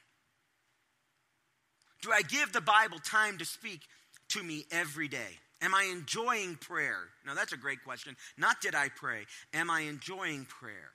Do 2.02 2.12
I 2.12 2.22
give 2.22 2.54
the 2.54 2.62
Bible 2.62 3.00
time 3.00 3.38
to 3.39 3.45
speak 3.45 3.82
to 4.30 4.43
me 4.43 4.66
every 4.72 5.08
day? 5.08 5.39
Am 5.62 5.74
I 5.74 5.89
enjoying 5.91 6.56
prayer? 6.56 7.00
Now, 7.26 7.34
that's 7.34 7.54
a 7.54 7.58
great 7.58 7.84
question. 7.84 8.16
Not 8.38 8.62
did 8.62 8.76
I 8.76 8.89
pray, 8.89 9.26
am 9.54 9.72
I 9.72 9.82
enjoying 9.82 10.45
prayer? 10.45 10.91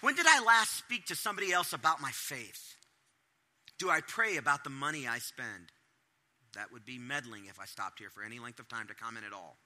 When 0.00 0.14
did 0.14 0.26
I 0.28 0.42
last 0.44 0.76
speak 0.76 1.06
to 1.06 1.16
somebody 1.16 1.52
else 1.52 1.72
about 1.72 2.00
my 2.00 2.10
faith? 2.12 2.76
Do 3.78 3.90
I 3.90 4.00
pray 4.00 4.36
about 4.36 4.64
the 4.64 4.70
money 4.70 5.06
I 5.06 5.18
spend? 5.18 5.72
That 6.54 6.72
would 6.72 6.86
be 6.86 6.98
meddling 6.98 7.46
if 7.48 7.60
I 7.60 7.66
stopped 7.66 7.98
here 7.98 8.10
for 8.10 8.22
any 8.22 8.38
length 8.38 8.60
of 8.60 8.68
time 8.68 8.86
to 8.88 8.94
comment 8.94 9.26
at 9.26 9.32
all. 9.32 9.56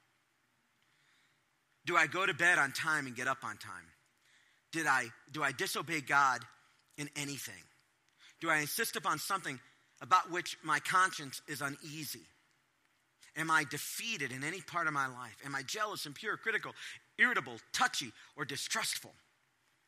Do 1.86 1.96
I 1.96 2.06
go 2.06 2.26
to 2.26 2.34
bed 2.34 2.58
on 2.58 2.72
time 2.72 3.06
and 3.06 3.14
get 3.14 3.28
up 3.28 3.44
on 3.44 3.56
time? 3.56 3.86
Did 4.72 4.86
I, 4.86 5.06
do 5.32 5.42
I 5.42 5.52
disobey 5.52 6.00
God 6.00 6.40
in 6.98 7.08
anything? 7.16 7.62
Do 8.40 8.50
I 8.50 8.58
insist 8.58 8.96
upon 8.96 9.18
something 9.18 9.58
about 10.00 10.30
which 10.30 10.56
my 10.62 10.80
conscience 10.80 11.42
is 11.48 11.60
uneasy? 11.60 12.26
Am 13.36 13.50
I 13.50 13.64
defeated 13.64 14.32
in 14.32 14.42
any 14.42 14.60
part 14.60 14.86
of 14.86 14.92
my 14.92 15.06
life? 15.06 15.36
Am 15.44 15.54
I 15.54 15.62
jealous, 15.62 16.06
impure, 16.06 16.36
critical, 16.36 16.72
irritable, 17.18 17.58
touchy, 17.72 18.12
or 18.36 18.44
distrustful? 18.44 19.12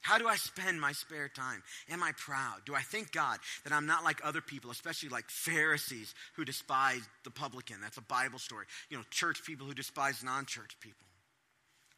How 0.02 0.18
do 0.18 0.26
I 0.26 0.36
spend 0.36 0.80
my 0.80 0.92
spare 0.92 1.28
time? 1.28 1.62
Am 1.88 2.02
I 2.02 2.12
proud? 2.16 2.64
Do 2.66 2.74
I 2.74 2.80
thank 2.80 3.12
God 3.12 3.38
that 3.64 3.72
I'm 3.72 3.86
not 3.86 4.02
like 4.02 4.20
other 4.24 4.40
people, 4.40 4.70
especially 4.72 5.08
like 5.08 5.30
Pharisees 5.30 6.14
who 6.34 6.44
despise 6.44 7.02
the 7.24 7.30
publican? 7.30 7.76
That's 7.80 7.98
a 7.98 8.02
Bible 8.02 8.40
story. 8.40 8.66
You 8.90 8.96
know, 8.96 9.04
church 9.10 9.44
people 9.44 9.66
who 9.66 9.74
despise 9.74 10.24
non 10.24 10.44
church 10.44 10.76
people. 10.80 11.06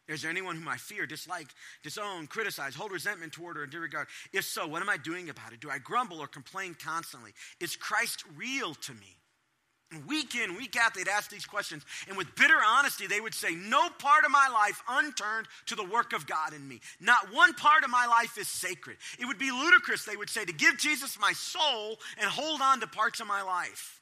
Is 0.07 0.21
there 0.21 0.29
anyone 0.29 0.55
whom 0.55 0.67
I 0.67 0.77
fear, 0.77 1.07
dislike, 1.07 1.47
disown, 1.81 2.27
criticize, 2.27 2.75
hold 2.75 2.91
resentment 2.91 3.33
toward, 3.33 3.57
or 3.57 3.63
in 3.63 3.71
disregard? 3.71 4.07
If 4.31 4.45
so, 4.45 4.67
what 4.67 4.81
am 4.81 4.89
I 4.89 4.97
doing 4.97 5.29
about 5.29 5.51
it? 5.51 5.59
Do 5.59 5.69
I 5.69 5.79
grumble 5.79 6.19
or 6.19 6.27
complain 6.27 6.75
constantly? 6.75 7.31
Is 7.59 7.75
Christ 7.75 8.23
real 8.37 8.75
to 8.75 8.93
me? 8.93 9.17
Week 10.07 10.35
in, 10.35 10.57
week 10.57 10.75
out, 10.79 10.93
they'd 10.93 11.07
ask 11.07 11.29
these 11.29 11.45
questions. 11.45 11.83
And 12.07 12.17
with 12.17 12.35
bitter 12.35 12.57
honesty, 12.65 13.07
they 13.07 13.21
would 13.21 13.33
say, 13.33 13.55
No 13.55 13.87
part 13.99 14.25
of 14.25 14.31
my 14.31 14.49
life 14.51 14.81
unturned 14.89 15.47
to 15.67 15.75
the 15.75 15.85
work 15.85 16.11
of 16.13 16.27
God 16.27 16.53
in 16.53 16.67
me. 16.67 16.81
Not 16.99 17.33
one 17.33 17.53
part 17.53 17.83
of 17.83 17.89
my 17.89 18.05
life 18.05 18.37
is 18.37 18.47
sacred. 18.47 18.97
It 19.19 19.25
would 19.25 19.37
be 19.37 19.51
ludicrous, 19.51 20.03
they 20.03 20.17
would 20.17 20.29
say, 20.29 20.43
to 20.43 20.53
give 20.53 20.77
Jesus 20.77 21.19
my 21.19 21.33
soul 21.33 21.99
and 22.19 22.29
hold 22.29 22.61
on 22.61 22.79
to 22.81 22.87
parts 22.87 23.19
of 23.19 23.27
my 23.27 23.43
life. 23.43 24.01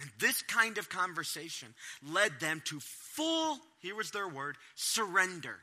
And 0.00 0.10
this 0.18 0.42
kind 0.42 0.78
of 0.78 0.88
conversation 0.88 1.68
led 2.12 2.38
them 2.40 2.62
to 2.66 2.78
full, 2.80 3.58
here 3.78 3.94
was 3.94 4.10
their 4.10 4.28
word, 4.28 4.56
surrender. 4.74 5.56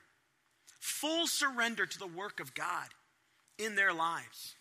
Full 0.80 1.28
surrender 1.28 1.86
to 1.86 2.00
the 2.00 2.08
work 2.08 2.40
of 2.40 2.54
God 2.54 2.88
in 3.58 3.76
their 3.76 3.94
lives. 3.94 4.56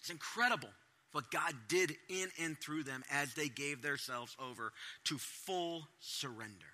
It's 0.00 0.10
incredible 0.10 0.68
what 1.12 1.30
God 1.30 1.54
did 1.68 1.94
in 2.08 2.28
and 2.42 2.58
through 2.58 2.82
them 2.82 3.04
as 3.10 3.34
they 3.34 3.48
gave 3.48 3.82
themselves 3.82 4.36
over 4.38 4.72
to 5.04 5.16
full 5.16 5.86
surrender. 6.00 6.66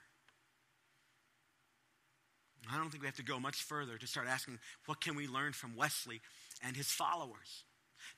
I 2.73 2.77
don't 2.77 2.91
think 2.91 3.03
we 3.03 3.07
have 3.07 3.17
to 3.17 3.23
go 3.23 3.39
much 3.39 3.63
further 3.63 3.99
to 3.99 4.07
start 4.07 4.27
asking 4.29 4.59
what 4.87 5.01
can 5.01 5.15
we 5.15 5.27
learn 5.27 5.53
from 5.53 5.77
Wesley 5.77 6.21
and 6.63 6.77
his 6.77 6.91
followers? 6.91 7.65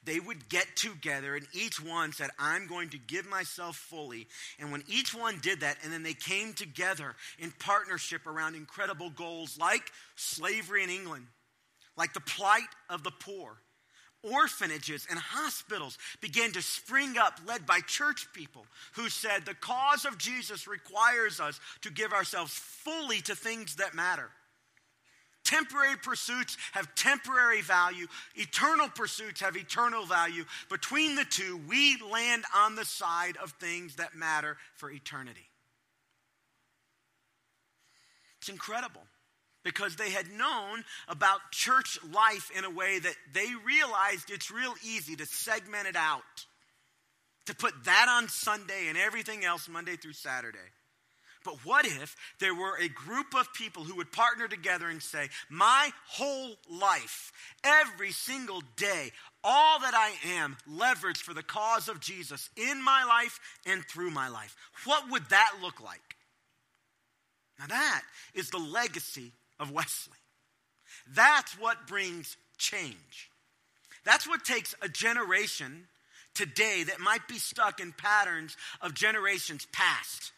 They 0.05 0.19
would 0.19 0.49
get 0.49 0.67
together 0.77 1.35
and 1.37 1.47
each 1.53 1.83
one 1.83 2.13
said, 2.13 2.31
I'm 2.39 2.67
going 2.67 2.91
to 2.91 2.99
give 2.99 3.27
myself 3.27 3.77
fully. 3.77 4.27
And 4.59 4.73
when 4.73 4.83
each 4.89 5.15
one 5.15 5.39
did 5.41 5.61
that, 5.61 5.77
and 5.85 5.93
then 5.93 6.03
they 6.03 6.15
came 6.15 6.53
together 6.53 7.15
in 7.39 7.53
partnership 7.59 8.27
around 8.27 8.55
incredible 8.55 9.11
goals 9.11 9.59
like 9.59 9.91
slavery 10.17 10.83
in 10.83 10.91
England, 10.91 11.27
like 11.97 12.15
the 12.15 12.21
plight 12.21 12.63
of 12.91 13.05
the 13.05 13.13
poor, 13.13 13.59
orphanages 14.23 15.07
and 15.11 15.19
hospitals 15.19 15.99
began 16.21 16.53
to 16.53 16.63
spring 16.63 17.17
up, 17.19 17.41
led 17.47 17.67
by 17.67 17.81
church 17.81 18.27
people 18.33 18.67
who 18.95 19.09
said, 19.09 19.45
The 19.45 19.55
cause 19.55 20.05
of 20.05 20.19
Jesus 20.19 20.67
requires 20.67 21.41
us 21.41 21.61
to 21.83 21.91
give 21.91 22.13
ourselves 22.13 22.53
fully 22.53 23.21
to 23.23 23.35
things 23.35 23.77
that 23.77 23.95
matter. 23.95 24.31
Temporary 25.45 25.97
pursuits 25.97 26.57
have 26.73 26.95
temporary 26.95 27.63
value, 27.63 28.07
eternal 28.37 28.89
pursuits 28.89 29.41
have 29.41 29.57
eternal 29.57 30.07
value. 30.07 30.45
Between 30.71 31.17
the 31.17 31.25
two, 31.25 31.61
we 31.69 31.97
land 32.11 32.45
on 32.55 32.77
the 32.77 32.85
side 32.85 33.37
of 33.43 33.51
things 33.53 33.97
that 33.97 34.15
matter 34.15 34.57
for 34.77 34.91
eternity. 34.91 35.49
It's 38.39 38.49
incredible 38.49 39.03
because 39.65 39.97
they 39.97 40.11
had 40.11 40.31
known 40.33 40.85
about 41.09 41.39
church 41.51 41.99
life 42.13 42.51
in 42.57 42.65
a 42.65 42.71
way 42.71 42.99
that 42.99 43.15
they 43.33 43.47
realized 43.65 44.31
it's 44.31 44.51
real 44.51 44.75
easy 44.85 45.17
to 45.17 45.27
segment 45.27 45.87
it 45.87 45.97
out, 45.97 46.23
to 47.47 47.55
put 47.55 47.73
that 47.85 48.07
on 48.09 48.29
Sunday 48.29 48.89
and 48.89 48.99
everything 48.99 49.45
else 49.45 49.69
Monday 49.69 49.97
through 49.97 50.15
Saturday. 50.15 50.59
But 51.45 51.65
what 51.65 51.85
if 51.87 52.17
there 52.39 52.55
were 52.55 52.77
a 52.79 52.89
group 52.89 53.35
of 53.35 53.53
people 53.55 53.85
who 53.85 53.97
would 53.97 54.13
partner 54.13 54.49
together 54.49 54.89
and 54.89 55.03
say, 55.03 55.29
My 55.49 55.91
whole 56.07 56.57
life, 56.71 57.33
every 57.65 58.13
single 58.13 58.63
day, 58.77 59.11
all 59.45 59.81
that 59.81 59.95
I 59.95 60.13
am, 60.37 60.57
leveraged 60.71 61.19
for 61.19 61.35
the 61.35 61.43
cause 61.43 61.89
of 61.89 62.01
Jesus 62.01 62.51
in 62.57 62.83
my 62.83 63.05
life 63.05 63.41
and 63.67 63.85
through 63.85 64.11
my 64.11 64.29
life? 64.29 64.57
What 64.85 65.11
would 65.11 65.29
that 65.31 65.55
look 65.61 65.83
like? 65.83 66.17
Now, 67.59 67.67
that 67.67 68.03
is 68.35 68.51
the 68.51 68.59
legacy 68.59 69.33
of 69.61 69.71
Wesley. 69.71 70.19
That's 71.15 71.59
what 71.59 71.87
brings 71.87 72.37
change. 72.59 73.31
That's 74.05 74.29
what 74.29 74.45
takes 74.45 74.75
a 74.83 74.89
generation 74.89 75.87
today 76.35 76.85
that 76.85 77.01
might 77.01 77.29
be 77.29 77.39
stuck 77.39 77.81
in 77.81 77.93
patterns 77.93 78.57
of 78.81 78.95
generations 78.95 79.67
past 79.73 80.33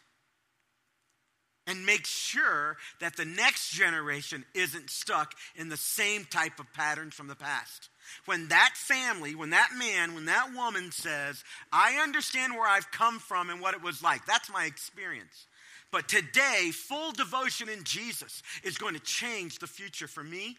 and 1.67 1.85
make 1.85 2.05
sure 2.05 2.77
that 2.99 3.15
the 3.17 3.25
next 3.25 3.71
generation 3.71 4.45
isn't 4.53 4.89
stuck 4.89 5.33
in 5.55 5.69
the 5.69 5.77
same 5.77 6.25
type 6.25 6.59
of 6.59 6.71
patterns 6.73 7.15
from 7.15 7.27
the 7.27 7.35
past. 7.35 7.89
When 8.25 8.49
that 8.49 8.73
family, 8.75 9.33
when 9.33 9.49
that 9.49 9.71
man, 9.77 10.13
when 10.13 10.25
that 10.25 10.53
woman 10.55 10.91
says, 10.91 11.43
I 11.71 11.99
understand 12.03 12.53
where 12.53 12.67
I've 12.67 12.91
come 12.91 13.19
from 13.19 13.49
and 13.49 13.59
what 13.59 13.73
it 13.73 13.81
was 13.81 14.03
like, 14.03 14.25
that's 14.25 14.51
my 14.51 14.65
experience. 14.65 15.47
But 15.91 16.07
today, 16.07 16.71
full 16.71 17.11
devotion 17.13 17.69
in 17.69 17.83
Jesus 17.83 18.43
is 18.63 18.77
going 18.77 18.93
to 18.93 18.99
change 18.99 19.59
the 19.59 19.67
future 19.67 20.07
for 20.07 20.23
me 20.23 20.57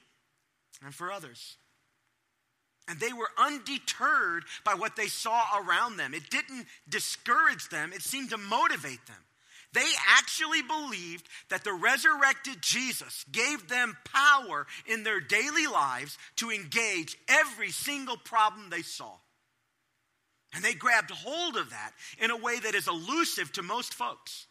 and 0.84 0.94
for 0.94 1.12
others. 1.12 1.56
And 2.88 2.98
they 3.00 3.12
were 3.12 3.30
undeterred 3.38 4.44
by 4.64 4.74
what 4.74 4.96
they 4.96 5.08
saw 5.08 5.42
around 5.58 5.96
them. 5.96 6.14
It 6.14 6.30
didn't 6.30 6.66
discourage 6.88 7.68
them, 7.68 7.92
it 7.92 8.02
seemed 8.02 8.30
to 8.30 8.38
motivate 8.38 9.04
them. 9.06 9.16
They 9.76 9.92
actually 10.16 10.62
believed 10.62 11.28
that 11.50 11.62
the 11.62 11.74
resurrected 11.74 12.62
Jesus 12.62 13.26
gave 13.30 13.68
them 13.68 13.94
power 14.10 14.66
in 14.86 15.02
their 15.02 15.20
daily 15.20 15.66
lives 15.66 16.16
to 16.36 16.50
engage 16.50 17.18
every 17.28 17.70
single 17.70 18.16
problem 18.16 18.70
they 18.70 18.80
saw. 18.80 19.12
And 20.54 20.64
they 20.64 20.72
grabbed 20.72 21.10
hold 21.10 21.58
of 21.58 21.68
that 21.70 21.92
in 22.18 22.30
a 22.30 22.38
way 22.38 22.58
that 22.58 22.74
is 22.74 22.88
elusive 22.88 23.52
to 23.52 23.62
most 23.62 23.92
folks. 23.92 24.46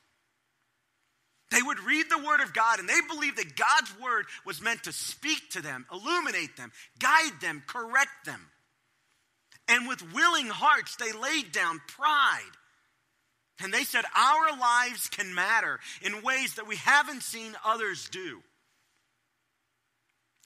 They 1.49 1.63
would 1.63 1.79
read 1.79 2.05
the 2.11 2.23
Word 2.23 2.41
of 2.41 2.53
God 2.53 2.77
and 2.77 2.87
they 2.87 3.01
believed 3.09 3.37
that 3.37 3.55
God's 3.55 3.99
Word 3.99 4.25
was 4.45 4.61
meant 4.61 4.83
to 4.83 4.91
speak 4.91 5.49
to 5.53 5.61
them, 5.63 5.87
illuminate 5.91 6.55
them, 6.55 6.71
guide 6.99 7.41
them, 7.41 7.63
correct 7.65 8.25
them. 8.27 8.41
And 9.67 9.87
with 9.87 10.13
willing 10.13 10.49
hearts, 10.49 10.97
they 10.97 11.13
laid 11.13 11.51
down 11.51 11.81
pride. 11.87 12.51
And 13.61 13.73
they 13.73 13.83
said, 13.83 14.03
Our 14.15 14.57
lives 14.57 15.07
can 15.09 15.33
matter 15.33 15.79
in 16.01 16.21
ways 16.21 16.55
that 16.55 16.67
we 16.67 16.75
haven't 16.75 17.23
seen 17.23 17.55
others 17.65 18.09
do. 18.09 18.41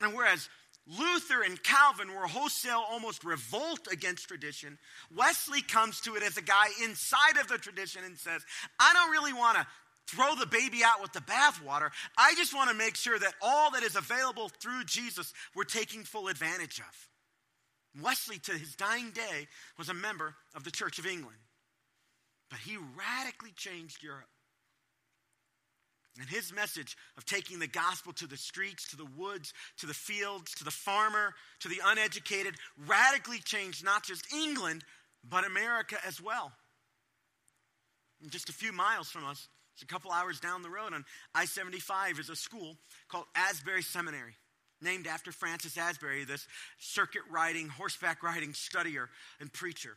And 0.02 0.14
whereas 0.14 0.48
Luther 0.88 1.44
and 1.44 1.62
Calvin 1.62 2.14
were 2.14 2.28
wholesale, 2.28 2.84
almost 2.90 3.24
revolt 3.24 3.88
against 3.92 4.28
tradition. 4.28 4.78
Wesley 5.16 5.62
comes 5.62 6.02
to 6.02 6.16
it 6.16 6.24
as 6.24 6.38
a 6.38 6.42
guy 6.42 6.68
inside 6.84 7.38
of 7.40 7.48
the 7.48 7.58
tradition 7.58 8.04
and 8.04 8.18
says, 8.18 8.44
I 8.80 8.94
don't 8.94 9.12
really 9.12 9.34
want 9.34 9.58
to 9.58 9.68
throw 10.08 10.34
the 10.36 10.48
baby 10.48 10.80
out 10.84 11.02
with 11.02 11.14
the 11.14 11.20
bathwater. 11.20 11.90
I 12.18 12.34
just 12.36 12.56
want 12.56 12.72
to 12.72 12.76
make 12.76 12.96
sure 12.96 13.20
that 13.20 13.34
all 13.42 13.72
that 13.72 13.84
is 13.84 13.96
available 13.96 14.50
through 14.50 14.86
Jesus 14.86 15.34
we're 15.56 15.64
taking 15.64 16.04
full 16.04 16.28
advantage 16.28 16.80
of. 16.80 18.02
Wesley, 18.02 18.40
to 18.40 18.54
his 18.54 18.76
dying 18.76 19.12
day, 19.12 19.48
was 19.78 19.90
a 19.90 19.94
member 19.94 20.36
of 20.56 20.64
the 20.64 20.72
Church 20.72 21.00
of 21.00 21.06
England. 21.06 21.38
But 22.50 22.60
he 22.60 22.78
radically 22.78 23.52
changed 23.56 24.04
Europe. 24.04 24.30
And 26.20 26.28
his 26.28 26.52
message 26.52 26.98
of 27.18 27.26
taking 27.26 27.60
the 27.60 27.68
gospel 27.68 28.12
to 28.14 28.28
the 28.28 28.36
streets, 28.36 28.90
to 28.90 28.98
the 28.98 29.08
woods, 29.18 29.54
to 29.78 29.86
the 29.86 29.94
fields, 29.94 30.54
to 30.56 30.66
the 30.66 30.72
farmer, 30.72 31.34
to 31.62 31.70
the 31.70 31.80
uneducated, 31.86 32.56
radically 32.88 33.40
changed 33.40 33.86
not 33.86 34.04
just 34.04 34.34
England, 34.34 34.84
but 35.28 35.46
America 35.46 35.98
as 36.06 36.22
well. 36.22 36.52
And 38.22 38.32
just 38.32 38.50
a 38.50 38.54
few 38.54 38.74
miles 38.74 39.10
from 39.10 39.26
us, 39.26 39.48
it's 39.74 39.84
a 39.84 39.86
couple 39.86 40.12
hours 40.12 40.42
down 40.42 40.62
the 40.62 40.70
road 40.70 40.94
on 40.94 41.06
I 41.34 41.46
75 41.46 42.20
is 42.20 42.30
a 42.30 42.36
school 42.36 42.76
called 43.08 43.26
Asbury 43.34 43.82
Seminary, 43.82 44.36
named 44.82 45.08
after 45.08 45.32
Francis 45.32 45.78
Asbury, 45.78 46.26
this 46.26 46.46
circuit 46.80 47.22
riding, 47.32 47.70
horseback 47.70 48.24
riding 48.24 48.52
studier 48.52 49.08
and 49.40 49.54
preacher. 49.54 49.96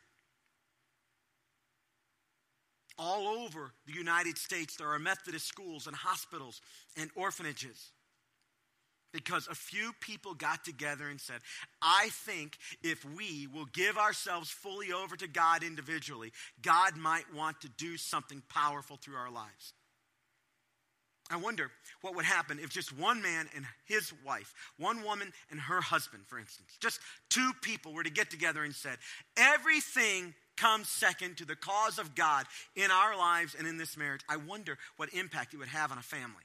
All 2.99 3.29
over 3.29 3.73
the 3.87 3.93
United 3.93 4.39
States, 4.39 4.77
there 4.77 4.89
are 4.89 4.99
Methodist 4.99 5.47
schools 5.47 5.87
and 5.87 5.97
hospitals 5.97 6.61
and 6.97 7.11
orphanages 7.15 7.93
because 9.13 9.47
a 9.49 9.55
few 9.55 9.93
people 10.01 10.35
got 10.35 10.65
together 10.65 11.09
and 11.09 11.21
said, 11.21 11.41
I 11.81 12.09
think 12.11 12.57
if 12.83 13.05
we 13.05 13.47
will 13.47 13.67
give 13.67 13.99
ourselves 13.99 14.51
fully 14.51 14.93
over 14.93 15.17
to 15.17 15.29
God 15.29 15.63
individually, 15.63 16.33
God 16.63 16.97
might 16.97 17.33
want 17.35 17.61
to 17.61 17.69
do 17.69 17.97
something 17.97 18.43
powerful 18.49 18.97
through 18.97 19.17
our 19.17 19.31
lives. 19.31 19.75
I 21.31 21.37
wonder 21.37 21.71
what 22.03 22.15
would 22.17 22.25
happen 22.25 22.59
if 22.59 22.71
just 22.71 22.97
one 22.99 23.23
man 23.23 23.49
and 23.55 23.65
his 23.87 24.13
wife, 24.25 24.53
one 24.77 25.03
woman 25.03 25.33
and 25.51 25.61
her 25.61 25.81
husband, 25.81 26.25
for 26.27 26.39
instance, 26.39 26.77
just 26.81 27.01
two 27.31 27.53
people 27.63 27.95
were 27.95 28.03
to 28.03 28.11
get 28.11 28.31
together 28.31 28.65
and 28.65 28.75
said, 28.75 28.99
everything 29.37 30.35
comes 30.57 30.89
second 30.89 31.39
to 31.39 31.45
the 31.45 31.57
cause 31.57 31.99
of 31.99 32.15
God 32.15 32.47
in 32.77 32.91
our 32.91 33.17
lives 33.17 33.55
and 33.59 33.67
in 33.67 33.79
this 33.79 33.97
marriage. 33.97 34.23
I 34.29 34.37
wonder 34.37 34.79
what 34.97 35.09
impact 35.13 35.55
it 35.55 35.59
would 35.59 35.69
have 35.69 35.93
on 35.93 35.99
a 35.99 36.03
family. 36.03 36.45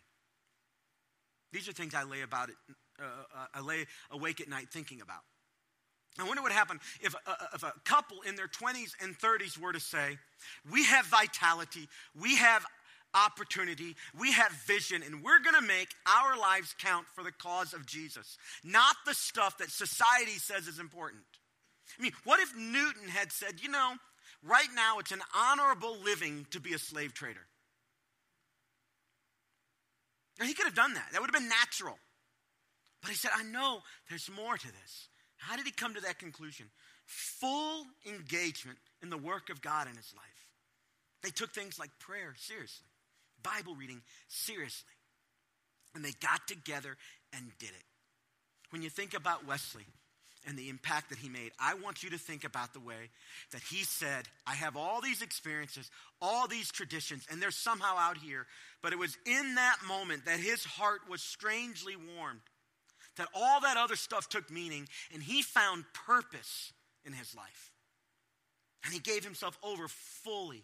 These 1.51 1.67
are 1.69 1.73
things 1.73 1.93
I 1.93 2.03
lay 2.03 2.21
about 2.21 2.49
it, 2.49 2.55
uh, 2.99 3.03
uh, 3.03 3.45
I 3.53 3.61
lay 3.61 3.85
awake 4.11 4.41
at 4.41 4.49
night 4.49 4.67
thinking 4.71 5.01
about. 5.01 5.21
I 6.19 6.23
wonder 6.23 6.41
what 6.41 6.51
happened 6.51 6.79
if 7.01 7.13
a, 7.13 7.35
if 7.53 7.63
a 7.63 7.73
couple 7.85 8.17
in 8.27 8.35
their 8.35 8.47
20s 8.47 8.91
and 9.01 9.17
30s 9.17 9.57
were 9.57 9.71
to 9.71 9.79
say, 9.79 10.17
We 10.71 10.83
have 10.85 11.05
vitality, 11.05 11.87
we 12.19 12.35
have 12.37 12.65
opportunity, 13.13 13.95
we 14.19 14.31
have 14.31 14.51
vision, 14.65 15.03
and 15.03 15.23
we're 15.23 15.39
going 15.39 15.55
to 15.55 15.67
make 15.67 15.89
our 16.05 16.37
lives 16.37 16.75
count 16.79 17.05
for 17.13 17.23
the 17.23 17.31
cause 17.31 17.73
of 17.73 17.85
Jesus, 17.85 18.37
not 18.63 18.95
the 19.05 19.13
stuff 19.13 19.57
that 19.59 19.69
society 19.69 20.37
says 20.37 20.67
is 20.67 20.79
important. 20.79 21.23
I 21.97 22.01
mean, 22.01 22.11
what 22.23 22.39
if 22.39 22.55
Newton 22.55 23.07
had 23.07 23.31
said, 23.31 23.61
you 23.61 23.69
know, 23.69 23.93
right 24.43 24.67
now 24.75 24.99
it's 24.99 25.11
an 25.11 25.21
honorable 25.35 25.97
living 26.03 26.45
to 26.51 26.59
be 26.59 26.73
a 26.73 26.79
slave 26.79 27.13
trader? 27.13 27.45
Now, 30.39 30.45
he 30.45 30.53
could 30.53 30.65
have 30.65 30.75
done 30.75 30.93
that. 30.93 31.07
That 31.11 31.21
would 31.21 31.31
have 31.33 31.41
been 31.41 31.49
natural. 31.49 31.97
But 33.01 33.09
he 33.09 33.15
said, 33.15 33.31
I 33.35 33.43
know 33.43 33.81
there's 34.09 34.29
more 34.35 34.57
to 34.57 34.67
this. 34.67 35.07
How 35.37 35.55
did 35.55 35.65
he 35.65 35.71
come 35.71 35.95
to 35.95 36.01
that 36.01 36.19
conclusion? 36.19 36.67
Full 37.05 37.85
engagement 38.07 38.77
in 39.01 39.09
the 39.09 39.17
work 39.17 39.49
of 39.49 39.61
God 39.61 39.87
in 39.87 39.95
his 39.95 40.13
life. 40.15 40.25
They 41.23 41.29
took 41.29 41.53
things 41.53 41.79
like 41.79 41.89
prayer 41.99 42.33
seriously, 42.37 42.87
Bible 43.41 43.75
reading 43.75 44.01
seriously. 44.27 44.93
And 45.95 46.03
they 46.03 46.11
got 46.21 46.47
together 46.47 46.97
and 47.33 47.51
did 47.59 47.69
it. 47.69 47.85
When 48.69 48.81
you 48.81 48.89
think 48.89 49.13
about 49.13 49.47
Wesley, 49.47 49.85
and 50.47 50.57
the 50.57 50.69
impact 50.69 51.09
that 51.09 51.19
he 51.19 51.27
made. 51.27 51.51
I 51.59 51.73
want 51.75 52.03
you 52.03 52.09
to 52.11 52.17
think 52.17 52.45
about 52.45 52.73
the 52.73 52.79
way 52.79 53.09
that 53.51 53.61
he 53.61 53.83
said, 53.83 54.27
I 54.47 54.55
have 54.55 54.77
all 54.77 55.01
these 55.01 55.21
experiences, 55.21 55.91
all 56.21 56.47
these 56.47 56.71
traditions, 56.71 57.27
and 57.29 57.41
they're 57.41 57.51
somehow 57.51 57.97
out 57.97 58.17
here. 58.17 58.47
But 58.81 58.93
it 58.93 58.99
was 58.99 59.17
in 59.25 59.55
that 59.55 59.75
moment 59.85 60.25
that 60.25 60.39
his 60.39 60.63
heart 60.63 61.01
was 61.09 61.21
strangely 61.21 61.95
warmed, 61.97 62.39
that 63.17 63.27
all 63.35 63.59
that 63.61 63.75
other 63.75 63.97
stuff 63.97 64.29
took 64.29 64.49
meaning, 64.49 64.87
and 65.13 65.21
he 65.21 65.41
found 65.41 65.83
purpose 65.93 66.71
in 67.05 67.11
his 67.11 67.35
life. 67.35 67.71
And 68.85 68.93
he 68.93 68.99
gave 68.99 69.25
himself 69.25 69.57
over 69.61 69.89
fully. 69.89 70.63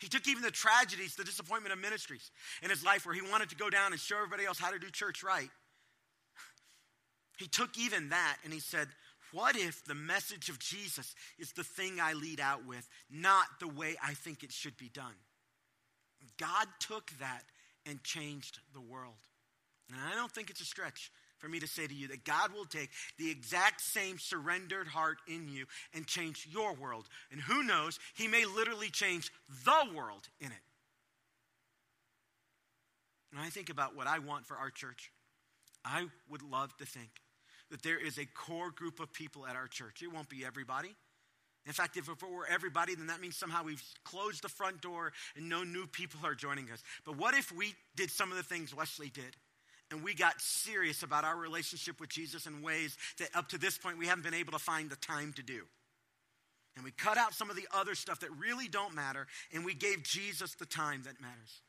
He 0.00 0.08
took 0.08 0.26
even 0.26 0.42
the 0.42 0.50
tragedies, 0.50 1.14
the 1.14 1.24
disappointment 1.24 1.72
of 1.72 1.78
ministries 1.78 2.30
in 2.62 2.70
his 2.70 2.84
life 2.84 3.06
where 3.06 3.14
he 3.14 3.20
wanted 3.20 3.50
to 3.50 3.56
go 3.56 3.70
down 3.70 3.92
and 3.92 4.00
show 4.00 4.16
everybody 4.16 4.44
else 4.44 4.58
how 4.58 4.70
to 4.70 4.78
do 4.78 4.90
church 4.90 5.22
right. 5.22 5.50
He 7.40 7.48
took 7.48 7.78
even 7.78 8.10
that 8.10 8.36
and 8.44 8.52
he 8.52 8.60
said, 8.60 8.88
What 9.32 9.56
if 9.56 9.82
the 9.86 9.94
message 9.94 10.50
of 10.50 10.58
Jesus 10.58 11.14
is 11.38 11.52
the 11.52 11.64
thing 11.64 11.98
I 11.98 12.12
lead 12.12 12.38
out 12.38 12.66
with, 12.66 12.86
not 13.10 13.46
the 13.60 13.68
way 13.68 13.96
I 14.06 14.12
think 14.12 14.42
it 14.42 14.52
should 14.52 14.76
be 14.76 14.90
done? 14.92 15.14
God 16.38 16.68
took 16.80 17.10
that 17.18 17.44
and 17.86 18.04
changed 18.04 18.58
the 18.74 18.80
world. 18.80 19.14
And 19.90 19.98
I 19.98 20.14
don't 20.14 20.30
think 20.30 20.50
it's 20.50 20.60
a 20.60 20.66
stretch 20.66 21.10
for 21.38 21.48
me 21.48 21.58
to 21.60 21.66
say 21.66 21.86
to 21.86 21.94
you 21.94 22.08
that 22.08 22.24
God 22.24 22.52
will 22.52 22.66
take 22.66 22.90
the 23.18 23.30
exact 23.30 23.80
same 23.80 24.18
surrendered 24.18 24.88
heart 24.88 25.16
in 25.26 25.48
you 25.48 25.64
and 25.94 26.06
change 26.06 26.46
your 26.52 26.74
world. 26.74 27.08
And 27.32 27.40
who 27.40 27.62
knows, 27.62 27.98
He 28.14 28.28
may 28.28 28.44
literally 28.44 28.90
change 28.90 29.32
the 29.64 29.96
world 29.96 30.28
in 30.40 30.48
it. 30.48 30.62
When 33.32 33.42
I 33.42 33.48
think 33.48 33.70
about 33.70 33.96
what 33.96 34.06
I 34.06 34.18
want 34.18 34.44
for 34.44 34.58
our 34.58 34.70
church. 34.70 35.10
I 35.82 36.08
would 36.28 36.42
love 36.42 36.76
to 36.76 36.84
think 36.84 37.08
that 37.70 37.82
there 37.82 37.98
is 37.98 38.18
a 38.18 38.26
core 38.26 38.70
group 38.70 39.00
of 39.00 39.12
people 39.12 39.46
at 39.46 39.56
our 39.56 39.68
church. 39.68 40.02
It 40.02 40.12
won't 40.12 40.28
be 40.28 40.44
everybody, 40.44 40.94
In 41.66 41.72
fact, 41.72 41.96
if 41.96 42.08
it 42.08 42.16
were 42.22 42.46
everybody, 42.46 42.94
then 42.94 43.08
that 43.08 43.20
means 43.20 43.36
somehow 43.36 43.64
we've 43.64 43.82
closed 44.04 44.42
the 44.42 44.48
front 44.48 44.80
door 44.80 45.12
and 45.36 45.48
no 45.48 45.62
new 45.62 45.86
people 45.86 46.20
are 46.24 46.34
joining 46.34 46.70
us. 46.70 46.82
But 47.04 47.16
what 47.16 47.34
if 47.34 47.52
we 47.52 47.74
did 47.96 48.10
some 48.10 48.30
of 48.30 48.36
the 48.36 48.42
things 48.42 48.74
Wesley 48.74 49.10
did? 49.10 49.36
And 49.90 50.02
we 50.02 50.14
got 50.14 50.40
serious 50.40 51.02
about 51.02 51.24
our 51.24 51.36
relationship 51.36 52.00
with 52.00 52.08
Jesus 52.08 52.46
in 52.46 52.62
ways 52.62 52.96
that 53.18 53.28
up 53.34 53.48
to 53.48 53.58
this 53.58 53.76
point 53.76 53.98
we 53.98 54.06
haven't 54.06 54.24
been 54.24 54.34
able 54.34 54.52
to 54.52 54.58
find 54.58 54.88
the 54.88 54.96
time 54.96 55.32
to 55.34 55.42
do. 55.42 55.62
And 56.76 56.84
we 56.84 56.92
cut 56.92 57.18
out 57.18 57.34
some 57.34 57.50
of 57.50 57.56
the 57.56 57.66
other 57.74 57.96
stuff 57.96 58.20
that 58.20 58.30
really 58.38 58.68
don't 58.68 58.94
matter, 58.94 59.26
and 59.52 59.64
we 59.64 59.74
gave 59.74 60.04
Jesus 60.04 60.54
the 60.54 60.66
time 60.66 61.02
that 61.04 61.20
matters. 61.20 61.60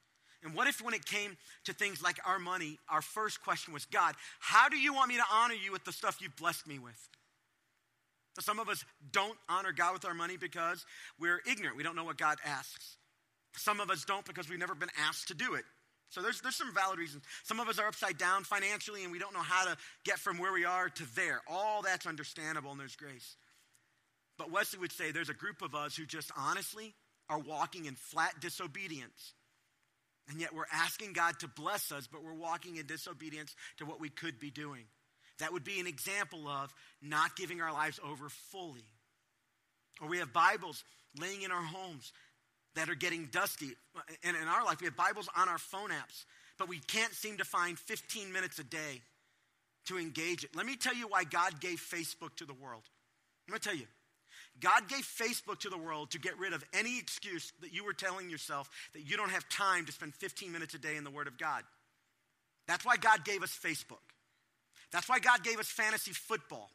And 0.43 0.55
what 0.55 0.67
if, 0.67 0.81
when 0.81 0.93
it 0.93 1.05
came 1.05 1.37
to 1.65 1.73
things 1.73 2.01
like 2.01 2.17
our 2.25 2.39
money, 2.39 2.79
our 2.89 3.01
first 3.01 3.43
question 3.43 3.73
was 3.73 3.85
God, 3.85 4.15
how 4.39 4.69
do 4.69 4.77
you 4.77 4.93
want 4.93 5.09
me 5.09 5.17
to 5.17 5.23
honor 5.31 5.53
you 5.53 5.71
with 5.71 5.85
the 5.85 5.91
stuff 5.91 6.17
you've 6.19 6.35
blessed 6.35 6.67
me 6.67 6.79
with? 6.79 7.09
Some 8.39 8.59
of 8.59 8.69
us 8.69 8.83
don't 9.11 9.37
honor 9.49 9.71
God 9.71 9.93
with 9.93 10.05
our 10.05 10.13
money 10.13 10.37
because 10.37 10.85
we're 11.19 11.41
ignorant. 11.49 11.77
We 11.77 11.83
don't 11.83 11.95
know 11.95 12.05
what 12.05 12.17
God 12.17 12.37
asks. 12.45 12.95
Some 13.57 13.79
of 13.79 13.89
us 13.89 14.05
don't 14.05 14.25
because 14.25 14.49
we've 14.49 14.57
never 14.57 14.73
been 14.73 14.89
asked 15.07 15.27
to 15.27 15.33
do 15.33 15.55
it. 15.55 15.65
So 16.09 16.21
there's, 16.21 16.41
there's 16.41 16.55
some 16.55 16.73
valid 16.73 16.97
reasons. 16.97 17.23
Some 17.43 17.59
of 17.59 17.67
us 17.69 17.79
are 17.79 17.87
upside 17.87 18.17
down 18.17 18.43
financially 18.43 19.03
and 19.03 19.11
we 19.11 19.19
don't 19.19 19.33
know 19.33 19.41
how 19.41 19.65
to 19.65 19.77
get 20.05 20.17
from 20.17 20.37
where 20.37 20.53
we 20.53 20.65
are 20.65 20.89
to 20.89 21.15
there. 21.15 21.41
All 21.47 21.81
that's 21.81 22.05
understandable 22.05 22.71
and 22.71 22.79
there's 22.79 22.95
grace. 22.95 23.35
But 24.37 24.51
Wesley 24.51 24.79
would 24.79 24.91
say 24.91 25.11
there's 25.11 25.29
a 25.29 25.33
group 25.33 25.61
of 25.61 25.75
us 25.75 25.95
who 25.95 26.05
just 26.05 26.31
honestly 26.37 26.93
are 27.29 27.39
walking 27.39 27.85
in 27.85 27.95
flat 27.95 28.39
disobedience. 28.41 29.33
And 30.31 30.39
yet 30.39 30.55
we're 30.55 30.63
asking 30.71 31.11
God 31.11 31.37
to 31.39 31.47
bless 31.49 31.91
us, 31.91 32.07
but 32.07 32.23
we're 32.23 32.33
walking 32.33 32.77
in 32.77 32.85
disobedience 32.85 33.53
to 33.77 33.85
what 33.85 33.99
we 33.99 34.07
could 34.07 34.39
be 34.39 34.49
doing. 34.49 34.85
That 35.39 35.51
would 35.51 35.65
be 35.65 35.81
an 35.81 35.87
example 35.87 36.47
of 36.47 36.73
not 37.01 37.35
giving 37.35 37.61
our 37.61 37.73
lives 37.73 37.99
over 38.01 38.29
fully. 38.29 38.85
Or 40.01 40.07
we 40.07 40.19
have 40.19 40.31
Bibles 40.31 40.85
laying 41.19 41.41
in 41.41 41.51
our 41.51 41.61
homes 41.61 42.13
that 42.75 42.89
are 42.89 42.95
getting 42.95 43.25
dusty. 43.25 43.71
And 44.23 44.37
in 44.37 44.47
our 44.47 44.63
life, 44.63 44.79
we 44.79 44.85
have 44.85 44.95
Bibles 44.95 45.27
on 45.35 45.49
our 45.49 45.57
phone 45.57 45.89
apps, 45.89 46.23
but 46.57 46.69
we 46.69 46.79
can't 46.79 47.13
seem 47.13 47.37
to 47.37 47.43
find 47.43 47.77
15 47.77 48.31
minutes 48.31 48.57
a 48.57 48.63
day 48.63 49.01
to 49.87 49.99
engage 49.99 50.45
it. 50.45 50.55
Let 50.55 50.65
me 50.65 50.77
tell 50.77 50.95
you 50.95 51.09
why 51.09 51.25
God 51.25 51.59
gave 51.59 51.81
Facebook 51.81 52.37
to 52.37 52.45
the 52.45 52.53
world. 52.53 52.83
I'm 53.47 53.51
going 53.51 53.59
to 53.59 53.67
tell 53.67 53.77
you. 53.77 53.87
God 54.59 54.87
gave 54.87 55.01
Facebook 55.01 55.59
to 55.61 55.69
the 55.69 55.77
world 55.77 56.11
to 56.11 56.19
get 56.19 56.37
rid 56.37 56.53
of 56.53 56.63
any 56.73 56.99
excuse 56.99 57.51
that 57.61 57.73
you 57.73 57.83
were 57.85 57.93
telling 57.93 58.29
yourself 58.29 58.69
that 58.93 59.01
you 59.01 59.17
don't 59.17 59.31
have 59.31 59.47
time 59.49 59.85
to 59.85 59.91
spend 59.91 60.13
15 60.13 60.51
minutes 60.51 60.73
a 60.73 60.77
day 60.77 60.97
in 60.97 61.03
the 61.03 61.09
Word 61.09 61.27
of 61.27 61.37
God. 61.37 61.63
That's 62.67 62.85
why 62.85 62.97
God 62.97 63.25
gave 63.25 63.43
us 63.43 63.57
Facebook. 63.57 64.03
That's 64.91 65.09
why 65.09 65.19
God 65.19 65.43
gave 65.43 65.59
us 65.59 65.67
fantasy 65.67 66.11
football. 66.11 66.69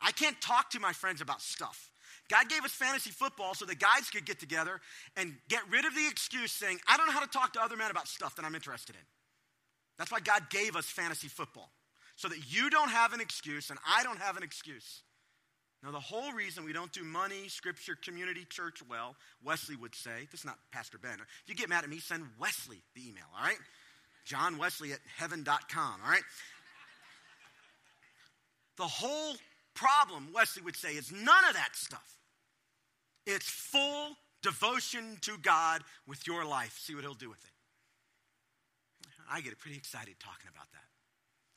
I 0.00 0.12
can't 0.12 0.40
talk 0.40 0.70
to 0.70 0.80
my 0.80 0.92
friends 0.92 1.20
about 1.20 1.40
stuff. 1.40 1.90
God 2.28 2.48
gave 2.48 2.64
us 2.64 2.72
fantasy 2.72 3.10
football 3.10 3.54
so 3.54 3.64
the 3.64 3.74
guys 3.74 4.10
could 4.10 4.24
get 4.24 4.38
together 4.38 4.80
and 5.16 5.34
get 5.48 5.60
rid 5.70 5.84
of 5.84 5.94
the 5.94 6.06
excuse 6.06 6.52
saying, 6.52 6.78
I 6.88 6.96
don't 6.96 7.06
know 7.06 7.12
how 7.12 7.20
to 7.20 7.26
talk 7.26 7.52
to 7.54 7.62
other 7.62 7.76
men 7.76 7.90
about 7.90 8.08
stuff 8.08 8.36
that 8.36 8.44
I'm 8.44 8.54
interested 8.54 8.94
in. 8.94 9.02
That's 9.98 10.10
why 10.10 10.20
God 10.20 10.48
gave 10.50 10.76
us 10.76 10.86
fantasy 10.86 11.28
football, 11.28 11.70
so 12.16 12.28
that 12.28 12.38
you 12.52 12.70
don't 12.70 12.90
have 12.90 13.12
an 13.12 13.20
excuse 13.20 13.70
and 13.70 13.78
I 13.86 14.02
don't 14.02 14.18
have 14.18 14.36
an 14.36 14.42
excuse. 14.42 15.02
Now, 15.82 15.90
the 15.90 16.00
whole 16.00 16.32
reason 16.32 16.64
we 16.64 16.72
don't 16.72 16.92
do 16.92 17.02
money, 17.02 17.48
scripture, 17.48 17.96
community, 18.00 18.46
church 18.48 18.80
well, 18.88 19.16
Wesley 19.44 19.74
would 19.74 19.96
say, 19.96 20.28
this 20.30 20.40
is 20.40 20.46
not 20.46 20.58
Pastor 20.70 20.96
Ben. 20.96 21.14
If 21.14 21.48
you 21.48 21.56
get 21.56 21.68
mad 21.68 21.82
at 21.82 21.90
me, 21.90 21.98
send 21.98 22.24
Wesley 22.38 22.82
the 22.94 23.08
email, 23.08 23.24
all 23.36 23.44
right? 23.44 23.58
John 24.24 24.58
Wesley 24.58 24.92
at 24.92 25.00
heaven.com, 25.16 26.00
all 26.04 26.10
right? 26.10 26.22
The 28.76 28.84
whole 28.84 29.34
problem, 29.74 30.28
Wesley 30.32 30.62
would 30.62 30.76
say, 30.76 30.92
is 30.92 31.10
none 31.10 31.44
of 31.48 31.54
that 31.54 31.70
stuff. 31.74 32.16
It's 33.26 33.48
full 33.48 34.16
devotion 34.42 35.18
to 35.22 35.36
God 35.38 35.82
with 36.06 36.26
your 36.26 36.44
life. 36.44 36.78
See 36.80 36.94
what 36.94 37.02
he'll 37.02 37.14
do 37.14 37.28
with 37.30 37.42
it. 37.42 37.50
I 39.30 39.40
get 39.40 39.58
pretty 39.58 39.76
excited 39.76 40.14
talking 40.20 40.48
about 40.52 40.70
that. 40.72 40.91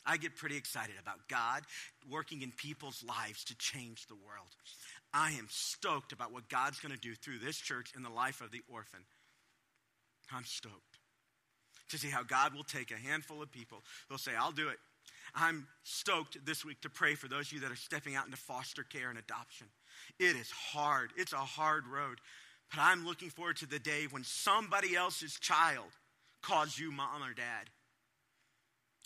I 0.05 0.17
get 0.17 0.35
pretty 0.35 0.57
excited 0.57 0.95
about 1.01 1.27
God 1.27 1.63
working 2.09 2.41
in 2.41 2.51
people's 2.51 3.03
lives 3.03 3.43
to 3.45 3.57
change 3.57 4.07
the 4.07 4.15
world. 4.15 4.49
I 5.13 5.31
am 5.31 5.47
stoked 5.49 6.11
about 6.11 6.31
what 6.31 6.49
God's 6.49 6.79
going 6.79 6.93
to 6.93 6.99
do 6.99 7.15
through 7.15 7.39
this 7.39 7.57
church 7.57 7.93
in 7.95 8.03
the 8.03 8.09
life 8.09 8.41
of 8.41 8.51
the 8.51 8.61
orphan. 8.71 9.01
I'm 10.31 10.45
stoked 10.45 10.99
to 11.89 11.97
see 11.97 12.09
how 12.09 12.23
God 12.23 12.53
will 12.53 12.63
take 12.63 12.91
a 12.91 12.95
handful 12.95 13.41
of 13.41 13.51
people 13.51 13.83
who'll 14.07 14.17
say, 14.17 14.31
I'll 14.37 14.51
do 14.51 14.69
it. 14.69 14.77
I'm 15.33 15.67
stoked 15.83 16.45
this 16.45 16.63
week 16.63 16.81
to 16.81 16.89
pray 16.89 17.15
for 17.15 17.27
those 17.27 17.47
of 17.47 17.53
you 17.53 17.59
that 17.61 17.71
are 17.71 17.75
stepping 17.75 18.15
out 18.15 18.25
into 18.25 18.37
foster 18.37 18.83
care 18.83 19.09
and 19.09 19.19
adoption. 19.19 19.67
It 20.19 20.35
is 20.35 20.51
hard, 20.51 21.11
it's 21.17 21.33
a 21.33 21.37
hard 21.37 21.87
road. 21.87 22.19
But 22.69 22.79
I'm 22.81 23.05
looking 23.05 23.29
forward 23.29 23.57
to 23.57 23.67
the 23.67 23.79
day 23.79 24.07
when 24.09 24.23
somebody 24.23 24.95
else's 24.95 25.37
child 25.39 25.87
calls 26.41 26.77
you 26.77 26.91
mom 26.91 27.23
or 27.23 27.33
dad. 27.33 27.69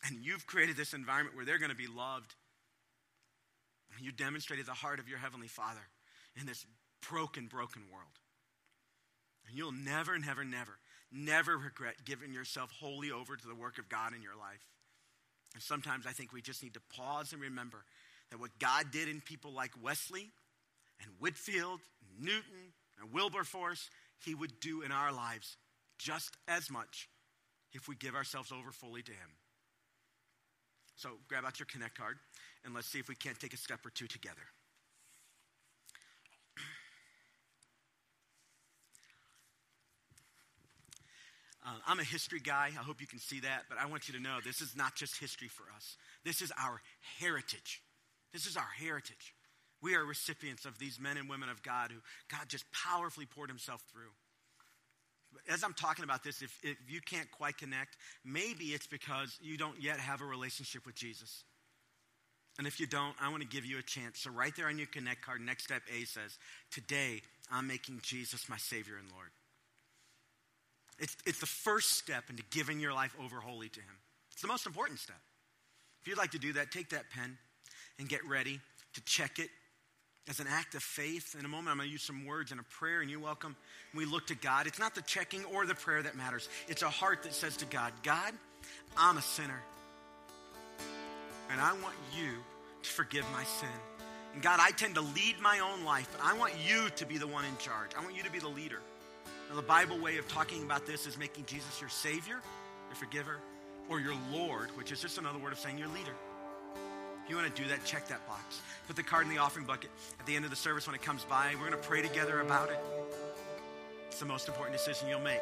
And 0.06 0.24
you've 0.24 0.48
created 0.48 0.78
this 0.78 0.94
environment 0.94 1.36
where 1.36 1.46
they're 1.46 1.60
going 1.60 1.72
to 1.72 1.76
be 1.76 1.88
loved. 1.88 2.36
You 4.02 4.12
demonstrated 4.12 4.66
the 4.66 4.74
heart 4.74 5.00
of 5.00 5.10
your 5.10 5.18
Heavenly 5.18 5.48
Father 5.48 5.82
in 6.40 6.46
this 6.46 6.66
broken, 7.10 7.48
broken 7.48 7.84
world. 7.92 8.20
And 9.48 9.58
you'll 9.58 9.74
never, 9.74 10.18
never, 10.18 10.46
never, 10.46 10.78
never 11.12 11.58
regret 11.58 11.96
giving 12.06 12.34
yourself 12.34 12.72
wholly 12.80 13.12
over 13.12 13.36
to 13.36 13.48
the 13.48 13.56
work 13.56 13.78
of 13.78 13.90
God 13.90 14.14
in 14.14 14.22
your 14.22 14.38
life. 14.38 14.66
And 15.54 15.64
sometimes 15.64 16.06
I 16.06 16.12
think 16.12 16.32
we 16.32 16.42
just 16.42 16.64
need 16.64 16.76
to 16.76 16.82
pause 16.96 17.34
and 17.34 17.42
remember 17.42 17.84
that 18.30 18.40
what 18.40 18.52
God 18.60 18.92
did 18.92 19.10
in 19.10 19.22
people 19.22 19.52
like 19.52 19.72
Wesley 19.82 20.30
and 21.02 21.12
Whitefield, 21.20 21.80
and 22.02 22.26
Newton, 22.26 22.74
and 23.00 23.14
Wilberforce, 23.14 23.90
He 24.24 24.36
would 24.36 24.60
do 24.60 24.82
in 24.82 24.92
our 24.92 25.12
lives 25.12 25.58
just 25.98 26.38
as 26.48 26.70
much 26.70 27.10
if 27.74 27.88
we 27.88 27.96
give 27.96 28.16
ourselves 28.16 28.52
over 28.52 28.72
fully 28.72 29.02
to 29.04 29.12
Him. 29.12 29.30
So 31.00 31.12
grab 31.30 31.46
out 31.46 31.58
your 31.60 31.66
Connect 31.66 31.98
card 31.98 32.18
and 32.66 32.74
let's 32.74 32.88
see 32.88 33.00
if 33.00 33.08
we 33.08 33.16
can't 33.16 33.40
take 33.40 33.54
a 33.54 33.58
step 33.58 33.86
or 33.86 33.90
two 33.90 34.08
together. 34.08 34.36
Uh, 41.62 41.72
I'm 41.86 42.00
a 42.00 42.06
history 42.06 42.40
guy. 42.40 42.72
I 42.80 42.84
hope 42.84 43.02
you 43.02 43.06
can 43.06 43.20
see 43.20 43.42
that. 43.42 43.64
But 43.68 43.78
I 43.78 43.86
want 43.86 44.08
you 44.08 44.14
to 44.16 44.20
know 44.24 44.38
this 44.44 44.62
is 44.62 44.78
not 44.78 44.96
just 44.96 45.20
history 45.20 45.50
for 45.50 45.64
us, 45.76 45.98
this 46.24 46.42
is 46.42 46.54
our 46.58 46.82
heritage. 47.20 47.84
This 48.32 48.46
is 48.46 48.56
our 48.56 48.70
heritage. 48.78 49.36
We 49.82 49.94
are 49.96 50.06
recipients 50.06 50.64
of 50.64 50.80
these 50.80 51.02
men 51.02 51.18
and 51.18 51.30
women 51.30 51.50
of 51.50 51.62
God 51.62 51.92
who 51.92 52.00
God 52.30 52.48
just 52.48 52.64
powerfully 52.72 53.26
poured 53.26 53.50
himself 53.50 53.84
through. 53.92 54.16
As 55.48 55.64
I'm 55.64 55.74
talking 55.74 56.04
about 56.04 56.24
this, 56.24 56.42
if, 56.42 56.58
if 56.64 56.78
you 56.88 57.02
can't 57.02 57.30
quite 57.32 57.58
connect, 57.58 57.98
maybe 58.26 58.66
it's 58.66 58.88
because 58.88 59.38
you 59.42 59.58
don't 59.58 59.82
yet 59.82 60.00
have 60.00 60.22
a 60.22 60.26
relationship 60.26 60.86
with 60.86 60.96
Jesus. 60.96 61.44
And 62.58 62.68
if 62.68 62.80
you 62.80 62.88
don't, 62.88 63.16
I 63.22 63.30
want 63.30 63.42
to 63.42 63.48
give 63.48 63.66
you 63.66 63.80
a 63.80 63.82
chance. 63.82 64.20
So, 64.20 64.32
right 64.32 64.54
there 64.56 64.68
on 64.68 64.78
your 64.78 64.88
Connect 64.88 65.22
card, 65.22 65.40
next 65.40 65.64
step 65.64 65.82
A 65.96 66.04
says, 66.04 66.38
Today, 66.72 67.22
I'm 67.50 67.68
making 67.68 68.02
Jesus 68.04 68.50
my 68.50 68.58
Savior 68.58 68.98
and 68.98 69.10
Lord. 69.14 69.30
It's, 71.00 71.16
it's 71.26 71.40
the 71.40 71.46
first 71.46 71.92
step 71.92 72.26
into 72.30 72.44
giving 72.52 72.82
your 72.82 72.94
life 72.94 73.16
over 73.24 73.40
wholly 73.40 73.70
to 73.70 73.80
Him. 73.80 73.96
It's 74.34 74.42
the 74.42 74.50
most 74.50 74.66
important 74.66 75.00
step. 75.00 75.22
If 76.02 76.08
you'd 76.10 76.18
like 76.18 76.32
to 76.32 76.40
do 76.40 76.54
that, 76.54 76.72
take 76.72 76.90
that 76.90 77.10
pen 77.10 77.38
and 77.98 78.10
get 78.10 78.26
ready 78.28 78.60
to 78.94 79.02
check 79.06 79.40
it 79.40 79.50
as 80.30 80.40
an 80.40 80.48
act 80.48 80.76
of 80.76 80.84
faith. 80.84 81.36
In 81.38 81.44
a 81.44 81.48
moment, 81.48 81.70
I'm 81.70 81.78
going 81.78 81.90
to 81.90 81.92
use 81.92 82.04
some 82.04 82.26
words 82.26 82.52
in 82.52 82.60
a 82.60 82.64
prayer, 82.64 83.02
and 83.02 83.10
you're 83.10 83.20
welcome. 83.20 83.56
We 83.96 84.06
look 84.06 84.28
to 84.28 84.36
God. 84.36 84.68
It's 84.68 84.80
not 84.80 84.94
the 84.94 85.02
checking 85.02 85.44
or 85.46 85.66
the 85.66 85.74
prayer 85.74 86.04
that 86.04 86.16
matters, 86.16 86.48
it's 86.68 86.84
a 86.84 86.90
heart 86.90 87.24
that 87.24 87.34
says 87.34 87.58
to 87.58 87.66
God, 87.66 87.92
God, 88.04 88.34
I'm 88.96 89.18
a 89.18 89.22
sinner. 89.22 89.60
And 91.52 91.60
I 91.60 91.74
want 91.74 91.96
you 92.16 92.30
to 92.84 92.90
forgive 92.90 93.26
my 93.34 93.44
sin. 93.44 93.70
And 94.36 94.44
God, 94.44 94.60
I 94.62 94.70
tend 94.72 94.94
to 94.96 95.02
lead 95.02 95.36
my 95.42 95.60
own 95.60 95.84
life, 95.84 96.08
but 96.16 96.24
I 96.24 96.38
want 96.38 96.54
you 96.64 96.90
to 96.96 97.06
be 97.08 97.18
the 97.18 97.26
one 97.26 97.44
in 97.46 97.58
charge. 97.58 97.92
I 97.98 98.04
want 98.04 98.16
you 98.16 98.22
to 98.22 98.32
be 98.32 98.38
the 98.38 98.48
leader. 98.48 98.80
Now, 99.50 99.56
the 99.56 99.64
Bible 99.64 99.98
way 99.98 100.18
of 100.18 100.28
talking 100.28 100.62
about 100.62 100.86
this 100.86 101.08
is 101.08 101.18
making 101.18 101.46
Jesus 101.46 101.82
your 101.82 101.90
Savior, 101.90 102.36
your 102.36 102.96
forgiver, 102.96 103.38
or 103.90 104.00
your 104.00 104.14
Lord, 104.32 104.70
which 104.78 104.92
is 104.92 105.02
just 105.02 105.18
another 105.18 105.40
word 105.40 105.54
of 105.54 105.60
saying 105.60 105.80
your 105.80 105.88
leader. 105.88 106.14
You 107.30 107.36
want 107.36 107.56
to 107.56 107.62
do 107.62 107.70
that, 107.70 107.86
check 107.86 108.08
that 108.08 108.26
box. 108.28 108.60
Put 108.88 108.96
the 108.96 109.04
card 109.04 109.28
in 109.28 109.32
the 109.32 109.38
offering 109.38 109.66
bucket 109.66 109.92
at 110.20 110.26
the 110.26 110.36
end 110.36 110.46
of 110.46 110.52
the 110.52 110.58
service 110.58 110.88
when 110.88 110.96
it 110.96 111.04
comes 111.04 111.24
by. 111.26 111.54
We're 111.54 111.70
going 111.70 111.80
to 111.80 111.88
pray 111.88 112.02
together 112.02 112.40
about 112.42 112.70
it. 112.70 112.80
It's 114.08 114.20
the 114.20 114.26
most 114.26 114.48
important 114.48 114.76
decision 114.76 115.08
you'll 115.08 115.20
make. 115.20 115.42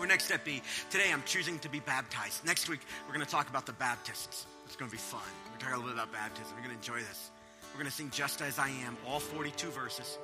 Or 0.00 0.06
next 0.06 0.24
step 0.24 0.42
B, 0.42 0.62
today 0.90 1.12
I'm 1.12 1.22
choosing 1.26 1.58
to 1.60 1.68
be 1.68 1.80
baptized. 1.80 2.44
Next 2.46 2.68
week, 2.68 2.80
we're 3.06 3.14
going 3.14 3.24
to 3.24 3.30
talk 3.30 3.50
about 3.50 3.66
the 3.66 3.74
Baptists. 3.74 4.46
It's 4.64 4.74
going 4.74 4.90
to 4.90 4.96
be 4.96 5.00
fun. 5.00 5.20
We're 5.52 5.58
talking 5.58 5.74
a 5.74 5.78
little 5.78 5.92
bit 5.92 6.02
about 6.02 6.12
baptism. 6.12 6.52
We're 6.56 6.66
going 6.66 6.76
to 6.76 6.80
enjoy 6.80 7.06
this. 7.06 7.30
We're 7.72 7.78
going 7.78 7.90
to 7.90 7.96
sing 7.96 8.10
Just 8.10 8.40
As 8.40 8.58
I 8.58 8.68
Am, 8.86 8.96
all 9.06 9.20
42 9.20 9.68
verses. 9.68 10.18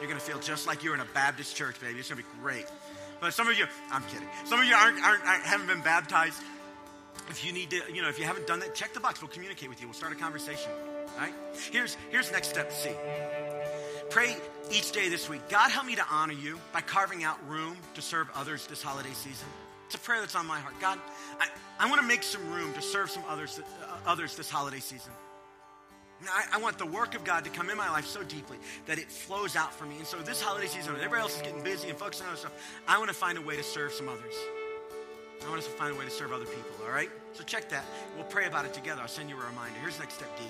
You're 0.00 0.08
going 0.08 0.18
to 0.18 0.24
feel 0.24 0.38
just 0.38 0.66
like 0.66 0.82
you're 0.82 0.94
in 0.94 1.00
a 1.00 1.12
Baptist 1.12 1.54
church, 1.54 1.80
baby. 1.80 1.98
It's 1.98 2.08
going 2.08 2.22
to 2.22 2.28
be 2.28 2.40
great. 2.40 2.66
But 3.20 3.34
some 3.34 3.46
of 3.46 3.56
you, 3.56 3.66
I'm 3.92 4.02
kidding. 4.04 4.26
Some 4.46 4.58
of 4.58 4.66
you 4.66 4.74
aren't, 4.74 5.00
aren't, 5.04 5.24
aren't, 5.24 5.44
haven't 5.44 5.66
been 5.68 5.82
baptized. 5.82 6.42
If 7.28 7.44
you 7.44 7.52
need 7.52 7.70
to, 7.70 7.82
you 7.92 8.02
know, 8.02 8.08
if 8.08 8.18
you 8.18 8.24
haven't 8.24 8.46
done 8.46 8.60
that, 8.60 8.74
check 8.74 8.92
the 8.94 9.00
box. 9.00 9.22
We'll 9.22 9.30
communicate 9.30 9.68
with 9.68 9.80
you. 9.80 9.86
We'll 9.86 9.94
start 9.94 10.12
a 10.12 10.16
conversation. 10.16 10.70
All 11.14 11.20
right? 11.20 11.34
Here's, 11.70 11.96
here's 12.10 12.30
next 12.32 12.48
step 12.48 12.72
C. 12.72 12.90
Pray 14.10 14.36
each 14.70 14.92
day 14.92 15.08
this 15.08 15.28
week 15.28 15.40
God, 15.48 15.70
help 15.70 15.86
me 15.86 15.94
to 15.94 16.04
honor 16.10 16.34
you 16.34 16.58
by 16.72 16.80
carving 16.80 17.24
out 17.24 17.38
room 17.48 17.76
to 17.94 18.02
serve 18.02 18.28
others 18.34 18.66
this 18.66 18.82
holiday 18.82 19.12
season. 19.12 19.48
It's 19.86 19.94
a 19.94 19.98
prayer 19.98 20.20
that's 20.20 20.34
on 20.34 20.46
my 20.46 20.58
heart. 20.58 20.74
God, 20.80 20.98
I, 21.38 21.48
I 21.78 21.88
want 21.88 22.00
to 22.00 22.06
make 22.06 22.22
some 22.22 22.50
room 22.50 22.72
to 22.74 22.82
serve 22.82 23.10
some 23.10 23.22
others, 23.28 23.60
uh, 23.60 23.96
others 24.06 24.36
this 24.36 24.50
holiday 24.50 24.80
season. 24.80 25.12
I, 26.30 26.56
I, 26.56 26.58
want 26.58 26.78
the 26.78 26.86
work 26.86 27.14
of 27.14 27.24
God 27.24 27.44
to 27.44 27.50
come 27.50 27.68
in 27.68 27.76
my 27.76 27.90
life 27.90 28.06
so 28.06 28.22
deeply 28.22 28.56
that 28.86 28.98
it 28.98 29.10
flows 29.10 29.56
out 29.56 29.74
for 29.74 29.84
me. 29.84 29.96
And 29.98 30.06
so 30.06 30.18
this 30.18 30.40
holiday 30.40 30.68
season, 30.68 30.94
everybody 30.94 31.22
else 31.22 31.36
is 31.36 31.42
getting 31.42 31.62
busy 31.64 31.88
and 31.88 31.98
focusing 31.98 32.26
on 32.26 32.32
other 32.32 32.40
stuff, 32.40 32.52
I 32.86 32.98
want 32.98 33.08
to 33.08 33.14
find 33.14 33.38
a 33.38 33.42
way 33.42 33.56
to 33.56 33.62
serve 33.62 33.92
some 33.92 34.08
others. 34.08 34.34
I 35.44 35.48
want 35.48 35.60
us 35.60 35.66
to 35.66 35.72
find 35.72 35.94
a 35.94 35.98
way 35.98 36.04
to 36.04 36.10
serve 36.10 36.32
other 36.32 36.44
people, 36.44 36.84
all 36.84 36.92
right? 36.92 37.10
So 37.32 37.42
check 37.44 37.68
that. 37.70 37.84
We'll 38.16 38.24
pray 38.24 38.46
about 38.46 38.64
it 38.64 38.74
together. 38.74 39.02
I'll 39.02 39.08
send 39.08 39.28
you 39.28 39.36
a 39.36 39.44
reminder. 39.44 39.78
Here's 39.80 39.98
next 39.98 40.14
step 40.14 40.36
D. 40.38 40.44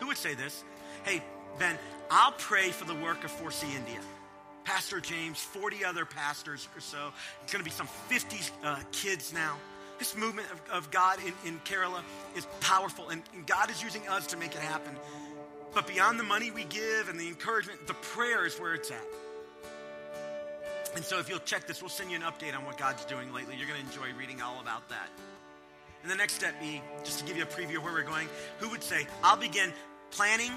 Who 0.00 0.06
would 0.08 0.16
say 0.16 0.34
this? 0.34 0.64
Hey, 1.04 1.22
Ben, 1.58 1.78
I'll 2.10 2.32
pray 2.32 2.70
for 2.70 2.84
the 2.84 2.94
work 2.94 3.24
of 3.24 3.32
4C 3.32 3.64
India. 3.74 3.98
Pastor 4.64 5.00
James, 5.00 5.38
40 5.40 5.84
other 5.84 6.04
pastors 6.04 6.68
or 6.76 6.80
so. 6.80 7.12
It's 7.42 7.52
going 7.52 7.64
to 7.64 7.68
be 7.68 7.74
some 7.74 7.86
50 7.86 8.38
uh, 8.64 8.78
kids 8.92 9.32
now. 9.32 9.56
This 9.98 10.16
movement 10.16 10.48
of, 10.50 10.60
of 10.70 10.90
God 10.90 11.18
in, 11.24 11.32
in 11.48 11.60
Kerala 11.60 12.02
is 12.36 12.46
powerful, 12.60 13.08
and, 13.08 13.22
and 13.32 13.46
God 13.46 13.70
is 13.70 13.82
using 13.82 14.06
us 14.08 14.26
to 14.28 14.36
make 14.36 14.54
it 14.54 14.60
happen. 14.60 14.94
But 15.72 15.86
beyond 15.86 16.18
the 16.18 16.24
money 16.24 16.50
we 16.50 16.64
give 16.64 17.08
and 17.08 17.18
the 17.18 17.28
encouragement, 17.28 17.86
the 17.86 17.94
prayer 17.94 18.44
is 18.46 18.58
where 18.58 18.74
it's 18.74 18.90
at. 18.90 19.04
And 20.96 21.04
so 21.04 21.18
if 21.18 21.28
you'll 21.28 21.40
check 21.40 21.66
this, 21.66 21.82
we'll 21.82 21.90
send 21.90 22.10
you 22.10 22.16
an 22.16 22.22
update 22.22 22.56
on 22.56 22.64
what 22.64 22.78
God's 22.78 23.04
doing 23.04 23.30
lately. 23.30 23.54
You're 23.54 23.68
going 23.68 23.78
to 23.78 23.86
enjoy 23.86 24.18
reading 24.18 24.40
all 24.40 24.60
about 24.62 24.88
that. 24.88 25.10
And 26.02 26.10
the 26.10 26.16
next 26.16 26.32
step 26.32 26.58
be, 26.58 26.80
just 27.04 27.18
to 27.18 27.24
give 27.26 27.36
you 27.36 27.42
a 27.42 27.46
preview 27.46 27.76
of 27.76 27.84
where 27.84 27.92
we're 27.92 28.02
going, 28.02 28.28
who 28.60 28.70
would 28.70 28.82
say, 28.82 29.06
I'll 29.22 29.36
begin 29.36 29.74
planning 30.10 30.52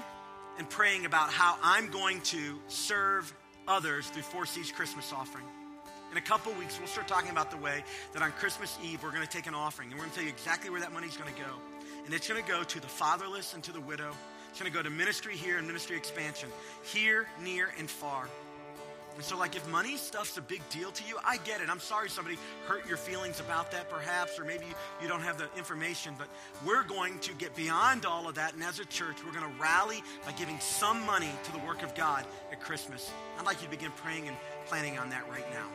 and 0.58 0.68
praying 0.68 1.04
about 1.04 1.30
how 1.30 1.58
I'm 1.62 1.90
going 1.90 2.22
to 2.22 2.58
serve 2.68 3.30
others 3.68 4.06
through 4.08 4.22
4C's 4.22 4.72
Christmas 4.72 5.12
offering. 5.12 5.44
In 6.10 6.16
a 6.16 6.22
couple 6.22 6.54
weeks, 6.54 6.78
we'll 6.78 6.88
start 6.88 7.06
talking 7.06 7.30
about 7.30 7.50
the 7.50 7.58
way 7.58 7.84
that 8.14 8.22
on 8.22 8.32
Christmas 8.32 8.78
Eve, 8.82 9.02
we're 9.02 9.12
going 9.12 9.26
to 9.26 9.28
take 9.28 9.46
an 9.46 9.54
offering 9.54 9.90
and 9.90 9.98
we're 9.98 10.06
going 10.06 10.12
to 10.12 10.16
tell 10.16 10.24
you 10.24 10.30
exactly 10.30 10.70
where 10.70 10.80
that 10.80 10.92
money's 10.92 11.18
going 11.18 11.32
to 11.34 11.38
go. 11.38 11.50
And 12.06 12.14
it's 12.14 12.26
going 12.26 12.42
to 12.42 12.48
go 12.50 12.62
to 12.62 12.80
the 12.80 12.88
fatherless 12.88 13.52
and 13.52 13.62
to 13.64 13.72
the 13.72 13.80
widow. 13.80 14.12
It's 14.48 14.58
going 14.58 14.72
to 14.72 14.76
go 14.76 14.82
to 14.82 14.90
ministry 14.90 15.36
here 15.36 15.58
and 15.58 15.66
ministry 15.66 15.98
expansion, 15.98 16.48
here, 16.82 17.26
near, 17.42 17.68
and 17.78 17.90
far. 17.90 18.26
And 19.16 19.24
so, 19.24 19.36
like, 19.36 19.54
if 19.54 19.68
money 19.68 19.96
stuff's 19.96 20.36
a 20.38 20.40
big 20.40 20.62
deal 20.70 20.90
to 20.90 21.04
you, 21.06 21.18
I 21.24 21.36
get 21.38 21.60
it. 21.60 21.68
I'm 21.68 21.80
sorry 21.80 22.08
somebody 22.08 22.38
hurt 22.66 22.86
your 22.88 22.96
feelings 22.96 23.38
about 23.38 23.70
that, 23.72 23.90
perhaps, 23.90 24.38
or 24.38 24.44
maybe 24.44 24.64
you 25.02 25.08
don't 25.08 25.20
have 25.20 25.36
the 25.36 25.48
information, 25.58 26.14
but 26.16 26.28
we're 26.64 26.84
going 26.84 27.18
to 27.20 27.34
get 27.34 27.54
beyond 27.54 28.06
all 28.06 28.28
of 28.28 28.36
that. 28.36 28.54
And 28.54 28.62
as 28.62 28.78
a 28.78 28.84
church, 28.86 29.16
we're 29.24 29.32
going 29.32 29.44
to 29.44 29.62
rally 29.62 30.02
by 30.24 30.32
giving 30.32 30.58
some 30.60 31.04
money 31.04 31.30
to 31.44 31.52
the 31.52 31.58
work 31.58 31.82
of 31.82 31.94
God 31.94 32.24
at 32.50 32.60
Christmas. 32.60 33.10
I'd 33.38 33.44
like 33.44 33.60
you 33.60 33.66
to 33.66 33.70
begin 33.70 33.90
praying 33.96 34.26
and 34.26 34.36
planning 34.66 34.98
on 34.98 35.10
that 35.10 35.28
right 35.30 35.50
now. 35.52 35.66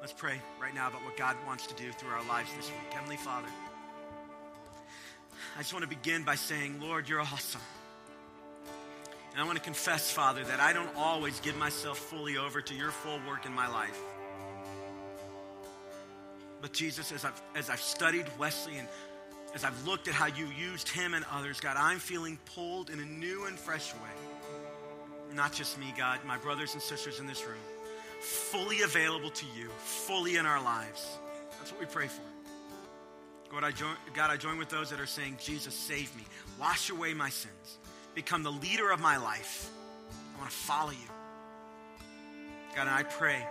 Let's 0.00 0.14
pray 0.14 0.40
right 0.62 0.74
now 0.74 0.88
about 0.88 1.04
what 1.04 1.16
God 1.18 1.36
wants 1.46 1.66
to 1.66 1.74
do 1.74 1.92
through 1.92 2.10
our 2.10 2.24
lives 2.24 2.48
this 2.56 2.68
week. 2.68 2.94
Heavenly 2.94 3.18
Father, 3.18 3.48
I 5.56 5.60
just 5.60 5.74
want 5.74 5.82
to 5.82 5.88
begin 5.88 6.22
by 6.22 6.36
saying, 6.36 6.80
Lord, 6.80 7.06
you're 7.06 7.20
awesome. 7.20 7.60
And 9.32 9.40
I 9.40 9.44
want 9.44 9.58
to 9.58 9.64
confess, 9.64 10.10
Father, 10.10 10.42
that 10.44 10.60
I 10.60 10.72
don't 10.72 10.90
always 10.96 11.38
give 11.40 11.56
myself 11.56 11.98
fully 11.98 12.36
over 12.36 12.60
to 12.60 12.74
your 12.74 12.90
full 12.90 13.20
work 13.28 13.46
in 13.46 13.52
my 13.52 13.68
life. 13.68 13.98
But 16.60 16.72
Jesus, 16.72 17.12
as 17.12 17.24
I've, 17.24 17.40
as 17.54 17.70
I've 17.70 17.80
studied 17.80 18.26
Wesley 18.38 18.76
and 18.76 18.88
as 19.54 19.64
I've 19.64 19.86
looked 19.86 20.08
at 20.08 20.14
how 20.14 20.26
you 20.26 20.46
used 20.46 20.88
him 20.88 21.14
and 21.14 21.24
others, 21.32 21.60
God, 21.60 21.76
I'm 21.76 21.98
feeling 21.98 22.38
pulled 22.54 22.90
in 22.90 23.00
a 23.00 23.04
new 23.04 23.46
and 23.46 23.58
fresh 23.58 23.92
way. 23.94 25.34
Not 25.34 25.52
just 25.52 25.78
me, 25.78 25.94
God, 25.96 26.20
my 26.26 26.36
brothers 26.36 26.74
and 26.74 26.82
sisters 26.82 27.20
in 27.20 27.26
this 27.26 27.44
room, 27.44 27.58
fully 28.20 28.82
available 28.82 29.30
to 29.30 29.46
you, 29.56 29.68
fully 29.78 30.36
in 30.36 30.44
our 30.44 30.62
lives. 30.62 31.18
That's 31.58 31.70
what 31.70 31.80
we 31.80 31.86
pray 31.86 32.08
for. 32.08 32.22
God 33.50 33.64
I, 33.64 33.70
join, 33.70 33.94
God, 34.14 34.30
I 34.30 34.36
join 34.36 34.58
with 34.58 34.68
those 34.68 34.90
that 34.90 35.00
are 35.00 35.06
saying, 35.06 35.38
Jesus, 35.40 35.74
save 35.74 36.14
me. 36.16 36.22
Wash 36.58 36.90
away 36.90 37.14
my 37.14 37.30
sins 37.30 37.78
become 38.20 38.42
the 38.42 38.52
leader 38.52 38.90
of 38.90 39.00
my 39.00 39.16
life. 39.16 39.70
I 40.34 40.38
want 40.38 40.50
to 40.50 40.56
follow 40.56 40.90
you. 40.90 41.08
God, 42.76 42.82
and 42.82 42.90
I 42.90 43.02
pray 43.02 43.46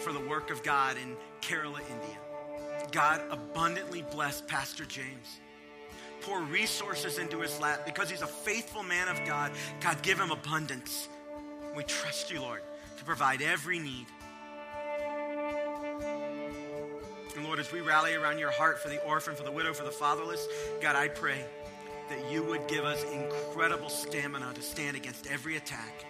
for 0.00 0.10
the 0.10 0.20
work 0.20 0.50
of 0.50 0.62
God 0.62 0.96
in 0.96 1.14
Kerala, 1.42 1.80
India. 1.80 2.18
God, 2.92 3.20
abundantly 3.30 4.02
bless 4.10 4.40
Pastor 4.40 4.86
James. 4.86 5.38
Pour 6.22 6.40
resources 6.40 7.18
into 7.18 7.40
his 7.40 7.60
lap 7.60 7.84
because 7.84 8.08
he's 8.08 8.22
a 8.22 8.26
faithful 8.26 8.82
man 8.82 9.08
of 9.08 9.22
God. 9.26 9.52
God, 9.82 10.00
give 10.00 10.18
him 10.18 10.30
abundance. 10.30 11.10
We 11.76 11.82
trust 11.82 12.30
you, 12.30 12.40
Lord, 12.40 12.62
to 12.96 13.04
provide 13.04 13.42
every 13.42 13.78
need. 13.78 14.06
And 17.36 17.44
Lord, 17.44 17.58
as 17.58 17.70
we 17.70 17.82
rally 17.82 18.14
around 18.14 18.38
your 18.38 18.50
heart 18.50 18.78
for 18.78 18.88
the 18.88 19.04
orphan, 19.04 19.36
for 19.36 19.42
the 19.42 19.52
widow, 19.52 19.74
for 19.74 19.84
the 19.84 19.90
fatherless, 19.90 20.48
God, 20.80 20.96
I 20.96 21.08
pray 21.08 21.44
that 22.08 22.30
you 22.30 22.42
would 22.44 22.66
give 22.68 22.84
us 22.84 23.04
incredible 23.04 23.88
stamina 23.88 24.52
to 24.54 24.62
stand 24.62 24.96
against 24.96 25.26
every 25.30 25.56
attack. 25.56 26.04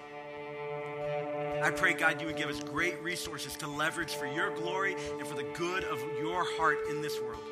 I 1.62 1.70
pray, 1.70 1.94
God, 1.94 2.20
you 2.20 2.26
would 2.26 2.36
give 2.36 2.50
us 2.50 2.60
great 2.60 3.02
resources 3.02 3.56
to 3.56 3.66
leverage 3.66 4.14
for 4.14 4.26
your 4.26 4.54
glory 4.54 4.96
and 5.18 5.26
for 5.26 5.34
the 5.34 5.46
good 5.54 5.84
of 5.84 5.98
your 6.18 6.44
heart 6.56 6.78
in 6.90 7.00
this 7.00 7.20
world. 7.20 7.42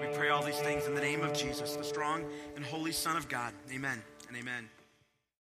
We 0.00 0.14
pray 0.14 0.28
all 0.28 0.44
these 0.44 0.60
things 0.60 0.86
in 0.86 0.94
the 0.94 1.00
name 1.00 1.22
of 1.22 1.32
Jesus, 1.32 1.76
the 1.76 1.84
strong 1.84 2.24
and 2.56 2.64
holy 2.64 2.92
Son 2.92 3.16
of 3.16 3.28
God. 3.28 3.54
Amen 3.72 4.02
and 4.28 4.36
amen. 4.36 4.68